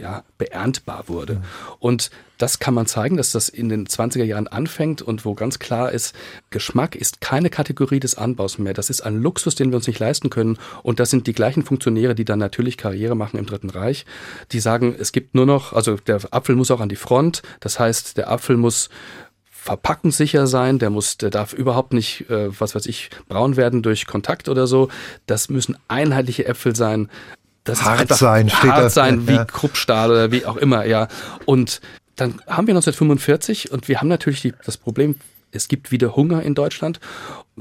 ja, 0.00 0.24
beerntbar 0.38 1.04
wurde. 1.06 1.42
Und 1.78 2.10
das 2.38 2.58
kann 2.58 2.72
man 2.72 2.86
zeigen, 2.86 3.18
dass 3.18 3.32
das 3.32 3.48
in 3.48 3.68
den 3.68 3.86
20er 3.86 4.24
Jahren 4.24 4.48
anfängt 4.48 5.02
und 5.02 5.24
wo 5.24 5.34
ganz 5.34 5.58
klar 5.58 5.92
ist, 5.92 6.14
Geschmack 6.48 6.96
ist 6.96 7.20
keine 7.20 7.50
Kategorie 7.50 8.00
des 8.00 8.14
Anbaus 8.14 8.58
mehr. 8.58 8.72
Das 8.72 8.88
ist 8.88 9.02
ein 9.02 9.20
Luxus, 9.20 9.54
den 9.54 9.70
wir 9.70 9.76
uns 9.76 9.86
nicht 9.86 9.98
leisten 9.98 10.30
können. 10.30 10.58
Und 10.82 11.00
das 11.00 11.10
sind 11.10 11.26
die 11.26 11.34
gleichen 11.34 11.62
Funktionäre, 11.62 12.14
die 12.14 12.24
dann 12.24 12.38
natürlich 12.38 12.78
Karriere 12.78 13.14
machen 13.14 13.38
im 13.38 13.46
Dritten 13.46 13.70
Reich. 13.70 14.06
Die 14.52 14.60
sagen, 14.60 14.96
es 14.98 15.12
gibt 15.12 15.34
nur 15.34 15.46
noch, 15.46 15.74
also 15.74 15.96
der 15.96 16.20
Apfel 16.30 16.56
muss 16.56 16.70
auch 16.70 16.80
an 16.80 16.88
die 16.88 16.96
Front. 16.96 17.42
Das 17.60 17.78
heißt, 17.78 18.16
der 18.16 18.30
Apfel 18.30 18.56
muss 18.56 18.88
verpackenssicher 19.50 20.46
sein, 20.46 20.78
der 20.78 20.88
muss, 20.88 21.18
der 21.18 21.28
darf 21.28 21.52
überhaupt 21.52 21.92
nicht, 21.92 22.30
äh, 22.30 22.48
was 22.58 22.74
weiß 22.74 22.86
ich, 22.86 23.10
braun 23.28 23.56
werden 23.56 23.82
durch 23.82 24.06
Kontakt 24.06 24.48
oder 24.48 24.66
so. 24.66 24.88
Das 25.26 25.50
müssen 25.50 25.76
einheitliche 25.86 26.46
Äpfel 26.46 26.74
sein 26.74 27.10
das 27.70 27.84
hart 27.84 28.08
sein, 28.08 28.48
steht 28.50 28.70
hart 28.70 28.92
sein, 28.92 29.26
wie 29.26 29.34
ja. 29.34 29.44
Kruppstahl 29.44 30.10
oder 30.10 30.32
wie 30.32 30.44
auch 30.44 30.56
immer, 30.56 30.84
ja. 30.84 31.08
Und 31.46 31.80
dann 32.16 32.40
haben 32.46 32.66
wir 32.66 32.74
1945 32.74 33.70
und 33.70 33.88
wir 33.88 34.00
haben 34.00 34.08
natürlich 34.08 34.42
die, 34.42 34.52
das 34.64 34.76
Problem, 34.76 35.16
es 35.52 35.68
gibt 35.68 35.90
wieder 35.90 36.14
Hunger 36.14 36.42
in 36.42 36.54
Deutschland. 36.54 37.00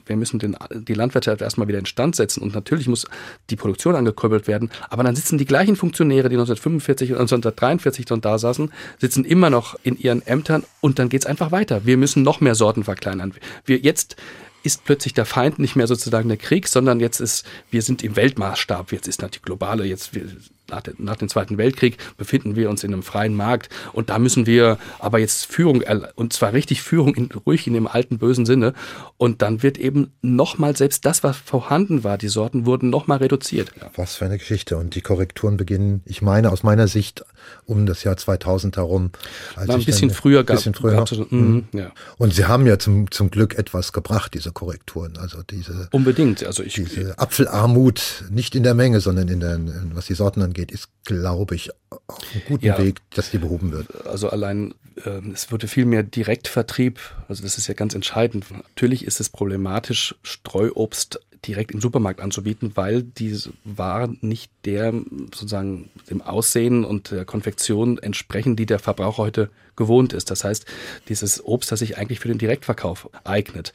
Wir 0.06 0.16
müssen 0.16 0.40
den, 0.40 0.56
die 0.72 0.94
Landwirtschaft 0.94 1.42
erstmal 1.42 1.68
wieder 1.68 1.80
in 1.80 1.86
Stand 1.86 2.16
setzen 2.16 2.42
und 2.42 2.54
natürlich 2.54 2.88
muss 2.88 3.06
die 3.50 3.56
Produktion 3.56 3.96
angekurbelt 3.96 4.48
werden. 4.48 4.70
Aber 4.90 5.04
dann 5.04 5.16
sitzen 5.16 5.38
die 5.38 5.46
gleichen 5.46 5.76
Funktionäre, 5.76 6.30
die 6.30 6.36
1945 6.36 7.12
und 7.12 7.20
1943 7.20 8.06
dann 8.06 8.22
da 8.22 8.38
saßen, 8.38 8.72
sitzen 9.00 9.26
immer 9.26 9.50
noch 9.50 9.76
in 9.84 9.98
ihren 9.98 10.26
Ämtern 10.26 10.64
und 10.82 11.00
dann 11.00 11.10
geht's 11.10 11.26
einfach 11.26 11.52
weiter. 11.52 11.86
Wir 11.86 11.98
müssen 11.98 12.24
noch 12.24 12.42
mehr 12.42 12.56
Sorten 12.56 12.84
verkleinern. 12.84 13.34
Wir 13.66 13.80
jetzt 13.80 14.16
ist 14.64 14.84
plötzlich 14.86 15.14
der 15.14 15.26
Feind 15.26 15.60
nicht 15.60 15.76
mehr 15.76 15.88
sozusagen 15.88 16.28
der 16.28 16.38
Krieg, 16.38 16.68
sondern 16.68 17.00
jetzt 17.00 17.20
ist, 17.20 17.46
wir 17.72 17.82
sind 17.82 18.04
im 18.04 18.16
Weltmaßstab, 18.16 18.92
jetzt 18.92 19.08
ist 19.08 19.22
natürlich 19.22 19.44
globale, 19.44 19.86
jetzt 19.86 20.14
wir, 20.14 20.26
nach, 20.70 20.82
de, 20.82 20.94
nach 20.98 21.16
dem 21.16 21.30
Zweiten 21.30 21.58
Weltkrieg 21.58 21.98
befinden 22.18 22.56
wir 22.56 22.70
uns 22.70 22.84
in 22.84 22.94
einem 22.94 23.04
freien 23.04 23.34
Markt. 23.34 23.70
Und 23.94 24.10
da 24.10 24.20
müssen 24.20 24.46
wir 24.46 24.78
aber 25.00 25.20
jetzt 25.20 25.46
Führung, 25.46 25.84
und 26.16 26.34
zwar 26.34 26.54
richtig 26.54 26.82
Führung, 26.82 27.16
in, 27.16 27.30
ruhig 27.46 27.68
in 27.68 27.74
dem 27.74 27.88
alten 27.88 28.18
bösen 28.18 28.46
Sinne. 28.46 28.74
Und 29.18 29.42
dann 29.42 29.64
wird 29.64 29.78
eben 29.78 30.12
nochmal, 30.22 30.76
selbst 30.76 31.06
das, 31.06 31.24
was 31.24 31.38
vorhanden 31.38 32.04
war, 32.04 32.18
die 32.18 32.28
Sorten 32.28 32.66
wurden 32.66 32.90
nochmal 32.90 33.20
reduziert. 33.20 33.72
Was 33.96 34.16
für 34.16 34.26
eine 34.26 34.38
Geschichte. 34.38 34.78
Und 34.78 34.96
die 34.96 35.02
Korrekturen 35.02 35.58
beginnen, 35.58 36.02
ich 36.06 36.22
meine 36.22 36.52
aus 36.52 36.64
meiner 36.64 36.88
Sicht 36.88 37.24
um 37.66 37.86
das 37.86 38.04
Jahr 38.04 38.18
2000 38.18 38.78
herum. 38.78 39.12
Als 39.56 39.70
ein 39.70 39.84
bisschen 39.84 40.12
früher 40.12 40.44
gab 40.44 40.58
bisschen 40.58 40.74
früher 40.74 40.94
gab 40.94 41.12
noch. 41.12 41.32
Mhm, 41.32 41.66
ja. 41.74 41.92
Und 42.18 42.34
sie 42.34 42.46
haben 42.46 42.68
ja 42.68 42.78
zum, 42.78 43.10
zum 43.12 43.32
Glück 43.32 43.58
etwas 43.58 43.92
gebracht, 43.92 44.34
diese 44.34 44.52
Korrekturen, 44.52 45.18
also 45.18 45.42
diese 45.44 45.90
Unbedingt, 45.92 46.44
also 46.44 46.64
ich 46.64 46.76
diese 46.76 47.18
Apfelarmut 47.18 48.26
nicht 48.30 48.56
in 48.56 48.64
der 48.64 48.76
Menge, 48.76 49.00
sondern 49.00 49.28
in 49.28 49.40
der 49.40 49.60
was 49.94 50.06
die 50.06 50.14
Sorten 50.14 50.42
angeht 50.42 50.60
angeht, 50.60 50.72
ist, 50.72 50.90
glaube 51.06 51.56
ich, 51.56 51.72
auf 51.90 52.24
einem 52.34 52.44
guten 52.48 52.66
ja, 52.66 52.78
Weg, 52.78 53.02
dass 53.12 53.32
die 53.32 53.38
behoben 53.38 53.72
wird. 53.72 54.06
Also 54.06 54.30
allein, 54.30 54.74
äh, 55.06 55.22
es 55.34 55.52
würde 55.52 55.68
viel 55.68 55.86
mehr 55.86 56.04
Direktvertrieb, 56.04 57.00
also 57.28 57.44
das 57.44 57.58
ist 57.58 57.68
ja 57.68 57.74
ganz 57.74 57.96
entscheidend. 57.96 58.46
Natürlich 58.52 59.06
ist 59.06 59.20
es 59.20 59.30
problematisch, 59.30 60.16
Streuobst 60.24 61.20
direkt 61.46 61.72
im 61.72 61.82
Supermarkt 61.82 62.22
anzubieten, 62.22 62.72
weil 62.76 63.04
die 63.04 63.38
Waren 63.64 64.18
nicht 64.22 64.52
der 64.66 64.94
sozusagen 65.34 65.90
dem 66.10 66.22
Aussehen 66.22 66.84
und 66.86 67.12
der 67.12 67.26
Konfektion 67.26 67.98
entsprechen, 67.98 68.56
die 68.56 68.66
der 68.66 68.80
Verbraucher 68.80 69.18
heute 69.18 69.50
gewohnt 69.76 70.14
ist. 70.14 70.32
Das 70.32 70.44
heißt, 70.44 70.66
dieses 71.08 71.44
Obst, 71.44 71.72
das 71.72 71.80
sich 71.80 71.98
eigentlich 71.98 72.20
für 72.20 72.28
den 72.28 72.38
Direktverkauf 72.38 73.10
eignet. 73.24 73.74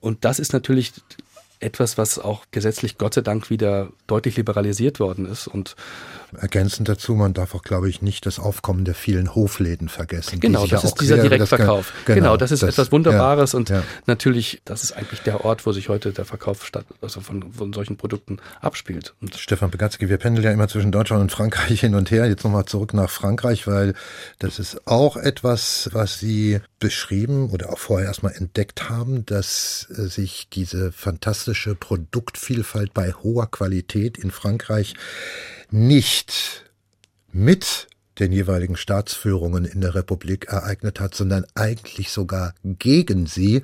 Und 0.00 0.24
das 0.24 0.38
ist 0.38 0.52
natürlich 0.52 0.92
etwas, 1.60 1.98
was 1.98 2.18
auch 2.18 2.46
gesetzlich 2.50 2.98
Gott 2.98 3.14
sei 3.14 3.20
Dank 3.20 3.50
wieder 3.50 3.90
deutlich 4.06 4.36
liberalisiert 4.36 4.98
worden 4.98 5.26
ist. 5.26 5.46
Und 5.46 5.76
Ergänzend 6.38 6.88
dazu, 6.88 7.14
man 7.14 7.34
darf 7.34 7.54
auch, 7.54 7.62
glaube 7.62 7.88
ich, 7.88 8.02
nicht 8.02 8.26
das 8.26 8.38
Aufkommen 8.38 8.84
der 8.84 8.94
vielen 8.94 9.34
Hofläden 9.34 9.88
vergessen. 9.88 10.40
Genau, 10.40 10.66
das 10.66 10.84
ist 10.84 11.00
dieser 11.00 11.18
Direktverkauf. 11.18 11.92
Das, 11.92 12.04
genau, 12.04 12.18
genau, 12.18 12.36
das 12.36 12.52
ist 12.52 12.62
das, 12.62 12.70
etwas 12.70 12.92
Wunderbares 12.92 13.52
ja, 13.52 13.58
und 13.58 13.68
ja. 13.68 13.82
natürlich, 14.06 14.62
das 14.64 14.84
ist 14.84 14.92
eigentlich 14.92 15.20
der 15.20 15.44
Ort, 15.44 15.66
wo 15.66 15.72
sich 15.72 15.88
heute 15.88 16.12
der 16.12 16.24
Verkauf 16.24 16.66
statt, 16.66 16.86
also 17.02 17.20
von, 17.20 17.52
von 17.52 17.72
solchen 17.72 17.96
Produkten 17.96 18.38
abspielt. 18.60 19.14
Und 19.20 19.36
Stefan 19.36 19.70
Begatzky, 19.70 20.08
wir 20.08 20.18
pendeln 20.18 20.44
ja 20.44 20.52
immer 20.52 20.68
zwischen 20.68 20.92
Deutschland 20.92 21.22
und 21.22 21.32
Frankreich 21.32 21.80
hin 21.80 21.94
und 21.94 22.10
her. 22.10 22.26
Jetzt 22.26 22.44
nochmal 22.44 22.64
zurück 22.64 22.94
nach 22.94 23.10
Frankreich, 23.10 23.66
weil 23.66 23.94
das 24.38 24.58
ist 24.58 24.86
auch 24.86 25.16
etwas, 25.16 25.90
was 25.92 26.18
Sie 26.18 26.60
beschrieben 26.78 27.50
oder 27.50 27.72
auch 27.72 27.78
vorher 27.78 28.08
erstmal 28.08 28.32
entdeckt 28.32 28.88
haben, 28.88 29.26
dass 29.26 29.88
äh, 29.90 30.02
sich 30.02 30.48
diese 30.50 30.92
fantastische 30.92 31.74
Produktvielfalt 31.74 32.94
bei 32.94 33.12
hoher 33.12 33.50
Qualität 33.50 34.18
in 34.18 34.30
Frankreich 34.30 34.94
nicht 35.72 36.70
mit 37.32 37.88
den 38.18 38.32
jeweiligen 38.32 38.76
Staatsführungen 38.76 39.64
in 39.64 39.80
der 39.80 39.94
Republik 39.94 40.46
ereignet 40.48 41.00
hat, 41.00 41.14
sondern 41.14 41.46
eigentlich 41.54 42.10
sogar 42.10 42.54
gegen 42.64 43.26
sie. 43.26 43.62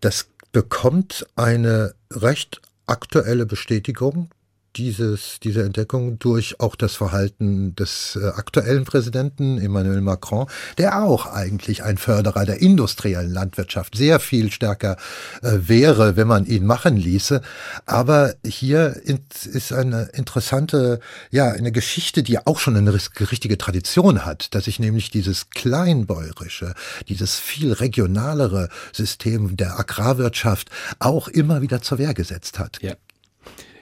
Das 0.00 0.28
bekommt 0.52 1.26
eine 1.36 1.94
recht 2.12 2.60
aktuelle 2.86 3.46
Bestätigung 3.46 4.30
dieses, 4.76 5.40
diese 5.42 5.62
Entdeckung 5.62 6.18
durch 6.18 6.60
auch 6.60 6.76
das 6.76 6.94
Verhalten 6.94 7.74
des 7.74 8.18
äh, 8.20 8.26
aktuellen 8.28 8.84
Präsidenten 8.84 9.58
Emmanuel 9.58 10.00
Macron, 10.00 10.46
der 10.78 11.02
auch 11.02 11.26
eigentlich 11.26 11.82
ein 11.82 11.98
Förderer 11.98 12.44
der 12.44 12.60
industriellen 12.60 13.32
Landwirtschaft 13.32 13.96
sehr 13.96 14.20
viel 14.20 14.50
stärker 14.50 14.96
äh, 15.42 15.58
wäre, 15.62 16.16
wenn 16.16 16.28
man 16.28 16.46
ihn 16.46 16.66
machen 16.66 16.96
ließe. 16.96 17.40
Aber 17.86 18.34
hier 18.44 19.00
ist 19.04 19.72
eine 19.72 20.10
interessante, 20.12 21.00
ja, 21.30 21.50
eine 21.50 21.72
Geschichte, 21.72 22.22
die 22.22 22.38
auch 22.46 22.58
schon 22.58 22.76
eine 22.76 22.94
richtige 22.94 23.58
Tradition 23.58 24.24
hat, 24.24 24.54
dass 24.54 24.64
sich 24.64 24.78
nämlich 24.78 25.10
dieses 25.10 25.50
kleinbäuerische, 25.50 26.74
dieses 27.08 27.36
viel 27.36 27.72
regionalere 27.72 28.68
System 28.92 29.56
der 29.56 29.78
Agrarwirtschaft 29.78 30.70
auch 30.98 31.28
immer 31.28 31.62
wieder 31.62 31.82
zur 31.82 31.98
Wehr 31.98 32.14
gesetzt 32.14 32.58
hat. 32.58 32.78
Ja. 32.82 32.94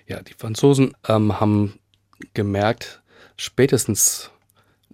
Ja, 0.09 0.23
die 0.23 0.33
Franzosen 0.33 0.95
ähm, 1.07 1.39
haben 1.39 1.79
gemerkt, 2.33 3.03
spätestens 3.37 4.31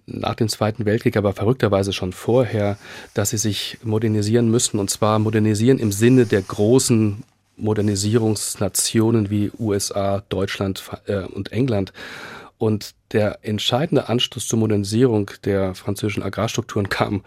nach 0.05 0.35
dem 0.35 0.49
Zweiten 0.49 0.85
Weltkrieg, 0.85 1.15
aber 1.15 1.31
verrückterweise 1.31 1.93
schon 1.93 2.11
vorher, 2.11 2.77
dass 3.13 3.29
sie 3.29 3.37
sich 3.37 3.77
modernisieren 3.81 4.51
müssen. 4.51 4.77
Und 4.77 4.89
zwar 4.89 5.17
modernisieren 5.19 5.79
im 5.79 5.93
Sinne 5.93 6.25
der 6.25 6.41
großen 6.41 7.23
Modernisierungsnationen 7.55 9.29
wie 9.29 9.51
USA, 9.57 10.21
Deutschland 10.27 10.83
äh, 11.07 11.21
und 11.21 11.53
England. 11.53 11.93
Und 12.57 12.93
der 13.13 13.39
entscheidende 13.41 14.09
Anstoß 14.09 14.47
zur 14.47 14.59
Modernisierung 14.59 15.31
der 15.45 15.75
französischen 15.75 16.23
Agrarstrukturen 16.23 16.89
kam 16.89 17.23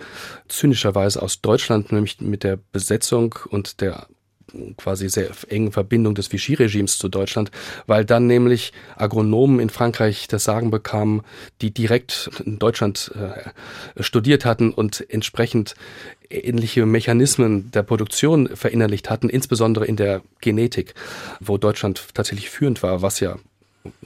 zynischerweise 0.48 1.22
aus 1.22 1.40
Deutschland, 1.40 1.90
nämlich 1.90 2.20
mit 2.20 2.44
der 2.44 2.58
Besetzung 2.70 3.34
und 3.48 3.80
der 3.80 4.08
quasi 4.76 5.08
sehr 5.08 5.30
engen 5.48 5.72
Verbindung 5.72 6.14
des 6.14 6.32
Vichy-Regimes 6.32 6.98
zu 6.98 7.08
Deutschland, 7.08 7.50
weil 7.86 8.04
dann 8.04 8.26
nämlich 8.26 8.72
Agronomen 8.96 9.60
in 9.60 9.70
Frankreich 9.70 10.28
das 10.28 10.44
Sagen 10.44 10.70
bekamen, 10.70 11.22
die 11.60 11.70
direkt 11.70 12.30
in 12.44 12.58
Deutschland 12.58 13.12
äh, 13.14 14.02
studiert 14.02 14.44
hatten 14.44 14.72
und 14.72 15.04
entsprechend 15.10 15.74
ähnliche 16.30 16.84
Mechanismen 16.86 17.70
der 17.70 17.82
Produktion 17.82 18.48
verinnerlicht 18.54 19.10
hatten, 19.10 19.28
insbesondere 19.28 19.86
in 19.86 19.96
der 19.96 20.22
Genetik, 20.40 20.94
wo 21.40 21.58
Deutschland 21.58 22.14
tatsächlich 22.14 22.50
führend 22.50 22.82
war, 22.82 23.02
was 23.02 23.20
ja 23.20 23.36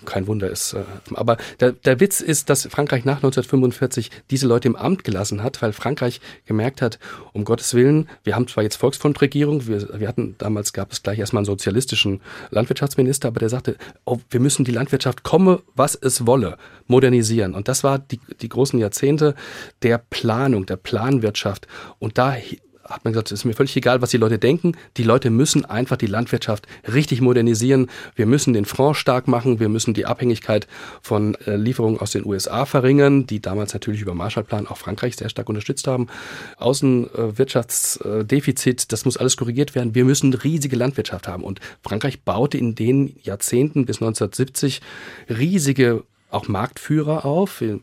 kein 0.05 0.27
Wunder 0.27 0.51
ist. 0.51 0.75
Äh, 0.75 0.85
aber 1.15 1.37
der, 1.61 1.73
der 1.73 2.01
Witz 2.01 2.21
ist, 2.21 2.51
dass 2.51 2.67
Frankreich 2.67 3.05
nach 3.05 3.17
1945 3.17 4.11
diese 4.31 4.47
Leute 4.47 4.69
im 4.69 4.77
Amt 4.77 5.05
gelassen 5.05 5.43
hat, 5.43 5.63
weil 5.63 5.73
Frankreich 5.73 6.21
gemerkt 6.47 6.83
hat, 6.83 6.99
um 7.33 7.45
Gottes 7.45 7.75
Willen, 7.75 8.09
wir 8.25 8.35
haben 8.35 8.49
zwar 8.49 8.65
jetzt 8.65 8.77
Volksfrontregierung, 8.77 9.67
wir, 9.67 10.01
wir 10.01 10.09
hatten 10.09 10.35
damals 10.39 10.73
gab 10.73 10.93
es 10.93 11.03
gleich 11.03 11.19
erstmal 11.19 11.41
einen 11.41 11.47
sozialistischen 11.47 12.21
Landwirtschaftsminister, 12.51 13.29
aber 13.29 13.41
der 13.41 13.49
sagte, 13.49 13.77
oh, 14.05 14.19
wir 14.31 14.41
müssen 14.41 14.65
die 14.65 14.73
Landwirtschaft 14.73 15.23
komme, 15.23 15.63
was 15.75 15.95
es 15.95 16.27
wolle, 16.27 16.57
modernisieren. 16.87 17.55
Und 17.55 17.69
das 17.69 17.85
war 17.85 17.99
die, 17.99 18.21
die 18.41 18.49
großen 18.49 18.79
Jahrzehnte 18.79 19.35
der 19.83 19.99
Planung, 19.99 20.67
der 20.67 20.77
Planwirtschaft. 20.77 21.67
Und 21.99 22.19
da 22.19 22.37
hat 22.93 23.05
man 23.05 23.13
gesagt, 23.13 23.33
es 23.33 23.41
ist 23.41 23.45
mir 23.45 23.55
völlig 23.55 23.77
egal, 23.77 24.01
was 24.03 24.11
die 24.11 24.17
Leute 24.17 24.39
denken. 24.39 24.77
Die 24.97 25.03
Leute 25.03 25.31
müssen 25.31 25.65
einfach 25.65 25.97
die 25.97 26.07
Landwirtschaft 26.07 26.67
richtig 26.93 27.21
modernisieren. 27.21 27.89
Wir 28.15 28.27
müssen 28.27 28.53
den 28.53 28.65
Fonds 28.65 28.99
stark 28.99 29.27
machen. 29.29 29.61
Wir 29.61 29.69
müssen 29.69 29.95
die 29.95 30.07
Abhängigkeit 30.07 30.67
von 31.01 31.37
äh, 31.47 31.55
Lieferungen 31.57 32.01
aus 32.01 32.11
den 32.13 32.27
USA 32.27 32.67
verringern, 32.67 33.27
die 33.27 33.41
damals 33.41 33.73
natürlich 33.75 34.03
über 34.03 34.15
Marshallplan 34.15 34.67
auch 34.67 34.77
Frankreich 34.77 35.15
sehr 35.17 35.29
stark 35.29 35.49
unterstützt 35.49 35.87
haben. 35.87 36.09
Außenwirtschaftsdefizit, 36.59 38.91
das 38.93 39.05
muss 39.05 39.17
alles 39.17 39.37
korrigiert 39.37 39.75
werden. 39.75 39.95
Wir 39.95 40.05
müssen 40.05 40.35
riesige 40.35 40.77
Landwirtschaft 40.77 41.29
haben. 41.29 41.45
Und 41.45 41.61
Frankreich 41.83 42.23
baute 42.23 42.59
in 42.59 42.75
den 42.75 43.17
Jahrzehnten 43.23 43.87
bis 43.87 43.97
1970 43.97 44.81
riesige 45.29 46.05
auch 46.33 46.49
Marktführer 46.49 47.25
auf. 47.25 47.61
Ähm, 47.61 47.81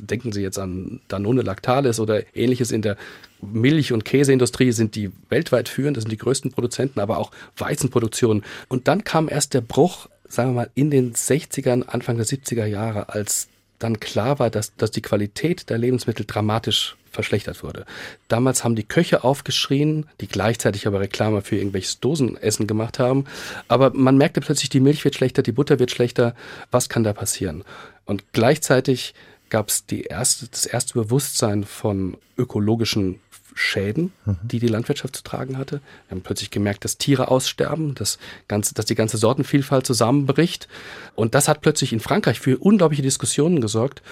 denken 0.00 0.32
Sie 0.32 0.42
jetzt 0.42 0.58
an 0.58 1.00
Danone 1.08 1.42
Lactalis 1.42 2.00
oder 2.00 2.22
ähnliches 2.36 2.70
in 2.70 2.82
der 2.82 2.96
Milch- 3.40 3.92
und 3.92 4.04
Käseindustrie 4.04 4.72
sind 4.72 4.94
die 4.94 5.10
weltweit 5.28 5.68
führend, 5.68 5.96
das 5.96 6.04
sind 6.04 6.10
die 6.10 6.16
größten 6.16 6.52
Produzenten, 6.52 7.00
aber 7.00 7.18
auch 7.18 7.30
Weizenproduktion. 7.56 8.42
Und 8.68 8.88
dann 8.88 9.04
kam 9.04 9.28
erst 9.28 9.54
der 9.54 9.60
Bruch, 9.60 10.08
sagen 10.28 10.50
wir 10.50 10.62
mal, 10.62 10.70
in 10.74 10.90
den 10.90 11.12
60ern, 11.12 11.82
Anfang 11.82 12.16
der 12.16 12.26
70er 12.26 12.64
Jahre, 12.64 13.10
als 13.10 13.48
dann 13.78 14.00
klar 14.00 14.38
war, 14.38 14.50
dass, 14.50 14.74
dass 14.76 14.90
die 14.90 15.02
Qualität 15.02 15.68
der 15.70 15.78
Lebensmittel 15.78 16.26
dramatisch 16.26 16.96
verschlechtert 17.10 17.62
wurde. 17.62 17.86
Damals 18.28 18.62
haben 18.62 18.76
die 18.76 18.84
Köche 18.84 19.24
aufgeschrien, 19.24 20.06
die 20.20 20.28
gleichzeitig 20.28 20.86
aber 20.86 21.00
Reklame 21.00 21.42
für 21.42 21.56
irgendwelches 21.56 21.98
Dosenessen 22.00 22.66
gemacht 22.66 22.98
haben. 22.98 23.24
Aber 23.68 23.90
man 23.94 24.18
merkte 24.18 24.40
plötzlich, 24.40 24.68
die 24.68 24.80
Milch 24.80 25.04
wird 25.04 25.14
schlechter, 25.14 25.42
die 25.42 25.52
Butter 25.52 25.78
wird 25.78 25.90
schlechter. 25.90 26.34
Was 26.70 26.88
kann 26.88 27.04
da 27.04 27.12
passieren? 27.12 27.64
Und 28.04 28.32
gleichzeitig 28.32 29.14
gab 29.48 29.68
es 29.68 29.84
erste, 29.88 30.48
das 30.48 30.66
erste 30.66 30.94
Bewusstsein 30.94 31.64
von 31.64 32.16
ökologischen 32.36 33.20
Schäden, 33.56 34.12
mhm. 34.24 34.36
die 34.42 34.58
die 34.58 34.68
Landwirtschaft 34.68 35.16
zu 35.16 35.22
tragen 35.22 35.58
hatte. 35.58 35.80
Wir 36.08 36.16
haben 36.16 36.22
plötzlich 36.22 36.50
gemerkt, 36.50 36.84
dass 36.84 36.98
Tiere 36.98 37.28
aussterben, 37.28 37.94
dass, 37.94 38.18
ganze, 38.48 38.74
dass 38.74 38.84
die 38.84 38.94
ganze 38.94 39.16
Sortenvielfalt 39.16 39.86
zusammenbricht. 39.86 40.68
Und 41.14 41.34
das 41.34 41.48
hat 41.48 41.62
plötzlich 41.62 41.92
in 41.92 42.00
Frankreich 42.00 42.38
für 42.38 42.58
unglaubliche 42.58 43.02
Diskussionen 43.02 43.60
gesorgt. 43.60 44.02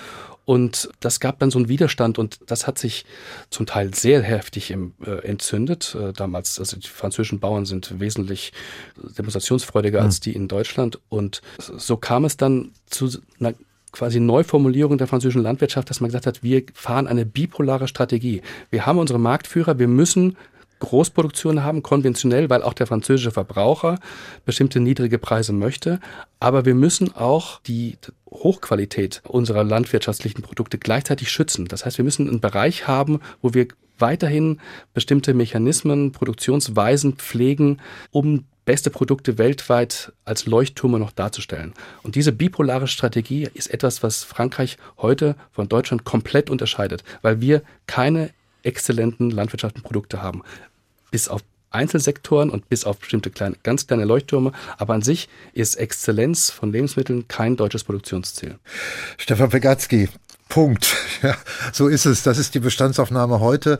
Und 0.47 0.91
das 1.01 1.21
gab 1.21 1.39
dann 1.39 1.51
so 1.51 1.59
einen 1.59 1.69
Widerstand 1.69 2.19
und 2.19 2.39
das 2.47 2.67
hat 2.67 2.79
sich 2.79 3.07
zum 3.49 3.65
Teil 3.65 3.95
sehr 3.95 4.23
heftig 4.23 4.71
im, 4.71 4.93
äh, 5.05 5.27
entzündet. 5.27 5.97
Äh, 5.99 6.13
damals, 6.13 6.59
also 6.59 6.77
die 6.77 6.89
französischen 6.89 7.41
Bauern 7.41 7.65
sind 7.65 7.99
wesentlich 7.99 8.53
demonstrationsfreudiger 8.97 10.01
mhm. 10.01 10.07
als 10.07 10.21
die 10.21 10.35
in 10.35 10.49
Deutschland. 10.49 10.99
Und 11.09 11.41
so 11.59 11.97
kam 11.97 12.25
es 12.25 12.37
dann 12.37 12.73
zu 12.87 13.11
einer 13.41 13.55
quasi 13.95 14.21
Neuformulierung 14.21 14.99
der 14.99 15.07
französischen 15.07 15.43
Landwirtschaft, 15.43 15.89
dass 15.89 16.01
man 16.01 16.09
gesagt 16.09 16.27
hat, 16.27 16.43
wir 16.43 16.65
fahren 16.75 17.07
eine 17.07 17.25
bipolare 17.25 17.89
Strategie. 17.89 18.43
Wir 18.71 18.87
haben 18.87 18.99
unsere 18.99 19.19
Marktführer, 19.19 19.79
wir 19.79 19.89
müssen 19.89 20.37
Großproduktion 20.81 21.63
haben, 21.63 21.83
konventionell, 21.83 22.51
weil 22.51 22.63
auch 22.63 22.75
der 22.75 22.87
französische 22.87 23.31
Verbraucher 23.31 23.99
bestimmte 24.45 24.81
niedrige 24.81 25.19
Preise 25.19 25.53
möchte. 25.53 26.01
Aber 26.41 26.67
wir 26.67 26.75
müssen 26.75 27.15
auch 27.15 27.61
die 27.61 27.97
Hochqualität 28.29 29.23
unserer 29.27 29.65
landwirtschaftlichen 29.65 30.43
Produkte 30.43 30.77
gleichzeitig 30.77 31.31
schützen. 31.31 31.67
Das 31.67 31.87
heißt, 31.87 31.97
wir 31.99 32.05
müssen 32.05 32.29
einen 32.29 32.41
Bereich 32.41 32.87
haben, 32.87 33.21
wo 33.41 33.55
wir 33.55 33.69
weiterhin 33.99 34.61
bestimmte 34.93 35.33
Mechanismen, 35.35 36.13
Produktionsweisen 36.13 37.15
pflegen, 37.15 37.79
um 38.11 38.45
beste 38.65 38.91
Produkte 38.91 39.39
weltweit 39.39 40.13
als 40.25 40.47
Leuchttürme 40.47 40.99
noch 40.99 41.13
darzustellen. 41.13 41.75
Und 42.03 42.15
diese 42.15 42.33
bipolare 42.33 42.89
Strategie 42.89 43.49
ist 43.55 43.73
etwas, 43.73 44.03
was 44.03 44.25
Frankreich 44.25 44.79
heute 44.99 45.37
von 45.53 45.69
Deutschland 45.69 46.05
komplett 46.05 46.51
unterscheidet, 46.51 47.05
weil 47.23 47.41
wir 47.41 47.63
keine 47.87 48.31
exzellenten 48.63 49.31
landwirtschaftlichen 49.31 49.85
Produkte 49.85 50.23
haben. 50.23 50.43
Bis 51.11 51.29
auf 51.29 51.43
Einzelsektoren 51.71 52.51
und 52.51 52.69
bis 52.69 52.85
auf 52.85 52.99
bestimmte 52.99 53.31
kleine, 53.31 53.57
ganz 53.63 53.87
kleine 53.87 54.05
Leuchttürme. 54.05 54.53
Aber 54.79 54.95
an 54.95 55.03
sich 55.03 55.29
ist 55.53 55.75
Exzellenz 55.75 56.51
von 56.51 56.73
Lebensmitteln 56.73 57.29
kein 57.29 57.57
deutsches 57.57 57.85
Produktionsziel. 57.85 58.59
Stefan 59.19 59.51
Pegatzky, 59.51 60.09
Punkt. 60.49 60.97
Ja, 61.23 61.37
so 61.73 61.89
ist 61.89 62.05
es. 62.05 62.23
Das 62.23 62.37
ist 62.37 62.55
die 62.55 62.61
Bestandsaufnahme 62.61 63.41
heute 63.41 63.79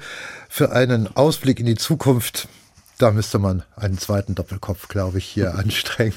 für 0.49 0.73
einen 0.73 1.15
Ausblick 1.15 1.61
in 1.61 1.67
die 1.67 1.75
Zukunft 1.75 2.49
da 2.99 3.11
müsste 3.11 3.39
man 3.39 3.63
einen 3.77 3.99
zweiten 3.99 4.35
Doppelkopf, 4.35 4.89
glaube 4.89 5.19
ich, 5.19 5.27
hier 5.27 5.55
anstrengen, 5.59 6.15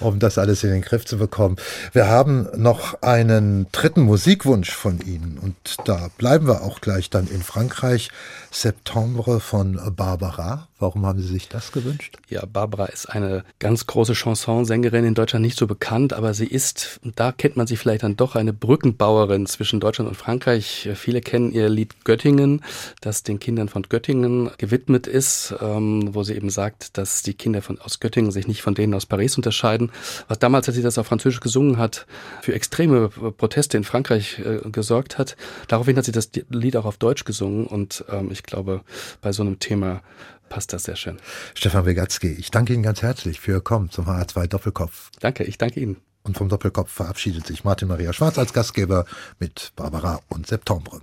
um 0.00 0.18
das 0.18 0.38
alles 0.38 0.62
in 0.64 0.70
den 0.70 0.82
Griff 0.82 1.04
zu 1.04 1.18
bekommen. 1.18 1.56
Wir 1.92 2.08
haben 2.08 2.48
noch 2.56 3.02
einen 3.02 3.66
dritten 3.72 4.02
Musikwunsch 4.02 4.70
von 4.70 5.00
Ihnen 5.00 5.38
und 5.38 5.56
da 5.84 6.08
bleiben 6.18 6.46
wir 6.46 6.62
auch 6.62 6.80
gleich 6.80 7.10
dann 7.10 7.26
in 7.26 7.42
Frankreich. 7.42 8.10
Septembre 8.50 9.40
von 9.40 9.80
Barbara. 9.94 10.67
Warum 10.80 11.04
haben 11.06 11.20
Sie 11.20 11.26
sich 11.26 11.48
das 11.48 11.72
gewünscht? 11.72 12.18
Ja, 12.28 12.44
Barbara 12.46 12.86
ist 12.86 13.06
eine 13.06 13.44
ganz 13.58 13.86
große 13.86 14.14
Chansonsängerin 14.14 15.04
in 15.04 15.14
Deutschland 15.14 15.44
nicht 15.44 15.58
so 15.58 15.66
bekannt, 15.66 16.12
aber 16.12 16.34
sie 16.34 16.46
ist, 16.46 17.00
da 17.16 17.32
kennt 17.32 17.56
man 17.56 17.66
sie 17.66 17.76
vielleicht 17.76 18.04
dann 18.04 18.16
doch, 18.16 18.36
eine 18.36 18.52
Brückenbauerin 18.52 19.46
zwischen 19.46 19.80
Deutschland 19.80 20.08
und 20.08 20.14
Frankreich. 20.14 20.88
Viele 20.94 21.20
kennen 21.20 21.50
ihr 21.50 21.68
Lied 21.68 22.04
Göttingen, 22.04 22.62
das 23.00 23.24
den 23.24 23.40
Kindern 23.40 23.68
von 23.68 23.82
Göttingen 23.82 24.50
gewidmet 24.58 25.08
ist, 25.08 25.52
ähm, 25.60 26.14
wo 26.14 26.22
sie 26.22 26.34
eben 26.34 26.48
sagt, 26.48 26.96
dass 26.96 27.22
die 27.24 27.34
Kinder 27.34 27.60
von, 27.60 27.80
aus 27.80 27.98
Göttingen 27.98 28.30
sich 28.30 28.46
nicht 28.46 28.62
von 28.62 28.76
denen 28.76 28.94
aus 28.94 29.06
Paris 29.06 29.36
unterscheiden. 29.36 29.90
Was 30.28 30.38
damals, 30.38 30.68
als 30.68 30.76
sie 30.76 30.82
das 30.82 30.96
auf 30.96 31.08
Französisch 31.08 31.40
gesungen 31.40 31.78
hat, 31.78 32.06
für 32.40 32.54
extreme 32.54 33.08
Proteste 33.08 33.76
in 33.76 33.84
Frankreich 33.84 34.38
äh, 34.38 34.60
gesorgt 34.70 35.18
hat. 35.18 35.36
Daraufhin 35.66 35.96
hat 35.96 36.04
sie 36.04 36.12
das 36.12 36.30
Lied 36.50 36.76
auch 36.76 36.84
auf 36.84 36.98
Deutsch 36.98 37.24
gesungen 37.24 37.66
und 37.66 38.04
ähm, 38.10 38.30
ich 38.30 38.44
glaube, 38.44 38.82
bei 39.20 39.32
so 39.32 39.42
einem 39.42 39.58
Thema 39.58 40.02
passt 40.48 40.72
das 40.72 40.84
sehr 40.84 40.96
schön. 40.96 41.18
Stefan 41.54 41.86
Wegatzky, 41.86 42.32
ich 42.32 42.50
danke 42.50 42.72
Ihnen 42.72 42.82
ganz 42.82 43.02
herzlich 43.02 43.40
für 43.40 43.52
Ihr 43.52 43.60
Kommen 43.60 43.90
zum 43.90 44.06
HR2 44.06 44.46
Doppelkopf. 44.46 45.10
Danke, 45.20 45.44
ich 45.44 45.58
danke 45.58 45.80
Ihnen. 45.80 45.96
Und 46.22 46.36
vom 46.36 46.48
Doppelkopf 46.48 46.90
verabschiedet 46.90 47.46
sich 47.46 47.64
Martin 47.64 47.88
Maria 47.88 48.12
Schwarz 48.12 48.38
als 48.38 48.52
Gastgeber 48.52 49.06
mit 49.38 49.72
Barbara 49.76 50.20
und 50.28 50.46
Septembre. 50.46 51.00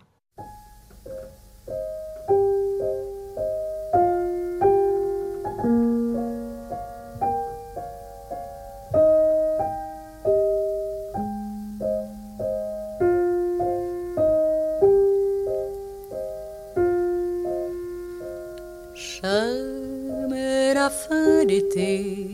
D'été 21.45 22.27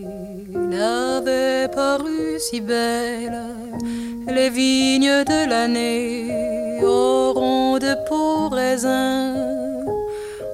n'avait 0.54 1.68
paru 1.68 2.40
si 2.40 2.62
belle. 2.62 3.42
Les 4.28 4.50
vignes 4.50 5.24
de 5.26 5.50
l'année 5.50 6.84
auront 6.84 7.78
de 7.78 7.94
raisin. 8.50 9.34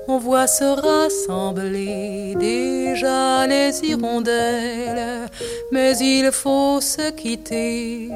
On 0.09 0.17
voit 0.19 0.47
se 0.47 0.63
rassembler 0.63 2.33
déjà 2.39 3.45
les 3.45 3.71
hirondelles, 3.83 5.27
mais 5.71 5.97
il 5.97 6.31
faut 6.31 6.79
se 6.79 7.11
quitter. 7.11 8.09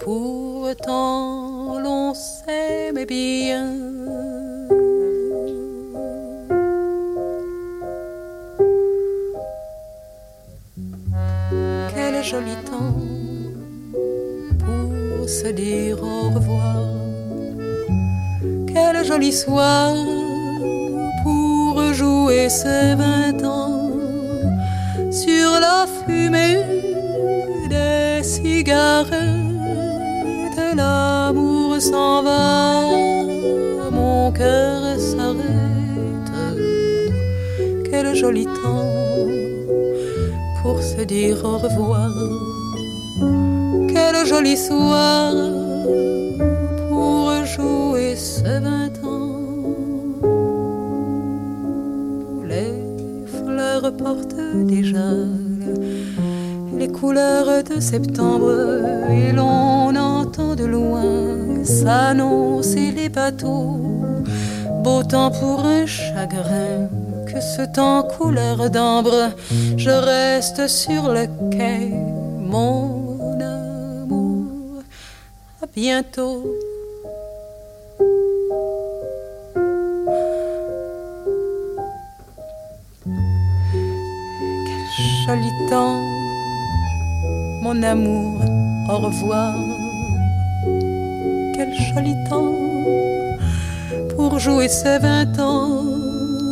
Pourtant, 0.00 1.78
l'on 1.78 2.12
s'aime 2.14 3.04
bien. 3.04 3.99
Joli 12.22 12.54
temps 12.66 12.96
pour 14.58 15.28
se 15.28 15.48
dire 15.48 16.02
au 16.02 16.28
revoir. 16.34 16.84
Quel 18.66 19.04
joli 19.04 19.32
soir 19.32 19.94
pour 21.22 21.92
jouer 21.94 22.48
ces 22.48 22.94
vingt 22.94 23.42
ans 23.44 23.90
sur 25.10 25.50
la 25.60 25.86
fumée 25.86 26.58
des 27.68 28.22
cigarettes. 28.22 29.10
L'amour 30.76 31.80
s'en 31.80 32.22
va, 32.22 32.82
mon 33.90 34.30
cœur 34.32 34.98
s'arrête. 34.98 36.32
Quel 37.90 38.14
joli 38.14 38.44
temps 38.44 38.89
dire 41.04 41.44
au 41.44 41.58
revoir. 41.58 42.10
Quel 43.88 44.26
joli 44.26 44.56
soir 44.56 45.32
pour 46.88 47.44
jouer 47.44 48.16
ce 48.16 48.42
vingt 48.42 48.96
ans. 49.04 49.40
Les 52.44 52.72
fleurs 53.26 53.92
portent 53.96 54.36
déjà 54.66 55.10
les 56.78 56.88
couleurs 56.88 57.62
de 57.62 57.78
septembre 57.78 58.80
et 59.10 59.32
l'on 59.32 59.94
entend 59.94 60.54
de 60.54 60.64
loin 60.64 61.62
s'annoncer 61.64 62.90
les 62.90 63.10
bateaux. 63.10 63.76
Beau 64.82 65.02
temps 65.02 65.30
pour 65.30 65.64
un 65.66 65.84
chagrin 65.84 66.88
que 67.32 67.40
ce 67.40 67.62
temps 67.62 68.02
couleur 68.02 68.70
d'ambre, 68.70 69.30
je 69.76 69.90
reste 69.90 70.66
sur 70.68 71.12
le 71.12 71.26
quai, 71.50 71.90
mon 72.38 73.38
amour. 73.40 74.82
À 75.62 75.66
bientôt. 75.74 76.44
Quel 84.66 84.84
joli 85.26 85.50
temps, 85.68 86.00
mon 87.62 87.82
amour, 87.82 88.40
au 88.88 88.98
revoir. 88.98 89.54
Quel 91.54 91.72
joli 91.94 92.14
temps 92.28 92.54
pour 94.16 94.38
jouer 94.38 94.68
ces 94.68 94.98
vingt 94.98 95.38
ans 95.38 95.82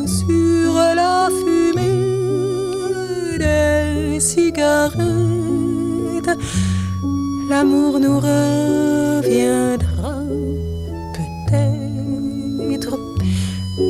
sur 0.07 0.58
la 1.01 1.29
fumée 1.39 2.09
des 3.39 4.21
cigarettes. 4.21 4.99
L'amour 7.49 7.99
nous 7.99 8.19
reviendra 8.19 10.15
peut-être, 11.19 12.97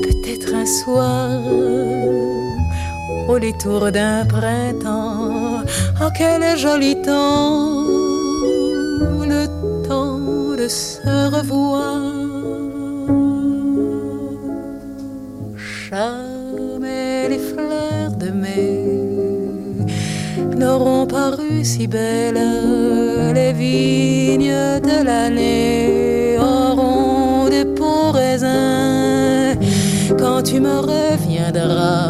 peut-être 0.04 0.54
un 0.54 0.66
soir 0.66 1.28
au 3.28 3.38
détour 3.38 3.90
d'un 3.92 4.24
printemps. 4.24 5.64
Oh, 6.00 6.10
quel 6.16 6.56
joli 6.56 6.94
temps, 7.02 7.84
le 9.32 9.46
temps 9.86 10.56
de 10.56 10.68
se 10.68 11.30
revoir. 11.34 12.17
Si 21.68 21.86
belles. 21.86 23.34
Les 23.34 23.52
vignes 23.52 24.80
de 24.90 25.04
l'année 25.04 26.38
auront 26.38 27.48
des 27.48 27.66
beaux 27.78 28.10
raisins 28.10 29.54
quand 30.18 30.42
tu 30.42 30.60
me 30.60 30.76
reviendras 30.92 32.08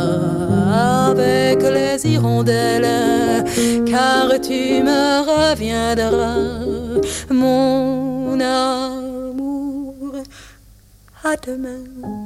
avec 1.11 1.61
les 1.77 1.97
hirondelles, 2.11 3.45
car 3.93 4.27
tu 4.49 4.63
me 4.89 5.05
reviendras, 5.33 6.37
mon 7.31 8.39
amour. 8.41 10.13
À 11.25 11.35
demain. 11.47 12.18